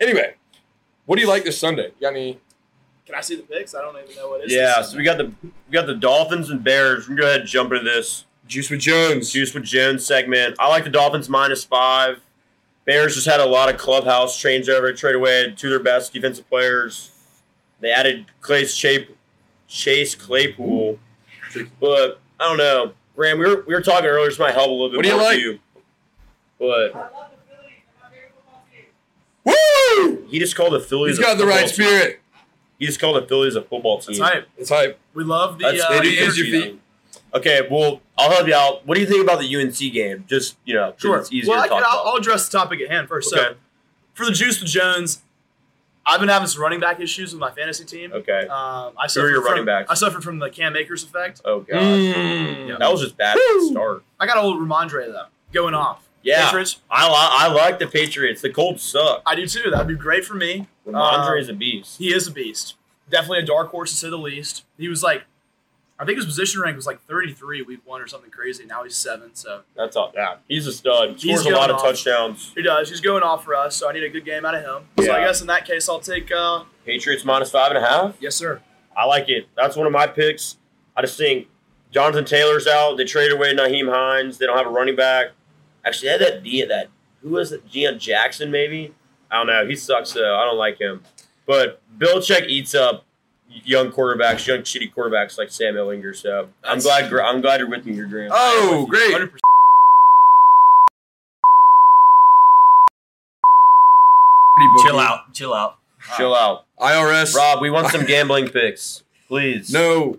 Anyway, 0.00 0.34
what 1.06 1.16
do 1.16 1.22
you 1.22 1.28
like 1.28 1.44
this 1.44 1.58
Sunday? 1.58 1.92
You 1.98 2.00
got 2.00 2.14
any? 2.14 2.40
Can 3.06 3.14
I 3.14 3.20
see 3.20 3.36
the 3.36 3.42
pics? 3.42 3.74
I 3.74 3.80
don't 3.82 3.96
even 4.02 4.16
know 4.16 4.30
what 4.30 4.40
it 4.40 4.46
is. 4.46 4.52
Yeah, 4.52 4.82
so 4.82 4.96
we 4.96 5.04
got 5.04 5.18
the 5.18 5.32
we 5.42 5.72
got 5.72 5.86
the 5.86 5.94
Dolphins 5.94 6.50
and 6.50 6.64
Bears. 6.64 7.08
We 7.08 7.14
can 7.14 7.22
go 7.22 7.28
ahead 7.28 7.40
and 7.40 7.48
jump 7.48 7.72
into 7.72 7.84
this 7.84 8.24
Juice 8.48 8.68
with 8.68 8.80
Jones. 8.80 9.30
juice 9.30 9.54
with 9.54 9.64
Jones 9.64 10.04
segment. 10.04 10.56
I 10.58 10.68
like 10.68 10.84
the 10.84 10.90
Dolphins 10.90 11.28
minus 11.28 11.62
five. 11.64 12.20
Bears 12.84 13.14
just 13.14 13.28
had 13.28 13.38
a 13.38 13.46
lot 13.46 13.72
of 13.72 13.78
clubhouse 13.78 14.40
change 14.40 14.68
over, 14.68 14.92
trade 14.92 15.14
away 15.14 15.54
two 15.56 15.68
of 15.68 15.70
their 15.70 15.78
best 15.78 16.12
defensive 16.12 16.48
players. 16.48 17.12
They 17.80 17.92
added 17.92 18.26
Clay's 18.40 18.74
Chase, 18.76 19.08
Chase 19.68 20.14
Claypool, 20.16 20.98
but 21.80 22.20
I 22.40 22.48
don't 22.48 22.56
know. 22.56 22.92
Graham, 23.16 23.38
we 23.38 23.46
were 23.46 23.62
we 23.66 23.74
were 23.74 23.80
talking 23.82 24.06
earlier. 24.08 24.28
This 24.28 24.38
might 24.38 24.54
help 24.54 24.68
a 24.68 24.72
little 24.72 24.88
bit 24.90 24.96
What 24.96 25.02
do 25.02 25.08
you 25.08 25.14
more 25.16 25.24
like? 25.24 25.38
you, 25.38 25.58
but 26.58 27.12
woo! 29.44 30.26
He 30.28 30.38
just 30.38 30.56
called 30.56 30.72
the 30.72 30.80
Phillies. 30.80 31.16
He's 31.16 31.18
a 31.18 31.22
got 31.22 31.38
the 31.38 31.46
right 31.46 31.66
team. 31.66 31.68
spirit. 31.86 32.20
He 32.78 32.86
just 32.86 32.98
called 33.00 33.22
the 33.22 33.26
Phillies 33.28 33.54
a 33.54 33.62
football 33.62 33.98
team. 34.00 34.10
It's 34.12 34.18
hype. 34.20 34.48
It's 34.56 34.70
hype. 34.70 34.98
We 35.14 35.24
love 35.24 35.58
the. 35.58 35.64
That's, 35.64 35.82
uh, 35.82 35.88
they 35.90 36.00
do 36.00 36.08
the 36.10 36.14
your 36.16 36.24
energy. 36.24 36.50
feet. 36.50 36.80
Okay, 37.34 37.66
well, 37.70 38.00
I'll 38.18 38.30
help 38.30 38.46
you 38.46 38.54
out. 38.54 38.86
What 38.86 38.94
do 38.96 39.00
you 39.00 39.06
think 39.06 39.22
about 39.22 39.40
the 39.40 39.56
UNC 39.56 39.76
game? 39.92 40.24
Just 40.28 40.56
you 40.64 40.74
know, 40.74 40.94
Sure. 40.98 41.18
It's 41.18 41.32
easier 41.32 41.50
Well, 41.52 41.60
I 41.60 41.64
to 41.64 41.68
talk 41.70 41.78
can, 41.78 41.86
I'll, 41.88 42.00
about. 42.00 42.10
I'll 42.12 42.16
address 42.16 42.48
the 42.48 42.58
topic 42.58 42.80
at 42.80 42.90
hand 42.90 43.08
first. 43.08 43.32
Okay. 43.32 43.42
So, 43.42 43.54
for 44.14 44.26
the 44.26 44.32
juice 44.32 44.60
with 44.60 44.70
Jones, 44.70 45.22
I've 46.04 46.18
been 46.20 46.28
having 46.28 46.48
some 46.48 46.60
running 46.62 46.80
back 46.80 46.98
issues 47.00 47.32
with 47.32 47.40
my 47.40 47.50
fantasy 47.50 47.84
team. 47.84 48.12
Okay. 48.12 48.40
Um, 48.42 48.48
I 48.50 48.90
Who 48.92 48.98
are 49.04 49.08
suffered 49.08 49.28
your 49.30 49.42
from, 49.42 49.50
running 49.52 49.64
backs? 49.66 49.90
I 49.90 49.94
suffered 49.94 50.24
from 50.24 50.38
the 50.40 50.50
Cam 50.50 50.76
Akers 50.76 51.04
effect. 51.04 51.40
Oh 51.44 51.60
god, 51.60 51.80
Mm. 51.82 52.78
that 52.78 52.90
was 52.90 53.00
just 53.02 53.16
bad 53.16 53.36
at 53.36 53.36
the 53.36 53.68
start. 53.70 54.02
I 54.18 54.26
got 54.26 54.36
old 54.36 54.58
Rhamondre 54.60 55.06
though 55.12 55.26
going 55.52 55.74
off. 55.74 56.08
Yeah, 56.24 56.44
Patriots, 56.46 56.80
I 56.90 57.06
li- 57.08 57.14
I 57.16 57.48
like 57.52 57.78
the 57.80 57.86
Patriots. 57.88 58.42
The 58.42 58.50
Colts 58.50 58.82
suck. 58.84 59.22
I 59.26 59.34
do 59.34 59.46
too. 59.46 59.70
That'd 59.70 59.88
be 59.88 59.94
great 59.96 60.24
for 60.24 60.34
me. 60.34 60.68
Rhamondre 60.86 61.32
Um, 61.32 61.38
is 61.38 61.48
a 61.48 61.52
beast. 61.52 61.98
He 61.98 62.12
is 62.14 62.26
a 62.28 62.30
beast. 62.30 62.74
Definitely 63.10 63.40
a 63.40 63.46
dark 63.46 63.70
horse 63.70 63.90
to 63.90 63.96
say 63.96 64.08
the 64.10 64.16
least. 64.16 64.64
He 64.78 64.88
was 64.88 65.02
like, 65.02 65.24
I 65.98 66.04
think 66.04 66.16
his 66.16 66.24
position 66.26 66.60
rank 66.60 66.74
was 66.74 66.86
like 66.86 67.00
33 67.02 67.62
week 67.62 67.80
one 67.84 68.00
or 68.00 68.08
something 68.08 68.30
crazy. 68.30 68.64
Now 68.66 68.82
he's 68.82 68.96
seven. 68.96 69.30
So 69.34 69.60
That's 69.76 69.94
all. 69.94 70.10
Yeah, 70.14 70.36
he's 70.48 70.66
a 70.66 70.72
stud. 70.72 71.20
Scores 71.20 71.46
a 71.46 71.50
lot 71.50 71.68
going 71.68 71.70
of 71.70 71.82
touchdowns. 71.82 72.52
he 72.54 72.62
does. 72.62 72.88
He's 72.90 73.00
going 73.00 73.22
off 73.22 73.44
for 73.44 73.54
us. 73.54 73.76
So 73.76 73.88
I 73.88 73.92
need 73.92 74.02
a 74.02 74.08
good 74.08 74.24
game 74.24 74.44
out 74.44 74.54
of 74.54 74.62
him. 74.62 74.88
So 75.04 75.12
I 75.12 75.20
guess 75.24 75.40
in 75.40 75.46
that 75.46 75.64
case, 75.64 75.88
I'll 75.88 76.00
take. 76.00 76.30
Uh, 76.32 76.64
Patriots 76.84 77.24
minus 77.24 77.50
five 77.52 77.70
and 77.70 77.78
a 77.84 77.86
half. 77.86 78.16
yes, 78.20 78.34
sir. 78.34 78.60
I 78.96 79.04
like 79.06 79.28
it. 79.28 79.46
That's 79.56 79.76
one 79.76 79.86
of 79.86 79.92
my 79.92 80.06
picks. 80.06 80.56
I 80.96 81.02
just 81.02 81.16
think 81.16 81.46
Jonathan 81.92 82.24
Taylor's 82.24 82.66
out. 82.66 82.96
They 82.96 83.04
traded 83.04 83.32
away 83.36 83.54
Nyheim 83.54 83.88
Hines. 83.90 84.38
They 84.38 84.46
don't 84.46 84.56
have 84.58 84.66
a 84.66 84.70
running 84.70 84.96
back. 84.96 85.28
Actually, 85.84 86.08
they 86.08 86.12
had 86.12 86.20
that 86.20 86.42
D 86.42 86.64
that 86.64 86.88
who 87.22 87.30
was 87.30 87.52
it? 87.52 87.68
Deon 87.70 87.98
Jackson 87.98 88.50
maybe. 88.50 88.92
I 89.30 89.36
don't 89.38 89.46
know. 89.46 89.66
He 89.66 89.76
sucks 89.76 90.12
though. 90.12 90.36
I 90.36 90.44
don't 90.44 90.58
like 90.58 90.80
him. 90.80 91.02
But 91.46 91.80
Belichick 91.98 92.48
eats 92.48 92.74
up 92.74 93.04
young 93.64 93.90
quarterbacks, 93.92 94.46
young 94.46 94.60
shitty 94.60 94.92
quarterbacks 94.94 95.38
like 95.38 95.50
Sam 95.50 95.74
Ehlinger. 95.74 96.14
So 96.14 96.48
I'm 96.64 96.78
That's- 96.78 96.84
glad. 96.84 97.10
Gra- 97.10 97.24
I'm 97.26 97.40
glad 97.40 97.60
you're 97.60 97.68
with 97.70 97.84
me 97.86 97.92
here, 97.94 98.06
Graham. 98.06 98.30
Oh, 98.32 98.86
great. 98.88 99.12
100%. 99.14 99.30
Chill 104.84 104.98
out. 104.98 105.32
Chill 105.34 105.54
out. 105.54 105.78
Chill 106.16 106.34
out, 106.34 106.64
IRS. 106.80 107.34
Rob. 107.34 107.60
We 107.62 107.70
want 107.70 107.88
some 107.88 108.04
gambling 108.06 108.48
picks, 108.48 109.04
please. 109.28 109.72
No. 109.72 110.18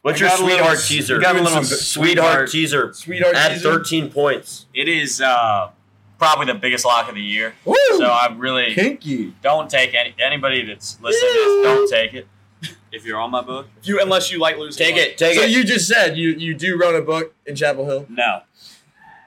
What's 0.00 0.20
I 0.20 0.24
your 0.24 0.28
got 0.30 0.40
a 0.40 0.44
little- 0.44 0.58
sweetheart 0.58 0.78
I 0.78 0.82
teaser? 0.88 1.18
got 1.18 1.30
a 1.30 1.32
Give 1.34 1.38
him 1.38 1.44
little 1.44 1.64
some 1.64 1.78
Sweetheart 1.78 2.50
teaser. 2.50 2.92
Sweetheart. 2.94 3.34
Add 3.34 3.52
teaser. 3.54 3.72
13 3.74 4.10
points. 4.10 4.66
It 4.74 4.88
is 4.88 5.20
uh, 5.20 5.70
probably 6.18 6.46
the 6.46 6.54
biggest 6.58 6.84
lock 6.86 7.08
of 7.08 7.14
the 7.16 7.22
year. 7.22 7.54
Woo! 7.66 7.74
So 7.96 8.04
I 8.06 8.34
really 8.36 8.74
Kinky. 8.74 9.34
don't 9.42 9.68
take 9.70 9.94
any 9.94 10.14
anybody 10.18 10.64
that's 10.64 10.98
listening. 11.00 11.32
to 11.32 11.38
this, 11.38 11.64
don't 11.64 11.90
take 11.90 12.14
it. 12.14 12.28
If 12.94 13.04
you're 13.04 13.18
on 13.20 13.30
my 13.30 13.42
book, 13.42 13.66
If 13.80 13.88
you, 13.88 14.00
unless 14.00 14.30
you 14.30 14.38
like 14.38 14.56
losing. 14.56 14.84
Take 14.84 14.94
money. 14.94 15.08
it. 15.08 15.18
Take 15.18 15.34
so 15.36 15.42
it. 15.42 15.50
So 15.50 15.56
you 15.58 15.64
just 15.64 15.88
said 15.88 16.16
you 16.16 16.30
you 16.30 16.54
do 16.54 16.76
run 16.78 16.94
a 16.94 17.00
book 17.02 17.34
in 17.46 17.54
Chapel 17.56 17.84
Hill. 17.86 18.06
no. 18.08 18.42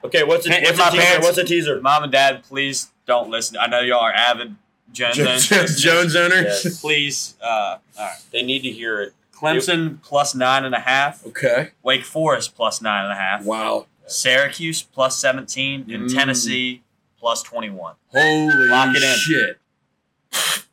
Okay, 0.04 0.22
what's 0.22 0.44
the, 0.46 0.52
If 0.52 0.62
what's 0.62 0.78
my 0.78 0.84
the 0.86 0.90
teaser? 0.92 1.02
parents- 1.04 1.26
What's 1.26 1.36
the 1.36 1.44
teaser? 1.44 1.80
Mom 1.80 2.02
and 2.04 2.12
Dad, 2.12 2.44
please 2.44 2.88
don't 3.06 3.30
listen. 3.30 3.56
I 3.58 3.66
know 3.66 3.80
y'all 3.80 3.98
are 4.00 4.12
avid 4.12 4.54
Jones. 4.92 5.16
Jones, 5.16 5.52
owners. 5.52 5.80
Jones 5.82 6.16
owners. 6.16 6.44
Yes. 6.64 6.80
Please. 6.80 7.34
Uh, 7.42 7.46
all 7.46 7.78
right. 7.98 8.16
They 8.30 8.42
need 8.42 8.62
to 8.62 8.70
hear 8.70 9.00
it. 9.02 9.12
Clemson 9.34 10.00
plus 10.02 10.34
nine 10.36 10.64
and 10.64 10.74
a 10.74 10.78
half. 10.80 11.26
Okay. 11.26 11.70
Wake 11.82 12.04
Forest 12.04 12.54
plus 12.56 12.80
nine 12.80 13.04
and 13.04 13.12
a 13.12 13.16
half. 13.16 13.44
Wow. 13.44 13.86
Syracuse 14.06 14.82
plus 14.82 15.18
17 15.18 15.90
and 15.92 16.04
Mm. 16.08 16.14
Tennessee 16.14 16.82
plus 17.20 17.42
21. 17.42 17.94
Holy 18.12 18.68
Lock 18.68 18.96
it 18.96 19.02
in. 19.02 19.16
shit. 19.16 19.58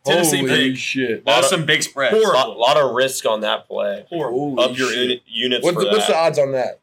Tennessee 0.05 0.37
Holy 0.39 0.49
pig. 0.49 0.77
shit. 0.77 1.25
Those 1.25 1.31
Lot 1.33 1.35
are 1.35 1.39
of- 1.45 1.49
some 1.49 1.65
big 1.65 1.81
spread. 1.83 2.13
A 2.13 2.17
lot, 2.19 2.57
lot 2.57 2.77
of 2.77 2.93
risk 2.93 3.25
on 3.25 3.41
that 3.41 3.67
play. 3.67 4.05
Holy 4.09 4.63
Up 4.63 4.77
your 4.77 4.91
shit. 4.91 5.21
units 5.25 5.63
What's 5.63 5.75
for 5.77 5.83
the, 5.83 5.89
what's 5.89 6.07
the 6.07 6.15
odds 6.17 6.37
on 6.39 6.51
that? 6.51 6.79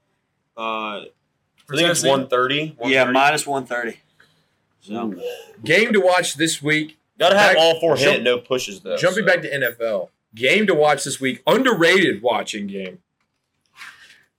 Uh, 0.56 0.60
I 0.60 1.76
think 1.76 1.88
it's 1.88 2.02
Tennessee? 2.02 2.08
130. 2.08 2.76
yeah, 2.86 3.04
minus 3.04 3.46
130. 3.46 3.98
So, 4.80 5.14
Game 5.64 5.92
to 5.92 6.00
watch 6.00 6.34
this 6.34 6.60
week. 6.60 6.98
Gotta 7.18 7.38
have 7.38 7.52
Back- 7.54 7.56
all 7.62 7.78
four 7.78 7.96
hit, 7.96 8.04
jump- 8.14 8.22
no 8.24 8.38
pushes 8.38 8.80
though. 8.80 8.96
Jumping 8.96 9.22
so. 9.24 9.32
back 9.32 9.42
to 9.42 9.48
NFL. 9.50 10.08
Game 10.34 10.66
to 10.66 10.74
watch 10.74 11.04
this 11.04 11.20
week. 11.20 11.42
Underrated 11.46 12.22
watching 12.22 12.66
game. 12.66 12.98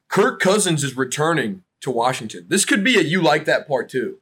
Kirk 0.10 0.40
Cousins 0.40 0.84
is 0.84 0.96
returning 0.98 1.64
to 1.82 1.90
Washington. 1.92 2.46
This 2.50 2.66
could 2.66 2.84
be 2.84 2.98
a 2.98 3.02
you 3.02 3.22
like 3.22 3.46
that 3.46 3.68
part 3.68 3.90
too. 3.90 4.18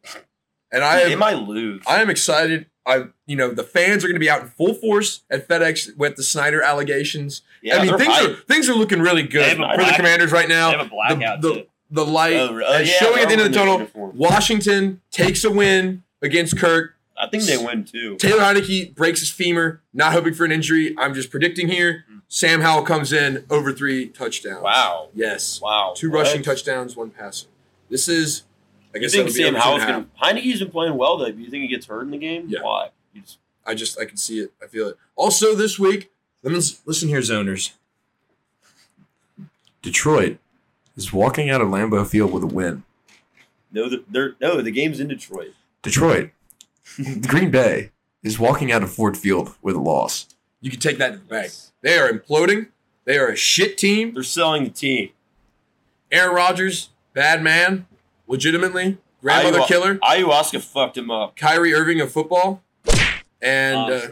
And 0.71 0.83
I 0.83 1.03
they 1.05 1.13
am 1.13 1.19
might 1.19 1.37
lose. 1.39 1.83
I 1.87 2.01
am 2.01 2.09
excited. 2.09 2.67
I 2.85 3.05
you 3.27 3.35
know, 3.35 3.51
the 3.51 3.63
fans 3.63 4.03
are 4.03 4.07
going 4.07 4.15
to 4.15 4.19
be 4.19 4.29
out 4.29 4.41
in 4.41 4.47
full 4.49 4.73
force 4.73 5.23
at 5.29 5.47
FedEx 5.47 5.95
with 5.97 6.15
the 6.15 6.23
Snyder 6.23 6.61
allegations. 6.61 7.41
Yeah, 7.61 7.77
I 7.77 7.85
mean, 7.85 7.97
things 7.97 8.17
are 8.17 8.33
things 8.47 8.69
are 8.69 8.73
looking 8.73 9.01
really 9.01 9.23
good 9.23 9.43
They 9.43 9.49
have 9.49 9.59
a 9.59 9.77
for 9.77 9.85
the 9.85 9.93
Commanders 9.95 10.31
right 10.31 10.49
now. 10.49 10.71
They 10.71 10.77
have 10.77 10.87
a 10.87 10.89
blackout 10.89 11.41
the, 11.41 11.47
the, 11.47 11.55
too. 11.61 11.67
the 11.91 12.05
light 12.05 12.35
uh, 12.35 12.53
uh, 12.53 12.77
yeah, 12.79 12.83
showing 12.85 13.19
at 13.19 13.27
the 13.27 13.33
end 13.33 13.41
of 13.41 13.51
the 13.51 13.57
tunnel. 13.57 13.73
uniform. 13.75 14.17
Washington 14.17 15.01
takes 15.11 15.43
a 15.43 15.51
win 15.51 16.03
against 16.21 16.57
Kirk. 16.57 16.95
I 17.17 17.27
think 17.27 17.43
they 17.43 17.57
win 17.57 17.83
too. 17.85 18.15
Taylor 18.17 18.41
Heinicke 18.41 18.95
breaks 18.95 19.19
his 19.19 19.29
femur. 19.29 19.81
Not 19.93 20.13
hoping 20.13 20.33
for 20.33 20.43
an 20.43 20.51
injury. 20.51 20.95
I'm 20.97 21.13
just 21.13 21.29
predicting 21.29 21.67
here. 21.67 22.05
Sam 22.33 22.61
Howell 22.61 22.83
comes 22.83 23.11
in 23.11 23.45
over 23.49 23.73
three 23.73 24.07
touchdowns. 24.07 24.63
Wow. 24.63 25.09
Yes. 25.13 25.59
Wow. 25.61 25.93
Two 25.95 26.09
What? 26.09 26.19
rushing 26.19 26.41
touchdowns, 26.41 26.95
one 26.95 27.09
passing. 27.11 27.49
This 27.89 28.07
is. 28.07 28.43
I 28.93 28.97
You 28.97 29.01
guess 29.01 29.11
think 29.13 29.25
that'll 29.27 29.37
be 29.37 29.43
Sam 29.43 29.55
Howell's 29.55 29.81
half. 29.83 29.89
gonna? 29.89 30.07
Heinicke's 30.41 30.59
been 30.59 30.69
playing 30.71 30.95
well 30.97 31.17
though. 31.17 31.31
Do 31.31 31.39
you 31.41 31.49
think 31.49 31.61
he 31.63 31.67
gets 31.67 31.85
hurt 31.85 32.01
in 32.03 32.11
the 32.11 32.17
game? 32.17 32.45
Yeah. 32.47 32.61
Why? 32.61 32.89
Just- 33.15 33.37
I 33.65 33.75
just 33.75 33.99
I 33.99 34.05
can 34.05 34.17
see 34.17 34.39
it. 34.39 34.51
I 34.61 34.65
feel 34.67 34.87
it. 34.87 34.97
Also 35.15 35.53
this 35.55 35.77
week, 35.77 36.11
let 36.43 36.51
me 36.51 36.59
listen 36.85 37.09
here, 37.09 37.19
zoners. 37.19 37.73
Detroit 39.81 40.37
is 40.95 41.13
walking 41.13 41.49
out 41.49 41.61
of 41.61 41.67
Lambeau 41.69 42.05
Field 42.07 42.31
with 42.31 42.43
a 42.43 42.47
win. 42.47 42.83
no, 43.71 43.87
the, 43.89 44.03
they're 44.09 44.35
no. 44.41 44.61
The 44.61 44.71
game's 44.71 44.99
in 44.99 45.07
Detroit. 45.07 45.53
Detroit, 45.81 46.31
Green 47.27 47.51
Bay 47.51 47.91
is 48.23 48.37
walking 48.39 48.71
out 48.71 48.83
of 48.83 48.91
Ford 48.91 49.17
Field 49.17 49.55
with 49.61 49.75
a 49.75 49.79
loss. 49.79 50.27
You 50.59 50.69
can 50.69 50.79
take 50.79 50.97
that 50.99 51.11
to 51.13 51.17
the 51.17 51.23
bank. 51.25 51.51
They 51.81 51.97
are 51.97 52.11
imploding. 52.11 52.67
They 53.05 53.17
are 53.17 53.27
a 53.29 53.35
shit 53.35 53.77
team. 53.77 54.13
They're 54.13 54.21
selling 54.23 54.63
the 54.63 54.69
team. 54.69 55.09
Aaron 56.11 56.35
Rodgers, 56.35 56.89
bad 57.13 57.41
man, 57.41 57.87
legitimately 58.27 58.97
grandmother 59.21 59.59
Ayahu- 59.59 59.67
killer. 59.67 59.95
Ayahuasca 59.95 60.61
fucked 60.61 60.97
him 60.97 61.11
up. 61.11 61.35
Kyrie 61.35 61.73
Irving 61.73 62.01
of 62.01 62.11
football, 62.11 62.63
and 63.41 63.91
uh, 63.91 64.07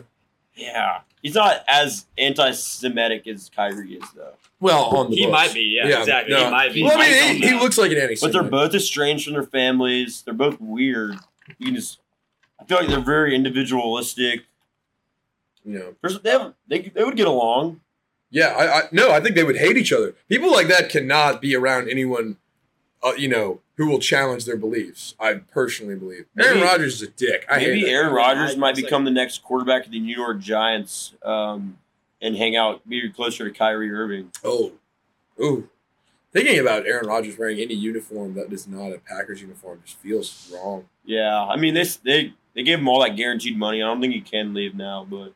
Yeah, 0.55 0.99
he's 1.21 1.35
not 1.35 1.63
as 1.67 2.05
anti-Semitic 2.17 3.27
as 3.27 3.49
Kyrie 3.55 3.93
is 3.95 4.03
though. 4.15 4.33
well 4.59 4.85
on 4.97 5.09
the 5.09 5.15
He 5.17 5.25
books. 5.25 5.31
might 5.31 5.53
be, 5.53 5.79
yeah, 5.81 5.99
exactly. 5.99 6.35
He 6.35 6.43
might 6.49 6.73
be. 6.73 6.83
Well, 6.83 6.97
I 6.99 7.09
mean, 7.09 7.41
he, 7.41 7.47
he 7.49 7.53
looks 7.59 7.77
like 7.77 7.91
an 7.91 7.97
anti 7.97 8.15
But 8.21 8.31
they're 8.33 8.43
both 8.43 8.73
estranged 8.73 9.25
from 9.25 9.33
their 9.33 9.43
families. 9.43 10.21
They're 10.21 10.33
both 10.33 10.59
weird. 10.59 11.15
You 11.57 11.67
can 11.67 11.75
just, 11.75 11.99
I 12.59 12.65
feel 12.65 12.77
like 12.79 12.87
they're 12.89 12.99
very 12.99 13.33
individualistic. 13.35 14.45
You 15.65 15.77
know, 15.79 15.95
There's, 16.01 16.19
they, 16.21 16.29
have, 16.31 16.53
they 16.67 16.79
they 16.79 17.03
would 17.03 17.15
get 17.17 17.27
along. 17.27 17.81
Yeah, 18.31 18.47
I, 18.57 18.79
I 18.79 18.81
no, 18.91 19.11
I 19.11 19.19
think 19.19 19.35
they 19.35 19.43
would 19.43 19.57
hate 19.57 19.75
each 19.77 19.91
other. 19.91 20.15
People 20.29 20.51
like 20.51 20.67
that 20.67 20.89
cannot 20.89 21.41
be 21.41 21.55
around 21.55 21.89
anyone, 21.89 22.37
uh, 23.03 23.13
you 23.17 23.27
know, 23.27 23.59
who 23.79 23.87
will 23.87 23.99
challenge 23.99 24.43
their 24.43 24.57
beliefs. 24.57 25.15
I 25.21 25.35
personally 25.35 25.95
believe 25.95 26.25
Aaron 26.37 26.55
Maybe- 26.57 26.67
Rodgers 26.67 26.95
is 26.95 27.07
a 27.07 27.11
dick. 27.11 27.45
I 27.49 27.59
Maybe 27.59 27.79
hate. 27.79 27.87
Aaron 27.87 28.11
Rodgers 28.13 28.57
might 28.57 28.71
it's 28.71 28.79
like- 28.79 28.85
become 28.87 29.05
the 29.05 29.11
next 29.11 29.41
quarterback 29.41 29.85
of 29.85 29.91
the 29.93 30.01
New 30.01 30.13
York 30.13 30.39
Giants 30.41 31.13
um, 31.23 31.77
and 32.21 32.35
hang 32.35 32.57
out, 32.57 32.87
be 32.89 33.09
closer 33.09 33.49
to 33.49 33.57
Kyrie 33.57 33.89
Irving. 33.89 34.33
Oh, 34.43 34.73
ooh. 35.41 35.69
Thinking 36.33 36.59
about 36.59 36.85
Aaron 36.85 37.07
Rodgers 37.07 37.37
wearing 37.37 37.57
any 37.59 37.73
uniform 37.73 38.33
that 38.33 38.51
is 38.51 38.67
not 38.67 38.91
a 38.91 38.99
Packers 38.99 39.41
uniform 39.41 39.79
just 39.85 39.97
feels 39.99 40.51
wrong. 40.53 40.83
Yeah, 41.05 41.41
I 41.45 41.55
mean, 41.55 41.73
this 41.73 41.95
they 41.95 42.33
they 42.55 42.63
gave 42.63 42.79
him 42.79 42.87
all 42.89 42.99
that 43.01 43.15
guaranteed 43.15 43.57
money. 43.57 43.81
I 43.81 43.85
don't 43.85 44.01
think 44.01 44.13
he 44.13 44.19
can 44.19 44.53
leave 44.53 44.75
now, 44.75 45.07
but 45.09 45.31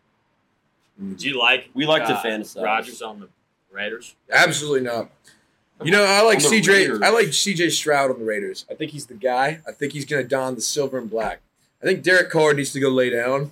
Do 1.17 1.27
you 1.29 1.39
like? 1.39 1.69
we 1.73 1.85
like 1.85 2.05
to 2.07 2.13
uh, 2.13 2.21
fantasize. 2.21 2.61
Rodgers 2.61 3.01
on 3.01 3.21
the 3.21 3.29
Raiders. 3.71 4.15
Absolutely 4.29 4.81
not. 4.81 5.09
You 5.83 5.91
know, 5.91 6.03
I 6.03 6.21
like 6.21 6.39
CJ. 6.39 6.67
Raiders. 6.67 7.01
I 7.01 7.09
like 7.09 7.27
CJ 7.27 7.71
Stroud 7.71 8.11
on 8.11 8.19
the 8.19 8.25
Raiders. 8.25 8.65
I 8.69 8.73
think 8.73 8.91
he's 8.91 9.07
the 9.07 9.15
guy. 9.15 9.59
I 9.67 9.71
think 9.71 9.93
he's 9.93 10.05
going 10.05 10.21
to 10.23 10.27
don 10.27 10.55
the 10.55 10.61
silver 10.61 10.97
and 10.97 11.09
black. 11.09 11.41
I 11.81 11.85
think 11.85 12.03
Derek 12.03 12.29
Carr 12.29 12.53
needs 12.53 12.71
to 12.73 12.79
go 12.79 12.89
lay 12.89 13.09
down. 13.09 13.51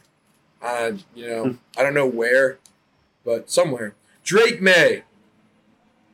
Uh, 0.62 0.94
you 1.16 1.28
know, 1.28 1.58
I 1.78 1.84
don't 1.84 1.94
know 1.96 2.06
where, 2.08 2.60
but 3.26 3.50
somewhere. 3.50 3.96
Drake 4.24 4.62
Maye 4.62 5.04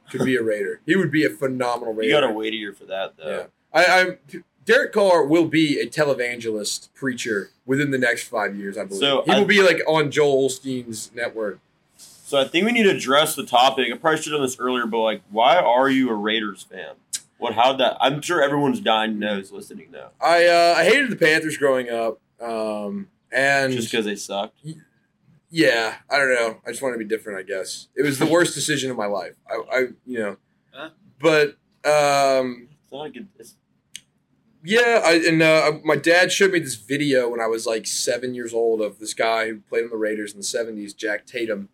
could 0.10 0.24
be 0.26 0.36
a 0.38 0.42
Raider. 0.42 0.80
He 0.86 0.96
would 0.96 1.12
be 1.12 1.26
a 1.26 1.30
phenomenal 1.30 1.94
Raider. 1.94 2.08
You 2.10 2.22
gotta 2.22 2.34
wait 2.34 2.54
a 2.54 2.56
year 2.56 2.74
for 2.74 2.86
that 2.86 3.18
though. 3.18 3.30
Yeah. 3.30 3.44
I, 3.74 3.86
I'm 4.02 4.42
Derek 4.66 4.94
Carr 4.94 5.26
will 5.26 5.48
be 5.48 5.80
a 5.80 5.86
televangelist 5.86 6.90
preacher 6.94 7.50
within 7.66 7.92
the 7.92 7.98
next 7.98 8.24
five 8.30 8.56
years. 8.56 8.78
I 8.78 8.86
believe 8.86 9.02
So, 9.02 9.24
he 9.24 9.32
I- 9.32 9.40
will 9.40 9.46
be 9.46 9.62
like 9.62 9.82
on 9.88 10.10
Joel 10.12 10.48
Osteen's 10.50 11.12
network. 11.14 11.60
So 12.28 12.38
I 12.38 12.44
think 12.44 12.66
we 12.66 12.74
need 12.74 12.84
to 12.84 12.90
address 12.90 13.36
the 13.36 13.46
topic. 13.46 13.88
I 13.90 13.96
probably 13.96 14.22
should 14.22 14.34
have 14.34 14.40
done 14.40 14.46
this 14.46 14.60
earlier, 14.60 14.86
but 14.86 15.00
like, 15.00 15.22
why 15.32 15.56
are 15.56 15.90
you 15.90 16.10
a 16.10 16.14
Raiders 16.14 16.62
fan? 16.62 16.96
What? 17.38 17.54
How 17.54 17.72
that? 17.78 17.96
I'm 18.02 18.22
sure 18.22 18.42
everyone's 18.44 18.82
dying 18.82 19.14
to 19.14 19.18
know 19.18 19.36
who's 19.36 19.50
listening 19.50 19.92
now. 19.92 20.10
I 20.20 20.46
uh, 20.46 20.74
I 20.78 20.84
hated 20.84 21.10
the 21.10 21.16
Panthers 21.16 21.56
growing 21.56 21.90
up, 21.90 22.20
um, 22.42 23.08
and 23.32 23.72
Just 23.72 23.90
because 23.90 24.04
they 24.04 24.18
sucked. 24.18 24.60
yeah, 25.50 25.96
I 26.10 26.18
don't 26.18 26.36
know. 26.36 26.58
I 26.68 26.72
just 26.72 26.82
want 26.82 26.96
to 26.96 27.00
be 27.00 27.06
different. 27.06 27.40
I 27.40 27.44
guess 27.44 27.88
it 27.96 28.02
was 28.02 28.20
the 28.20 28.26
worst 28.26 28.54
decision 28.56 28.92
of 28.92 28.98
my 28.98 29.06
life. 29.06 29.36
I, 29.50 29.62
I 29.72 29.80
you 30.06 30.20
know, 30.20 30.38
Huh? 30.74 30.90
but 31.22 31.52
um, 31.90 32.68
It's 32.84 32.92
not 32.92 33.06
a 33.06 33.10
good. 33.10 33.30
It's, 33.40 33.56
yeah, 34.66 35.02
I, 35.06 35.14
and 35.26 35.42
uh, 35.42 35.74
my 35.86 35.96
dad 35.96 36.34
showed 36.34 36.52
me 36.52 36.60
this 36.60 36.76
video 36.76 37.30
when 37.30 37.40
I 37.40 37.48
was 37.48 37.66
like 37.66 37.88
seven 37.88 38.34
years 38.36 38.54
old 38.54 38.82
of 38.82 39.00
this 39.00 39.14
guy 39.14 39.48
who 39.48 39.60
played 39.62 39.86
on 39.86 39.92
the 39.92 39.96
Raiders 39.96 40.34
in 40.34 40.40
the 40.40 40.44
'70s, 40.44 40.94
Jack 40.94 41.26
Tatum, 41.26 41.70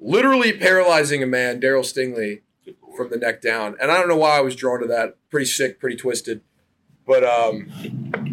literally 0.00 0.52
paralyzing 0.52 1.22
a 1.22 1.26
man, 1.26 1.60
Darryl 1.60 1.82
Stingley, 1.84 2.40
from 2.96 3.10
the 3.10 3.16
neck 3.16 3.40
down. 3.40 3.76
And 3.80 3.90
I 3.90 3.96
don't 3.98 4.08
know 4.08 4.16
why 4.16 4.36
I 4.38 4.40
was 4.40 4.56
drawn 4.56 4.80
to 4.80 4.86
that. 4.88 5.16
Pretty 5.30 5.46
sick, 5.46 5.78
pretty 5.80 5.96
twisted. 5.96 6.40
But 7.06 7.24
um, 7.24 7.70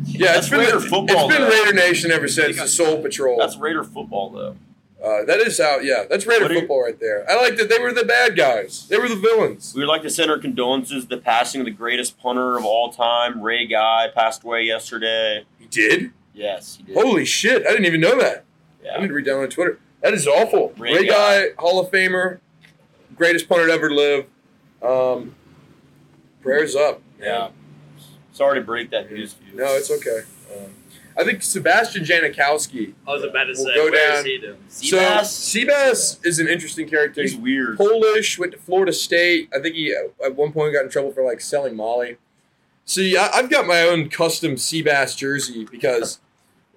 yeah, 0.06 0.34
That's 0.34 0.40
it's 0.40 0.50
been 0.50 0.60
Raider 0.60 0.80
football, 0.82 1.30
It's 1.30 1.38
been 1.38 1.48
though. 1.48 1.50
Raider 1.50 1.74
Nation 1.74 2.12
ever 2.12 2.28
since 2.28 2.58
the 2.58 2.68
Soul 2.68 3.02
Patrol. 3.02 3.38
that's 3.38 3.56
Raider 3.58 3.84
football 3.86 4.30
though. 4.32 4.58
Uh, 5.02 5.24
that 5.24 5.38
is 5.40 5.60
how, 5.62 5.78
yeah, 5.78 6.04
that's 6.10 6.26
Raider 6.26 6.52
you- 6.52 6.60
football 6.62 6.84
right 6.84 7.00
there. 7.00 7.30
I 7.30 7.36
like 7.42 7.58
that 7.58 7.70
they 7.70 7.78
were 7.78 7.94
the 7.94 8.04
bad 8.04 8.36
guys. 8.36 8.88
They 8.90 8.98
were 8.98 9.08
the 9.08 9.16
villains. 9.16 9.74
We 9.76 9.82
would 9.82 9.88
like 9.88 10.02
to 10.02 10.10
send 10.10 10.32
our 10.32 10.40
condolences 10.40 11.04
to 11.04 11.10
the 11.10 11.18
passing 11.22 11.62
of 11.62 11.66
the 11.66 11.72
greatest 11.72 12.18
punter 12.20 12.58
of 12.58 12.66
all 12.66 12.92
time, 12.92 13.42
Ray 13.42 13.68
Guy, 13.68 14.08
passed 14.16 14.44
away 14.44 14.64
yesterday. 14.64 15.46
He 15.60 15.68
did? 15.68 16.12
Yes, 16.34 16.78
he 16.78 16.84
did. 16.84 16.98
Holy 16.98 17.24
shit! 17.24 17.66
I 17.68 17.70
didn't 17.72 17.86
even 17.86 18.02
know 18.02 18.20
that. 18.20 18.44
Yeah. 18.84 18.96
I 18.98 19.02
need 19.02 19.08
to 19.08 19.14
read 19.14 19.26
down 19.26 19.42
on 19.42 19.50
Twitter. 19.50 19.80
That 20.06 20.14
is 20.14 20.28
awful. 20.28 20.72
Ray 20.78 20.94
Ray, 20.94 21.08
Guy, 21.08 21.46
Hall 21.58 21.80
of 21.80 21.90
Famer, 21.92 22.38
greatest 23.16 23.50
punter 23.50 23.66
to 23.66 23.74
ever 23.74 23.90
live. 23.90 24.28
Um, 24.80 25.34
prayers 26.44 26.76
up. 26.76 27.02
yeah. 27.20 27.50
Sorry 28.32 28.60
to 28.60 28.64
break 28.64 28.92
that 28.92 29.12
news 29.12 29.34
to 29.34 29.40
you. 29.50 29.58
No, 29.58 29.66
it's 29.76 29.90
okay. 29.90 30.20
Um, 30.56 30.70
I 31.18 31.24
think 31.24 31.42
Sebastian 31.42 32.04
Janikowski. 32.04 32.94
I 33.08 33.14
was 33.14 33.24
about 33.24 33.46
to 33.46 33.54
We'll 33.56 33.66
say, 33.66 33.74
go 33.74 33.84
where 33.86 33.92
down- 34.12 34.20
is 34.20 34.26
he 34.26 34.38
doing? 34.38 34.58
So 34.68 34.98
Seabass? 34.98 35.66
Seabass 35.66 36.24
is 36.24 36.38
an 36.38 36.48
interesting 36.50 36.88
character. 36.88 37.24
He's 37.24 37.36
weird. 37.36 37.78
Polish, 37.78 38.38
went 38.38 38.52
to 38.52 38.60
Florida 38.60 38.94
State. 38.94 39.50
I 39.56 39.60
think 39.60 39.74
he 39.74 39.92
at 40.24 40.36
one 40.36 40.52
point 40.52 40.72
got 40.76 40.84
in 40.84 40.92
trouble 40.92 41.14
for 41.14 41.24
like 41.24 41.42
selling 41.42 41.76
Molly. 41.76 42.18
See, 42.86 43.18
I, 43.18 43.28
I've 43.34 43.50
got 43.50 43.66
my 43.66 43.82
own 43.82 44.10
custom 44.10 44.56
Seabass 44.56 45.18
jersey 45.18 45.66
because 45.66 46.20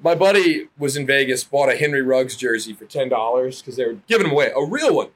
my 0.03 0.15
buddy 0.15 0.69
was 0.79 0.97
in 0.97 1.07
Vegas, 1.07 1.45
bought 1.45 1.69
a 1.73 1.77
Henry 1.77 2.03
Ruggs 2.03 2.37
jersey 2.37 2.73
for 2.73 2.85
ten 2.85 3.09
dollars 3.09 3.61
because 3.61 3.77
they 3.77 3.85
were 3.87 3.97
giving 4.07 4.25
them 4.25 4.33
away, 4.33 4.53
a 4.55 4.65
real 4.65 4.95
one. 4.95 5.09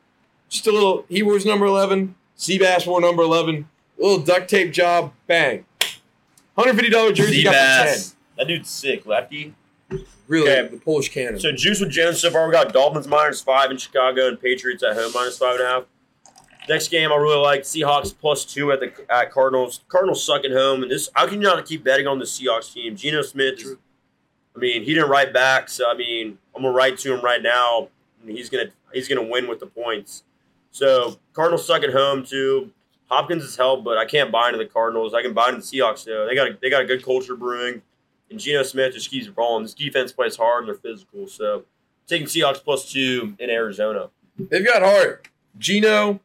Just 0.49 0.67
a 0.67 0.73
little. 0.73 1.05
He 1.09 1.23
wears 1.23 1.47
number 1.47 1.67
eleven. 1.67 2.15
Seabass 2.37 2.87
wore 2.87 3.01
number 3.01 3.23
eleven. 3.23 3.69
little 3.99 4.19
duct 4.19 4.49
tape 4.51 4.73
job. 4.73 5.13
Bang. 5.27 5.65
Hundred 6.57 6.75
fifty 6.75 6.91
dollar 6.91 7.13
jersey 7.13 7.43
got 7.43 7.53
for 7.53 7.59
ten. 7.89 7.95
Seabass. 7.97 8.15
That 8.39 8.47
dude's 8.49 8.69
sick, 8.71 9.07
lefty. 9.07 9.55
Really, 10.27 10.51
Okay. 10.51 10.69
the 10.69 10.81
Polish 10.81 11.11
cannon. 11.11 11.39
So 11.39 11.53
juice 11.53 11.81
with 11.81 11.91
Jones 11.91 12.21
so 12.21 12.31
far. 12.31 12.47
We 12.47 12.53
got 12.53 12.73
Dolphins 12.73 13.07
minus 13.07 13.41
five 13.43 13.71
in 13.71 13.77
Chicago 13.77 14.29
and 14.29 14.41
Patriots 14.41 14.83
at 14.83 14.95
home 14.97 15.13
minus 15.15 15.37
five 15.39 15.57
and 15.61 15.65
a 15.65 15.67
half. 15.69 15.85
Next 16.69 16.89
game 16.89 17.13
I 17.13 17.17
really 17.17 17.37
like 17.39 17.63
Seahawks 17.63 18.15
plus 18.19 18.45
two 18.45 18.73
at 18.73 18.81
the 18.81 18.93
at 19.11 19.31
Cardinals. 19.33 19.81
Cardinals 19.89 20.25
suck 20.25 20.45
at 20.45 20.53
home, 20.53 20.83
and 20.83 20.91
this 20.91 21.09
how 21.15 21.27
can 21.27 21.41
you 21.43 21.47
not 21.49 21.65
keep 21.67 21.85
betting 21.85 22.07
on 22.07 22.19
the 22.19 22.25
Seahawks 22.25 22.73
team? 22.73 22.97
Geno 22.97 23.23
Smith 23.23 23.59
is, 23.61 23.77
I 24.55 24.59
mean, 24.59 24.83
he 24.83 24.95
didn't 24.95 25.11
write 25.11 25.33
back, 25.33 25.69
so 25.69 25.91
I 25.91 25.95
mean, 25.95 26.39
I'm 26.55 26.63
gonna 26.63 26.75
write 26.75 26.99
to 26.99 27.15
him 27.15 27.25
right 27.25 27.43
now. 27.43 27.89
And 28.23 28.37
he's 28.37 28.51
gonna 28.51 28.71
he's 28.93 29.09
gonna 29.09 29.23
win 29.23 29.49
with 29.49 29.61
the 29.61 29.67
points. 29.67 30.25
So 30.71 31.19
Cardinals 31.33 31.67
suck 31.67 31.83
at 31.83 31.93
home 31.93 32.25
too. 32.25 32.71
Hopkins 33.07 33.45
is 33.45 33.57
helped, 33.57 33.85
but 33.85 33.99
I 33.99 34.07
can't 34.07 34.33
buy 34.33 34.49
into 34.49 34.59
the 34.59 34.67
Cardinals. 34.67 35.13
I 35.13 35.23
can 35.23 35.35
buy 35.35 35.49
into 35.49 35.61
the 35.61 35.67
Seahawks 35.67 36.05
though. 36.05 36.27
They 36.27 36.35
got 36.35 36.49
a, 36.49 36.59
they 36.61 36.71
got 36.71 36.83
a 36.83 36.87
good 36.87 37.05
culture 37.05 37.37
brewing, 37.37 37.83
and 38.31 38.39
Geno 38.39 38.63
Smith 38.63 38.95
just 38.95 39.11
keeps 39.11 39.29
rolling. 39.29 39.65
This 39.65 39.75
defense 39.75 40.13
plays 40.13 40.37
hard 40.37 40.65
and 40.65 40.69
they're 40.69 40.81
physical. 40.81 41.27
So 41.27 41.65
taking 42.07 42.27
Seahawks 42.27 42.63
plus 42.63 42.91
two 42.91 43.35
in 43.39 43.51
Arizona. 43.51 44.11
They've 44.39 44.65
got 44.65 44.83
heart. 44.83 45.29
Gino, 45.59 46.21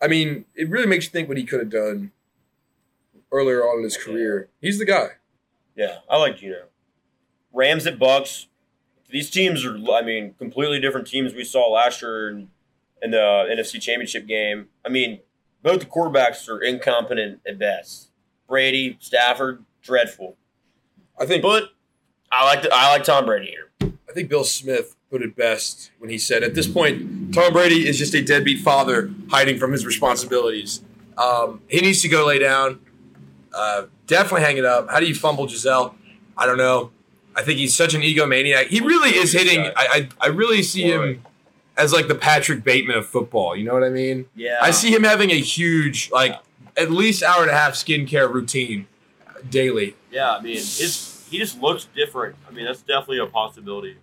I 0.00 0.06
mean, 0.06 0.44
it 0.54 0.68
really 0.68 0.86
makes 0.86 1.06
you 1.06 1.10
think 1.10 1.28
what 1.28 1.36
he 1.36 1.44
could 1.44 1.60
have 1.60 1.70
done 1.70 2.12
earlier 3.32 3.62
on 3.62 3.78
in 3.78 3.84
his 3.84 3.96
career. 3.96 4.48
He's 4.60 4.78
the 4.78 4.84
guy. 4.84 5.08
Yeah, 5.74 5.98
I 6.08 6.18
like 6.18 6.36
Geno. 6.36 6.64
Rams 7.52 7.86
at 7.86 7.98
Bucks. 7.98 8.46
These 9.10 9.30
teams 9.30 9.64
are, 9.64 9.76
I 9.92 10.02
mean, 10.02 10.34
completely 10.38 10.80
different 10.80 11.06
teams 11.06 11.34
we 11.34 11.44
saw 11.44 11.68
last 11.68 12.00
year 12.00 12.30
in, 12.30 12.48
in 13.02 13.10
the 13.10 13.16
NFC 13.50 13.80
Championship 13.80 14.26
game. 14.26 14.68
I 14.84 14.88
mean, 14.88 15.20
both 15.62 15.80
the 15.80 15.86
quarterbacks 15.86 16.48
are 16.48 16.60
incompetent 16.62 17.40
at 17.46 17.58
best. 17.58 18.10
Brady, 18.48 18.96
Stafford, 19.00 19.64
dreadful. 19.82 20.36
I 21.18 21.26
think 21.26 21.42
But 21.42 21.70
I 22.32 22.44
like 22.44 22.62
the, 22.62 22.70
I 22.72 22.90
like 22.90 23.04
Tom 23.04 23.26
Brady 23.26 23.48
here. 23.50 23.92
I 24.08 24.12
think 24.12 24.28
Bill 24.28 24.44
Smith 24.44 24.96
put 25.10 25.22
it 25.22 25.36
best 25.36 25.90
when 25.98 26.10
he 26.10 26.18
said, 26.18 26.42
"At 26.42 26.54
this 26.54 26.66
point, 26.66 27.34
Tom 27.34 27.52
Brady 27.52 27.86
is 27.88 27.98
just 27.98 28.14
a 28.14 28.22
deadbeat 28.22 28.60
father 28.60 29.10
hiding 29.28 29.58
from 29.58 29.72
his 29.72 29.84
responsibilities. 29.84 30.82
Um, 31.18 31.60
he 31.68 31.80
needs 31.80 32.00
to 32.02 32.08
go 32.08 32.26
lay 32.26 32.38
down. 32.38 32.80
Uh, 33.54 33.84
definitely 34.06 34.42
hang 34.42 34.56
it 34.56 34.64
up. 34.64 34.90
How 34.90 35.00
do 35.00 35.06
you 35.06 35.14
fumble 35.14 35.46
Gisele? 35.46 35.94
I 36.36 36.46
don't 36.46 36.58
know. 36.58 36.90
I 37.36 37.42
think 37.42 37.58
he's 37.58 37.74
such 37.74 37.94
an 37.94 38.02
egomaniac. 38.02 38.66
He 38.66 38.80
really 38.80 39.10
is 39.10 39.32
hitting. 39.32 39.60
I 39.60 39.72
I, 39.76 40.08
I 40.20 40.26
really 40.28 40.62
see 40.62 40.82
him 40.82 41.22
as 41.76 41.92
like 41.92 42.08
the 42.08 42.14
Patrick 42.14 42.64
Bateman 42.64 42.96
of 42.96 43.06
football. 43.06 43.56
You 43.56 43.64
know 43.64 43.72
what 43.74 43.84
I 43.84 43.88
mean? 43.88 44.26
Yeah, 44.34 44.58
I 44.60 44.70
see 44.70 44.92
him 44.92 45.04
having 45.04 45.30
a 45.30 45.38
huge, 45.40 46.10
like 46.10 46.34
at 46.76 46.90
least 46.90 47.22
hour 47.22 47.42
and 47.42 47.50
a 47.50 47.54
half 47.54 47.72
skincare 47.74 48.30
routine 48.32 48.86
daily. 49.48 49.94
Yeah, 50.10 50.32
I 50.32 50.40
mean, 50.40 50.56
his 50.56 51.26
he 51.30 51.38
just 51.38 51.60
looks 51.60 51.86
different. 51.94 52.36
I 52.48 52.52
mean, 52.52 52.64
that's 52.64 52.82
definitely 52.82 53.18
a 53.18 53.26
possibility. 53.26 53.96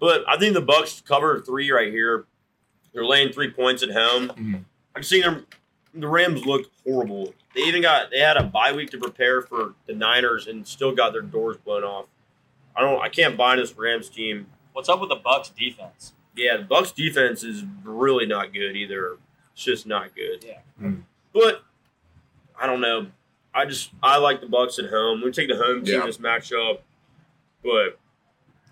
But 0.00 0.24
I 0.28 0.36
think 0.38 0.54
the 0.54 0.60
Bucks 0.62 1.02
cover 1.06 1.40
three 1.40 1.70
right 1.70 1.92
here. 1.92 2.24
They're 2.92 3.04
laying 3.04 3.32
three 3.32 3.50
points 3.50 3.82
at 3.82 3.90
home. 3.90 4.28
Mhm. 4.28 4.64
I've 4.94 5.04
seen 5.06 5.20
them. 5.22 5.46
The 5.94 6.08
Rams 6.08 6.44
looked 6.46 6.70
horrible. 6.84 7.34
They 7.54 7.62
even 7.62 7.82
got 7.82 8.10
they 8.10 8.18
had 8.20 8.36
a 8.36 8.42
bye 8.42 8.72
week 8.72 8.90
to 8.90 8.98
prepare 8.98 9.42
for 9.42 9.74
the 9.86 9.94
Niners 9.94 10.46
and 10.46 10.66
still 10.66 10.94
got 10.94 11.12
their 11.12 11.22
doors 11.22 11.56
blown 11.58 11.84
off. 11.84 12.06
I 12.76 12.82
don't. 12.82 13.00
I 13.00 13.08
can't 13.08 13.36
buy 13.36 13.56
this 13.56 13.72
Rams 13.76 14.08
team. 14.08 14.46
What's 14.72 14.88
up 14.88 15.00
with 15.00 15.08
the 15.08 15.16
Bucks 15.16 15.48
defense? 15.48 16.12
Yeah, 16.34 16.58
the 16.58 16.64
Bucks 16.64 16.92
defense 16.92 17.42
is 17.42 17.64
really 17.82 18.26
not 18.26 18.52
good 18.52 18.76
either. 18.76 19.16
It's 19.54 19.64
just 19.64 19.86
not 19.86 20.14
good. 20.14 20.44
Yeah. 20.46 20.58
Mm. 20.80 21.02
But 21.32 21.62
I 22.60 22.66
don't 22.66 22.80
know. 22.82 23.06
I 23.54 23.64
just 23.64 23.90
I 24.02 24.18
like 24.18 24.40
the 24.42 24.46
Bucks 24.46 24.78
at 24.78 24.90
home. 24.90 25.22
We 25.24 25.30
take 25.30 25.48
the 25.48 25.56
home 25.56 25.82
team 25.84 25.94
Yeah. 25.94 26.00
in 26.00 26.06
this 26.06 26.18
matchup, 26.18 26.80
but 27.64 27.98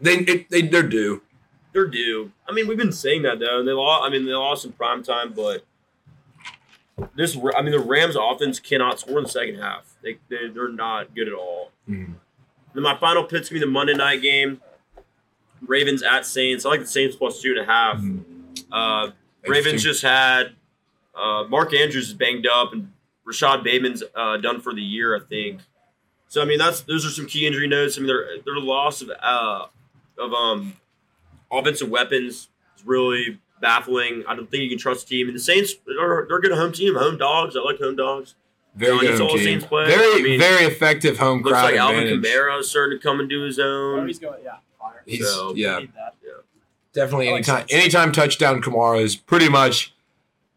They 0.01 0.17
it, 0.19 0.51
they 0.51 0.61
they're 0.63 0.83
due. 0.83 1.23
they're 1.73 1.87
due. 1.87 2.33
I 2.47 2.53
mean, 2.53 2.69
we've 2.69 2.77
been 2.77 2.93
saying 2.93 3.23
that 3.23 3.39
though. 3.39 3.61
And 3.61 3.67
they 3.67 3.73
lost. 3.73 4.05
I 4.05 4.11
mean, 4.11 4.27
they 4.27 4.33
lost 4.33 4.67
in 4.67 4.73
prime 4.73 5.03
time, 5.03 5.33
but 5.35 5.65
this. 7.17 7.37
I 7.57 7.63
mean, 7.63 7.73
the 7.73 7.79
Rams' 7.81 8.17
offense 8.21 8.61
cannot 8.61 9.01
score 9.01 9.17
in 9.19 9.25
the 9.25 9.31
second 9.31 9.57
half. 9.59 9.95
They, 10.03 10.19
they 10.29 10.49
they're 10.53 10.69
not 10.69 11.15
good 11.15 11.29
at 11.29 11.35
all. 11.35 11.71
Mhm. 11.89 12.17
Then 12.75 12.83
my 12.83 12.97
final 12.97 13.25
pick's 13.25 13.49
gonna 13.49 13.61
be 13.61 13.67
the 13.67 13.71
Monday 13.71 13.95
night 13.95 14.23
game. 14.23 14.61
Ravens 15.67 16.03
at 16.03 16.27
Saints. 16.27 16.67
I 16.67 16.71
like 16.71 16.81
the 16.81 16.87
Saints 16.87 17.17
plus 17.17 17.41
two 17.41 17.51
and 17.57 17.61
a 17.61 17.65
half. 17.65 18.03
Uh, 18.71 19.13
Ravens 19.47 19.83
just 19.83 20.03
had 20.03 20.55
uh, 21.15 21.45
Mark 21.49 21.73
Andrews 21.73 22.09
is 22.09 22.15
banged 22.15 22.47
up 22.47 22.73
and 22.73 22.93
Rashad 23.27 23.65
Bateman's 23.65 24.03
uh, 24.15 24.37
done 24.37 24.61
for 24.61 24.75
the 24.75 24.83
year, 24.83 25.17
I 25.17 25.21
think. 25.21 25.61
So 26.29 26.43
I 26.43 26.45
mean, 26.45 26.59
that's 26.59 26.83
those 26.83 27.07
are 27.07 27.11
some 27.11 27.27
key 27.27 27.47
injury 27.47 27.69
notes. 27.69 27.97
I 27.97 28.01
mean, 28.01 28.09
their 28.09 28.27
their 28.45 28.59
loss 28.59 29.01
of 29.03 29.11
uh, 29.11 29.67
of 30.19 30.33
um 30.33 30.75
offensive 31.51 31.89
weapons 31.89 32.49
is 32.77 32.85
really 32.85 33.39
baffling. 33.61 34.25
I 34.29 34.35
don't 34.35 34.51
think 34.51 34.63
you 34.65 34.69
can 34.69 34.79
trust 34.79 35.07
the 35.07 35.17
team. 35.17 35.29
And 35.29 35.37
the 35.37 35.41
Saints 35.41 35.75
are 36.01 36.27
they're 36.27 36.39
a 36.39 36.41
good 36.41 36.53
home 36.53 36.73
team, 36.73 36.97
home 36.97 37.17
dogs. 37.17 37.57
I 37.57 37.61
like 37.61 37.79
home 37.79 37.97
dogs. 37.97 38.35
Very 38.75 38.97
Johnny 38.97 39.09
good 39.09 39.19
home 39.21 39.29
team. 39.31 39.45
Saints 39.45 39.67
play. 39.67 39.87
Very 39.87 40.21
I 40.21 40.23
mean, 40.23 40.39
very 40.41 40.65
effective 40.65 41.19
home 41.19 41.39
Looks 41.43 41.51
crowd 41.51 41.65
like 41.65 41.75
Alvin 41.77 42.07
advantage. 42.09 42.25
Kamara 42.31 42.61
is 42.61 42.71
starting 42.71 42.99
to 42.99 43.03
come 43.03 43.21
into 43.21 43.43
his 43.43 43.59
Oh, 43.59 43.97
own. 43.99 44.07
he's 44.09 44.19
going. 44.19 44.43
Yeah, 44.45 44.57
fire. 44.79 45.03
He's 45.07 45.25
So, 45.27 45.55
yeah, 45.55 45.79
Need 45.79 45.93
that. 45.95 46.15
definitely 46.93 47.29
I 47.29 47.33
like 47.33 47.37
anytime 47.49 47.59
Saints. 47.69 47.75
anytime 47.75 48.13
touchdown 48.13 48.61
Kamara 48.63 49.01
is 49.01 49.15
pretty 49.17 49.49
much 49.49 49.95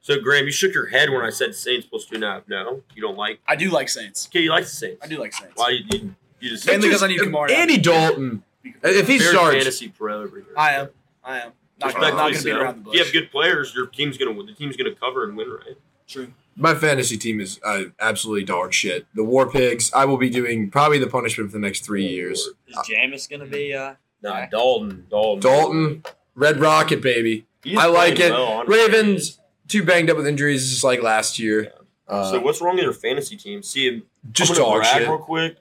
So 0.01 0.19
Graham, 0.19 0.45
you 0.45 0.51
shook 0.51 0.73
your 0.73 0.87
head 0.87 1.09
when 1.09 1.21
I 1.21 1.29
said 1.29 1.53
Saints 1.53 1.85
plus 1.85 2.05
two 2.05 2.15
and 2.15 2.23
a 2.23 2.31
half. 2.33 2.43
No, 2.47 2.81
you 2.95 3.01
don't 3.01 3.17
like. 3.17 3.39
I 3.47 3.55
do 3.55 3.69
like 3.69 3.89
Saints. 3.89 4.27
Okay, 4.31 4.41
you 4.41 4.49
like 4.49 4.63
the 4.63 4.69
Saints. 4.69 4.99
I 5.03 5.07
do 5.07 5.17
like 5.19 5.33
Saints. 5.33 5.53
Why 5.55 5.69
you, 5.69 5.83
you, 5.91 6.15
you 6.39 6.49
just 6.49 6.65
Mainly 6.65 6.89
Just- 6.89 7.01
because 7.01 7.03
I 7.03 7.07
need 7.07 7.19
Kamara. 7.19 7.51
Andy 7.51 7.77
Dalton. 7.77 8.43
If 8.83 9.07
he 9.07 9.17
Very 9.19 9.31
starts, 9.31 9.55
fantasy 9.57 9.89
pro 9.89 10.23
over 10.23 10.37
here. 10.37 10.45
I 10.57 10.71
am. 10.73 10.89
I 11.23 11.39
am. 11.41 11.51
Not, 11.79 11.93
gonna- 11.93 12.07
not 12.09 12.17
going 12.17 12.33
to 12.33 12.43
beat 12.43 12.49
so. 12.51 12.59
around 12.59 12.77
the 12.77 12.81
bush. 12.81 12.93
If 12.95 12.99
you 12.99 13.03
have 13.03 13.13
good 13.13 13.31
players, 13.31 13.75
your 13.75 13.85
team's 13.87 14.17
gonna 14.17 14.31
win. 14.31 14.45
The 14.47 14.53
team's 14.53 14.75
gonna 14.75 14.95
cover 14.95 15.23
and 15.25 15.37
win, 15.37 15.49
right? 15.49 15.77
True. 16.07 16.33
My 16.57 16.73
fantasy 16.75 17.17
team 17.17 17.39
is 17.39 17.59
uh, 17.63 17.83
absolutely 17.99 18.43
dog 18.43 18.73
shit. 18.73 19.05
The 19.13 19.23
War 19.23 19.49
Pigs. 19.49 19.91
I 19.93 20.05
will 20.05 20.17
be 20.17 20.29
doing 20.29 20.69
probably 20.69 20.97
the 20.99 21.07
punishment 21.07 21.51
for 21.51 21.57
the 21.57 21.61
next 21.65 21.85
three 21.85 22.05
years. 22.07 22.39
Is 22.67 22.75
Jameis 22.89 23.29
gonna 23.29 23.45
be? 23.45 23.73
Uh, 23.73 23.93
Nah, 24.23 24.47
Dalton, 24.47 25.05
Dalton, 25.11 25.39
Dalton, 25.41 26.03
Red 26.33 26.59
Rocket, 26.59 27.01
baby. 27.03 27.45
I 27.77 27.85
like 27.85 28.19
it. 28.19 28.31
well. 28.31 28.63
Ravens 28.65 29.39
too 29.67 29.83
banged 29.83 30.09
up 30.09 30.17
with 30.17 30.25
injuries, 30.25 30.69
just 30.71 30.83
like 30.83 31.03
last 31.03 31.37
year. 31.37 31.71
Uh, 32.07 32.31
so 32.31 32.39
what's 32.39 32.59
wrong 32.59 32.75
with 32.75 32.83
your 32.83 32.93
fantasy 32.93 33.37
team? 33.37 33.61
See, 33.61 34.01
just 34.31 34.51
I'm 34.53 34.57
gonna 34.57 34.83
dog 34.83 34.85
shit. 34.85 35.07
real 35.07 35.19
quick. 35.19 35.57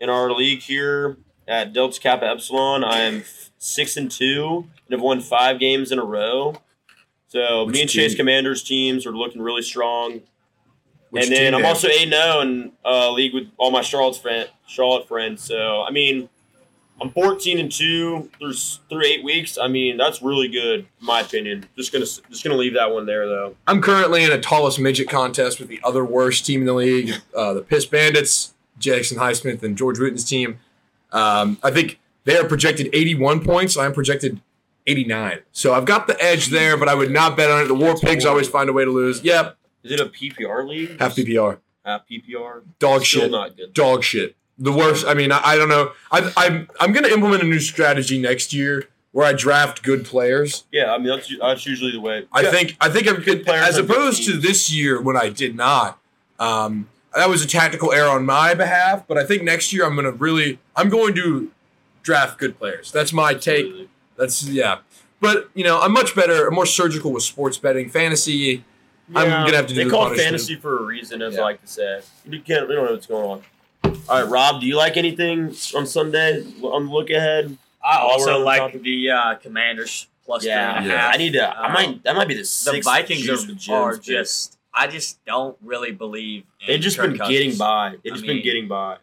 In 0.00 0.08
our 0.08 0.32
league 0.32 0.60
here 0.60 1.18
at 1.46 1.74
Delta 1.74 2.00
Kappa 2.00 2.26
Epsilon, 2.26 2.82
I 2.82 3.00
am 3.00 3.24
six 3.58 3.96
and 3.98 4.10
two 4.10 4.66
and 4.86 4.92
have 4.92 5.02
won 5.02 5.20
five 5.20 5.58
games 5.60 5.92
in 5.92 5.98
a 5.98 6.04
row. 6.04 6.54
So 7.28 7.64
Which 7.64 7.74
me 7.74 7.80
and 7.82 7.90
Chase 7.90 8.12
team? 8.12 8.18
Commanders 8.18 8.62
teams 8.62 9.06
are 9.06 9.16
looking 9.16 9.42
really 9.42 9.62
strong. 9.62 10.22
Which 11.10 11.24
and 11.24 11.32
then 11.32 11.54
I'm 11.54 11.64
also 11.64 11.88
eight 11.88 12.02
and 12.04 12.12
zero 12.12 12.40
in 12.40 12.72
uh, 12.84 13.10
league 13.12 13.32
with 13.34 13.48
all 13.58 13.70
my 13.70 13.80
Charlotte's 13.82 14.18
friend, 14.18 14.48
Charlotte 14.66 15.06
friends. 15.08 15.42
So 15.42 15.82
I 15.82 15.90
mean, 15.90 16.28
I'm 17.00 17.10
14 17.10 17.58
and 17.58 17.70
two 17.70 18.30
through 18.38 18.50
s- 18.50 18.80
through 18.88 19.04
eight 19.04 19.22
weeks. 19.24 19.56
I 19.58 19.68
mean, 19.68 19.96
that's 19.96 20.20
really 20.22 20.48
good, 20.48 20.80
in 20.80 20.86
my 21.06 21.20
opinion. 21.20 21.66
Just 21.76 21.92
gonna 21.92 22.04
just 22.06 22.42
gonna 22.42 22.56
leave 22.56 22.74
that 22.74 22.90
one 22.92 23.06
there 23.06 23.26
though. 23.26 23.54
I'm 23.66 23.80
currently 23.80 24.24
in 24.24 24.32
a 24.32 24.40
tallest 24.40 24.78
midget 24.80 25.08
contest 25.08 25.58
with 25.60 25.68
the 25.68 25.80
other 25.84 26.04
worst 26.04 26.44
team 26.46 26.60
in 26.60 26.66
the 26.66 26.74
league, 26.74 27.12
uh, 27.36 27.54
the 27.54 27.62
Piss 27.62 27.86
Bandits, 27.86 28.54
Jackson 28.78 29.18
Highsmith, 29.18 29.62
and 29.62 29.76
George 29.76 29.98
Wooten's 29.98 30.24
team. 30.24 30.58
Um, 31.12 31.58
I 31.62 31.70
think 31.70 31.98
they 32.24 32.36
are 32.36 32.44
projected 32.44 32.88
81 32.92 33.44
points. 33.44 33.76
I'm 33.76 33.92
projected 33.92 34.40
89. 34.86 35.40
So 35.52 35.74
I've 35.74 35.84
got 35.84 36.06
the 36.06 36.22
edge 36.22 36.48
there, 36.48 36.76
but 36.76 36.88
I 36.88 36.94
would 36.94 37.10
not 37.10 37.36
bet 37.36 37.50
on 37.50 37.62
it. 37.64 37.68
The 37.68 37.74
War 37.74 37.96
Pigs 37.96 38.24
always 38.24 38.48
find 38.48 38.68
a 38.70 38.72
way 38.72 38.84
to 38.84 38.90
lose. 38.90 39.22
Yep, 39.22 39.56
Is 39.82 39.92
it 39.92 40.00
a 40.00 40.06
PPR 40.06 40.66
league? 40.68 40.98
half 41.00 41.16
PPR. 41.16 41.58
Half 41.84 42.02
PPR. 42.08 42.62
Dog 42.78 43.04
Still 43.04 43.22
shit. 43.22 43.30
not 43.30 43.56
good. 43.56 43.72
Dog 43.74 44.02
shit. 44.04 44.36
The 44.58 44.72
worst. 44.72 45.06
I 45.06 45.14
mean, 45.14 45.32
I, 45.32 45.40
I 45.44 45.56
don't 45.56 45.68
know. 45.68 45.92
I, 46.10 46.32
I'm 46.36 46.68
I'm 46.80 46.92
gonna 46.92 47.08
implement 47.08 47.42
a 47.42 47.46
new 47.46 47.60
strategy 47.60 48.18
next 48.18 48.52
year 48.54 48.88
where 49.12 49.26
I 49.26 49.32
draft 49.34 49.82
good 49.82 50.04
players. 50.04 50.64
Yeah, 50.72 50.92
I 50.94 50.98
mean 50.98 51.08
that's 51.08 51.30
that's 51.40 51.66
usually 51.66 51.92
the 51.92 52.00
way. 52.00 52.26
I 52.32 52.40
Yeah. 52.42 52.50
think 52.50 52.76
I 52.80 52.88
think 52.88 53.06
I'm 53.08 53.20
Good 53.22 53.44
players 53.44 53.66
as 53.68 53.76
opposed 53.78 54.24
to 54.26 54.32
this 54.38 54.72
year 54.72 55.00
when 55.00 55.16
I 55.16 55.28
did 55.28 55.54
not. 55.56 55.98
Um, 56.38 56.88
that 57.14 57.28
was 57.28 57.42
a 57.44 57.46
tactical 57.48 57.92
error 57.92 58.08
on 58.10 58.24
my 58.26 58.54
behalf, 58.54 59.04
but 59.06 59.16
I 59.18 59.24
think 59.24 59.42
next 59.42 59.72
year 59.72 59.84
I'm 59.84 59.94
gonna 59.94 60.10
really 60.10 60.58
I'm 60.74 60.88
going 60.88 61.14
to 61.16 61.50
draft 62.02 62.38
good 62.38 62.58
players. 62.58 62.90
That's 62.92 63.12
my 63.12 63.34
take. 63.34 63.88
Absolutely. 64.20 64.60
That's 64.60 64.82
yeah. 64.82 65.02
But 65.20 65.48
you 65.54 65.64
know, 65.64 65.80
I'm 65.80 65.92
much 65.92 66.14
better, 66.14 66.46
I'm 66.48 66.54
more 66.54 66.66
surgical 66.66 67.12
with 67.12 67.22
sports 67.22 67.58
betting, 67.58 67.88
fantasy. 67.88 68.64
I'm 69.14 69.28
gonna 69.28 69.56
have 69.56 69.66
to 69.68 69.74
do 69.74 69.78
They 69.80 69.84
the 69.84 69.90
call 69.90 70.02
it 70.02 70.08
punishment. 70.10 70.24
fantasy 70.30 70.56
for 70.56 70.78
a 70.78 70.82
reason, 70.82 71.22
as 71.22 71.34
Yeah. 71.34 71.40
I 71.40 71.44
like 71.44 71.60
to 71.62 71.66
say. 71.68 72.00
You 72.28 72.40
can't. 72.40 72.68
We 72.68 72.74
don't 72.74 72.86
know 72.86 72.92
what's 72.92 73.06
going 73.06 73.24
on. 73.84 73.94
All 74.08 74.20
right, 74.22 74.28
Rob. 74.28 74.60
Do 74.60 74.66
you 74.66 74.76
like 74.76 74.96
anything 74.96 75.54
on 75.74 75.86
Sunday 75.86 76.44
on 76.62 76.86
the 76.86 76.92
look 76.92 77.10
ahead? 77.10 77.56
I 77.84 77.98
also 77.98 78.40
like 78.40 78.82
the 78.82 79.10
uh, 79.10 79.34
Commanders 79.36 80.08
plus 80.24 80.44
Yeah, 80.44 80.80
three 80.80 80.90
Yeah. 80.90 81.06
I 81.08 81.16
need 81.18 81.34
to. 81.34 81.48
I 81.48 81.66
Um, 81.68 81.72
might. 81.72 82.02
That 82.04 82.16
might 82.16 82.26
be 82.28 82.34
the 82.34 82.42
The 82.42 82.80
Vikings 82.82 83.28
are, 83.28 83.46
with 83.46 83.70
are 83.70 83.96
just. 83.96 84.58
I 84.74 84.88
just 84.88 85.24
don't 85.24 85.56
really 85.62 85.92
believe. 85.92 86.42
In 86.60 86.66
They've 86.66 86.80
just 86.80 86.98
Kirk 86.98 87.10
been 87.10 87.18
Cousins. 87.18 87.38
getting 87.38 87.56
by. 87.56 87.94
They've 88.02 88.12
I 88.12 88.16
just 88.16 88.26
been 88.26 88.42
getting 88.42 88.66
by. 88.68 88.96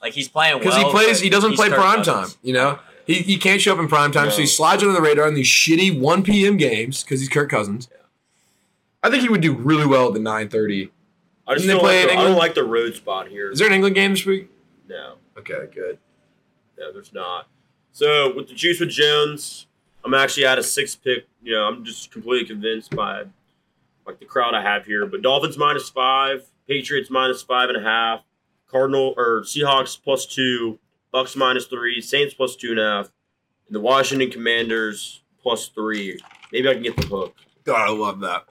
Like 0.00 0.12
he's 0.14 0.28
playing 0.28 0.58
Because 0.60 0.74
well, 0.76 0.86
he 0.86 0.90
plays, 0.92 1.20
he 1.20 1.28
doesn't 1.28 1.54
play 1.54 1.68
Kirk 1.68 1.78
prime 1.78 2.04
Cousins. 2.04 2.34
time. 2.34 2.38
You 2.44 2.52
know, 2.54 2.78
he, 3.08 3.14
he 3.22 3.36
can't 3.38 3.60
show 3.60 3.72
up 3.72 3.80
in 3.80 3.88
prime 3.88 4.12
time, 4.12 4.30
so 4.30 4.36
he 4.38 4.46
slides 4.46 4.82
under 4.84 4.92
the 4.94 5.00
radar 5.02 5.26
in 5.26 5.34
these 5.34 5.48
shitty 5.48 5.98
1 5.98 6.22
p.m. 6.22 6.56
games 6.56 7.02
because 7.02 7.18
he's 7.18 7.28
Kirk 7.28 7.50
Cousins. 7.50 7.88
I 9.02 9.10
think 9.10 9.22
he 9.24 9.28
would 9.28 9.40
do 9.40 9.52
really 9.54 9.86
well 9.86 10.06
at 10.08 10.14
the 10.14 10.20
9:30. 10.20 10.90
I 11.46 11.54
just 11.54 11.66
Didn't 11.66 11.66
they 11.66 11.72
don't 11.72 11.80
play 11.80 12.02
like. 12.02 12.10
in 12.10 12.16
The, 12.16 12.22
I 12.22 12.24
don't 12.28 12.38
like 12.38 12.54
the 12.54 12.64
road 12.64 12.94
spot 12.94 13.28
here. 13.28 13.50
Is 13.50 13.58
there 13.58 13.66
an 13.68 13.74
England 13.74 13.94
game 13.96 14.12
this 14.12 14.24
week? 14.26 14.50
no, 14.88 15.14
Okay, 15.38 15.66
good. 15.74 15.98
no, 16.78 16.92
there's 16.92 17.12
not. 17.12 17.48
So 17.92 18.34
with 18.34 18.48
the 18.48 18.54
juice 18.54 18.78
with 18.80 18.90
Jones, 18.90 19.66
I'm 20.04 20.14
actually 20.14 20.44
at 20.46 20.58
a 20.58 20.62
six 20.62 20.94
pick. 20.94 21.26
You 21.42 21.52
know, 21.54 21.62
I'm 21.64 21.84
just 21.84 22.10
completely 22.12 22.46
convinced 22.46 22.94
by 22.94 23.24
like 24.06 24.18
the 24.18 24.24
crowd 24.26 24.54
I 24.54 24.62
have 24.62 24.84
here. 24.84 25.06
But 25.06 25.22
Dolphins 25.22 25.56
minus 25.56 25.88
five, 25.88 26.44
Patriots 26.66 27.08
minus 27.10 27.42
five 27.42 27.68
and 27.70 27.78
a 27.78 27.82
half, 27.82 28.20
Cardinal 28.70 29.14
or 29.16 29.42
Seahawks 29.42 29.98
plus 30.02 30.26
two, 30.26 30.78
Bucks 31.12 31.36
minus 31.36 31.66
three, 31.66 32.00
Saints 32.00 32.34
plus 32.34 32.56
two 32.56 32.70
and 32.70 32.80
a 32.80 32.82
half, 32.82 33.12
and 33.66 33.74
the 33.74 33.80
Washington 33.80 34.30
Commanders 34.30 35.22
plus 35.42 35.68
three. 35.68 36.18
Maybe 36.52 36.68
I 36.68 36.74
can 36.74 36.82
get 36.82 36.96
the 36.96 37.06
hook. 37.06 37.34
God, 37.64 37.88
I 37.88 37.92
love 37.92 38.20
that. 38.20 38.44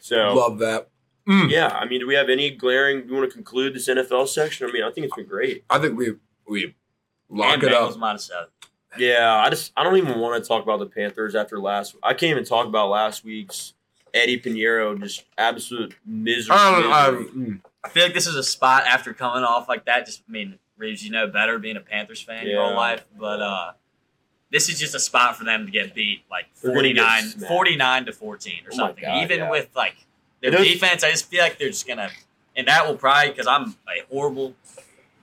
So 0.00 0.34
Love 0.34 0.58
that. 0.58 0.88
Mm. 1.28 1.50
yeah, 1.50 1.68
I 1.68 1.84
mean, 1.86 2.00
do 2.00 2.06
we 2.08 2.14
have 2.14 2.28
any 2.28 2.50
glaring? 2.50 3.02
Do 3.02 3.08
you 3.08 3.14
want 3.14 3.30
to 3.30 3.34
conclude 3.34 3.74
this 3.74 3.88
NFL 3.88 4.26
section? 4.28 4.68
I 4.68 4.72
mean, 4.72 4.82
I 4.82 4.90
think 4.90 5.06
it's 5.06 5.14
been 5.14 5.26
great. 5.26 5.64
I 5.70 5.78
think 5.78 5.96
we 5.96 6.14
we 6.48 6.74
lock 7.28 7.54
and 7.54 7.62
it 7.62 7.70
Bengals 7.72 7.92
up. 7.92 7.98
minus 7.98 8.24
seven. 8.24 8.48
Yeah, 8.98 9.32
I 9.36 9.48
just 9.48 9.72
I 9.76 9.84
don't 9.84 9.96
even 9.96 10.18
want 10.18 10.42
to 10.42 10.46
talk 10.46 10.64
about 10.64 10.80
the 10.80 10.86
Panthers 10.86 11.36
after 11.36 11.60
last. 11.60 11.94
I 12.02 12.12
can't 12.14 12.30
even 12.30 12.44
talk 12.44 12.66
about 12.66 12.90
last 12.90 13.24
week's 13.24 13.74
Eddy 14.12 14.40
Pineiro 14.40 15.00
just 15.00 15.24
absolute 15.38 15.94
misery. 16.04 16.56
Um, 16.56 16.74
misery. 16.76 16.92
um, 16.92 17.30
mm. 17.36 17.60
I 17.84 17.88
feel 17.88 18.02
like 18.02 18.14
this 18.14 18.26
is 18.26 18.34
a 18.34 18.42
spot 18.42 18.84
after 18.86 19.14
coming 19.14 19.44
off 19.44 19.68
like 19.68 19.84
that. 19.86 20.04
Just 20.06 20.22
I 20.28 20.32
mean, 20.32 20.58
Reeves, 20.82 21.04
you 21.04 21.10
know 21.12 21.26
better 21.28 21.58
being 21.58 21.76
a 21.76 21.80
Panthers 21.80 22.20
fan 22.20 22.46
your 22.46 22.62
whole 22.64 22.74
life, 22.74 23.04
but 23.18 23.40
uh, 23.40 23.72
this 24.50 24.68
is 24.68 24.78
just 24.80 24.94
a 24.94 24.98
spot 24.98 25.36
for 25.36 25.44
them 25.44 25.64
to 25.64 25.70
get 25.72 25.94
beat 25.94 26.24
like 26.30 26.46
They're 26.60 26.74
gonna 26.74 26.92
get 26.92 27.04
49, 27.22 27.48
49 27.48 28.06
to 28.06 28.12
14 28.12 28.52
or 28.66 28.70
Oh 28.72 28.76
something. 28.76 29.04
God, 29.04 29.22
Even 29.22 29.38
yeah. 29.40 29.50
with 29.50 29.68
like 29.76 29.94
their 30.40 30.52
It 30.54 30.60
is- 30.60 30.72
defense, 30.72 31.04
I 31.04 31.10
just 31.10 31.26
feel 31.30 31.40
like 31.42 31.56
they're 31.58 31.68
just 31.68 31.86
going 31.86 31.98
to, 31.98 32.10
and 32.56 32.66
that 32.66 32.86
will 32.86 32.96
probably, 32.96 33.30
because 33.30 33.46
I'm 33.46 33.76
a 33.88 34.02
horrible 34.10 34.54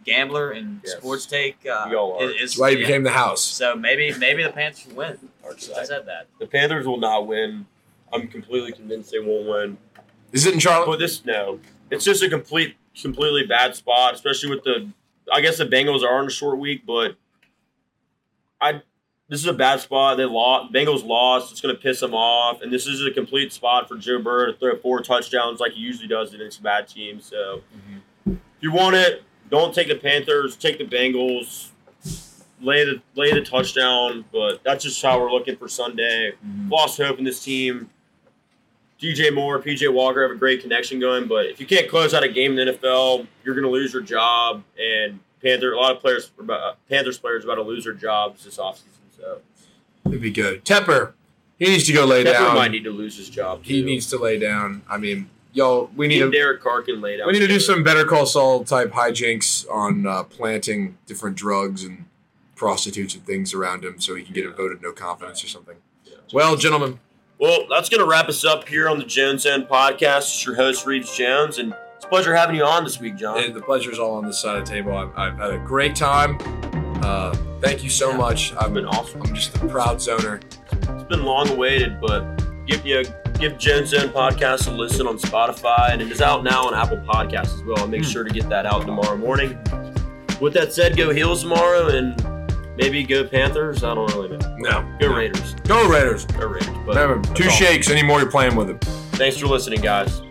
gambler 0.05 0.51
and 0.51 0.79
Yes. 0.85 0.95
sports 0.97 1.25
take. 1.25 1.57
Uh, 1.65 1.87
We 1.89 1.95
all 1.95 2.13
are. 2.17 2.23
it- 2.23 2.35
it's- 2.35 2.39
That's 2.51 2.57
why 2.57 2.69
you 2.69 2.77
yeah. 2.77 2.87
became 2.87 3.03
the 3.03 3.11
house. 3.11 3.41
So 3.43 3.75
maybe 3.75 4.13
maybe 4.17 4.41
the 4.43 4.49
Panthers 4.49 4.87
will 4.87 4.95
win. 4.95 5.29
I 5.45 5.83
said 5.83 6.05
that. 6.05 6.27
The 6.39 6.47
Panthers 6.47 6.87
will 6.87 6.99
not 6.99 7.27
win. 7.27 7.65
I'm 8.13 8.27
completely 8.29 8.71
convinced 8.71 9.11
they 9.11 9.19
won't 9.19 9.47
win. 9.47 9.77
Is 10.31 10.45
it 10.45 10.53
in 10.53 10.59
Charlotte? 10.59 10.85
But 10.87 10.99
this 10.99 11.25
no, 11.25 11.59
it's 11.91 12.05
just 12.05 12.23
a 12.23 12.29
complete, 12.29 12.75
completely 12.99 13.45
bad 13.45 13.75
spot, 13.75 14.13
especially 14.15 14.49
with 14.49 14.63
the. 14.63 14.87
I 15.31 15.41
guess 15.41 15.57
the 15.57 15.65
Bengals 15.65 16.03
are 16.03 16.19
on 16.19 16.27
a 16.27 16.31
short 16.31 16.57
week, 16.59 16.85
but 16.85 17.15
I. 18.61 18.81
This 19.27 19.41
is 19.41 19.45
a 19.45 19.53
bad 19.53 19.79
spot. 19.79 20.17
They 20.17 20.25
lost. 20.25 20.73
Bengals 20.73 21.05
lost. 21.05 21.51
It's 21.51 21.61
going 21.61 21.75
to 21.75 21.79
piss 21.79 21.99
them 21.99 22.15
off, 22.15 22.63
and 22.63 22.73
this 22.73 22.87
is 22.87 23.05
a 23.05 23.11
complete 23.11 23.53
spot 23.53 23.87
for 23.87 23.95
Joe 23.95 24.17
Burrow 24.19 24.51
to 24.51 24.57
throw 24.57 24.75
four 24.77 25.01
touchdowns 25.01 25.59
like 25.59 25.73
he 25.73 25.81
usually 25.81 26.07
does 26.07 26.33
against 26.33 26.59
a 26.59 26.63
bad 26.63 26.87
team. 26.87 27.21
So, 27.21 27.61
if 28.25 28.37
you 28.61 28.71
want 28.71 28.95
it, 28.95 29.21
don't 29.51 29.71
take 29.71 29.87
the 29.87 29.95
Panthers. 29.95 30.55
Take 30.55 30.79
the 30.79 30.85
Bengals. 30.85 31.69
Lay 32.59 32.83
the 32.83 33.01
lay 33.15 33.31
the 33.31 33.41
touchdown, 33.41 34.25
but 34.33 34.63
that's 34.63 34.83
just 34.83 34.99
how 35.01 35.19
we're 35.19 35.31
looking 35.31 35.55
for 35.55 35.67
Sunday. 35.67 36.31
Mm-hmm. 36.31 36.69
Lost 36.71 36.97
hope 36.97 37.19
in 37.19 37.23
this 37.23 37.43
team. 37.43 37.89
DJ 39.01 39.33
Moore, 39.33 39.61
PJ 39.61 39.91
Walker 39.93 40.21
have 40.23 40.31
a 40.31 40.35
great 40.35 40.61
connection 40.61 40.99
going, 40.99 41.27
but 41.27 41.45
if 41.45 41.59
you 41.59 41.65
can't 41.65 41.89
close 41.89 42.13
out 42.13 42.23
a 42.23 42.27
game 42.27 42.57
in 42.57 42.65
the 42.67 42.73
NFL, 42.73 43.25
you're 43.45 43.55
going 43.55 43.63
to 43.65 43.71
lose 43.71 43.93
your 43.93 44.01
job. 44.01 44.63
And 44.77 45.19
Panther, 45.41 45.71
a 45.71 45.77
lot 45.79 45.95
of 45.95 46.01
players, 46.01 46.31
uh, 46.49 46.73
Panthers 46.89 47.17
players, 47.17 47.45
are 47.45 47.47
about 47.51 47.55
to 47.63 47.67
lose 47.67 47.85
their 47.85 47.93
jobs 47.93 48.43
this 48.43 48.57
offseason. 48.57 48.83
So 49.17 49.39
It'd 50.05 50.21
be 50.21 50.31
good. 50.31 50.65
Tepper, 50.65 51.13
he 51.57 51.65
needs 51.65 51.85
to 51.85 51.93
go 51.93 52.05
lay 52.05 52.23
Pepper 52.25 52.39
down. 52.39 52.55
might 52.55 52.71
need 52.71 52.83
to 52.83 52.91
lose 52.91 53.15
his 53.17 53.29
job. 53.29 53.63
he 53.63 53.81
needs 53.83 54.07
to 54.09 54.17
lay 54.17 54.37
down. 54.37 54.81
I 54.89 54.97
mean, 54.97 55.29
yo, 55.53 55.89
we 55.95 56.07
need 56.07 56.15
Need 56.19 56.25
to 56.25 56.31
Derek 56.31 56.61
Carr 56.61 56.81
can 56.81 56.99
lay 56.99 57.17
down. 57.17 57.27
we 57.27 57.33
need 57.33 57.39
to 57.39 57.47
do 57.47 57.59
some 57.59 57.83
Better 57.83 58.03
Call 58.05 58.25
Saul 58.25 58.65
type 58.65 58.91
hijinks 58.91 59.65
on 59.71 60.05
uh, 60.07 60.23
planting 60.23 60.97
different 61.05 61.37
drugs 61.37 61.83
and 61.85 62.05
prostitutes 62.55 63.15
and 63.15 63.25
things 63.25 63.53
around 63.53 63.85
him, 63.85 64.01
so 64.01 64.15
he 64.15 64.23
can 64.23 64.33
get 64.33 64.45
a 64.45 64.51
vote 64.51 64.73
of 64.73 64.81
no 64.81 64.91
confidence 64.91 65.41
or 65.41 65.47
something. 65.47 65.77
Well, 66.33 66.57
gentlemen, 66.57 66.99
Well, 67.39 67.67
that's 67.69 67.87
going 67.87 68.01
to 68.01 68.05
wrap 68.05 68.27
us 68.27 68.43
up 68.43 68.67
here 68.67 68.89
on 68.89 68.97
the 68.99 69.05
Jones 69.05 69.43
Zone 69.43 69.65
podcast. 69.65 70.17
It's 70.23 70.45
your 70.45 70.55
host, 70.55 70.85
Reeves 70.85 71.15
Jones, 71.15 71.57
and 71.57 71.73
it's 71.95 72.03
a 72.03 72.07
pleasure 72.09 72.35
having 72.35 72.57
you 72.57 72.65
on 72.65 72.83
this 72.83 72.99
week, 72.99 73.15
John. 73.15 73.41
and 73.41 73.53
the 73.55 73.61
pleasure's 73.61 73.97
all 73.97 74.15
on 74.15 74.25
this 74.25 74.41
side 74.41 74.57
of 74.57 74.65
the 74.65 74.69
table. 74.69 74.93
I've, 74.93 75.17
I've 75.17 75.37
had 75.37 75.51
a 75.51 75.59
great 75.59 75.95
time. 75.95 76.37
Uh, 77.01 77.33
thank 77.61 77.81
you 77.81 77.89
so 77.89 78.11
much. 78.11 78.53
I've 78.55 78.73
been 78.73 78.85
awesome. 78.85 79.21
I'm 79.21 79.33
just 79.33 79.55
a 79.55 79.67
proud 79.67 79.99
zoner. 79.99 80.43
It's 80.73 81.03
been 81.03 81.23
long 81.23 81.47
awaited, 81.47 82.01
but 82.01 82.35
give 82.65 82.85
you 82.85 83.05
give 83.39 83.57
Jones 83.57 83.91
Zone 83.91 84.09
podcast 84.09 84.67
a 84.67 84.71
listen 84.71 85.07
on 85.07 85.17
Spotify, 85.17 85.91
and 85.93 86.01
it 86.01 86.11
is 86.11 86.19
out 86.19 86.43
now 86.43 86.65
on 86.67 86.73
Apple 86.73 86.97
Podcasts 86.97 87.55
as 87.55 87.63
well. 87.63 87.79
I'll 87.79 87.87
make 87.87 88.03
sure 88.03 88.25
to 88.25 88.33
get 88.33 88.49
that 88.49 88.65
out 88.65 88.81
tomorrow 88.81 89.15
morning. 89.15 89.57
With 90.41 90.53
that 90.55 90.73
said, 90.73 90.97
go 90.97 91.13
Heels 91.13 91.43
tomorrow, 91.43 91.87
and 91.87 92.19
maybe 92.79 93.03
go 93.03 93.27
Panthers. 93.27 93.83
I 93.83 93.93
don't 93.93 94.11
really 94.15 94.29
know. 94.29 94.55
No, 94.57 94.97
Go 94.99 95.13
Raiders. 95.13 95.53
Go 95.65 95.87
Raiders. 95.87 96.25
Go 96.25 96.47
Raiders. 96.47 96.69
But 96.85 96.95
that's 96.95 97.39
two 97.39 97.43
all. 97.45 97.49
shakes 97.51 97.89
anymore, 97.89 98.19
you're 98.21 98.31
playing 98.31 98.55
with 98.55 98.69
it. 98.69 98.81
Thanks 99.15 99.37
for 99.37 99.47
listening, 99.47 99.81
guys. 99.81 100.21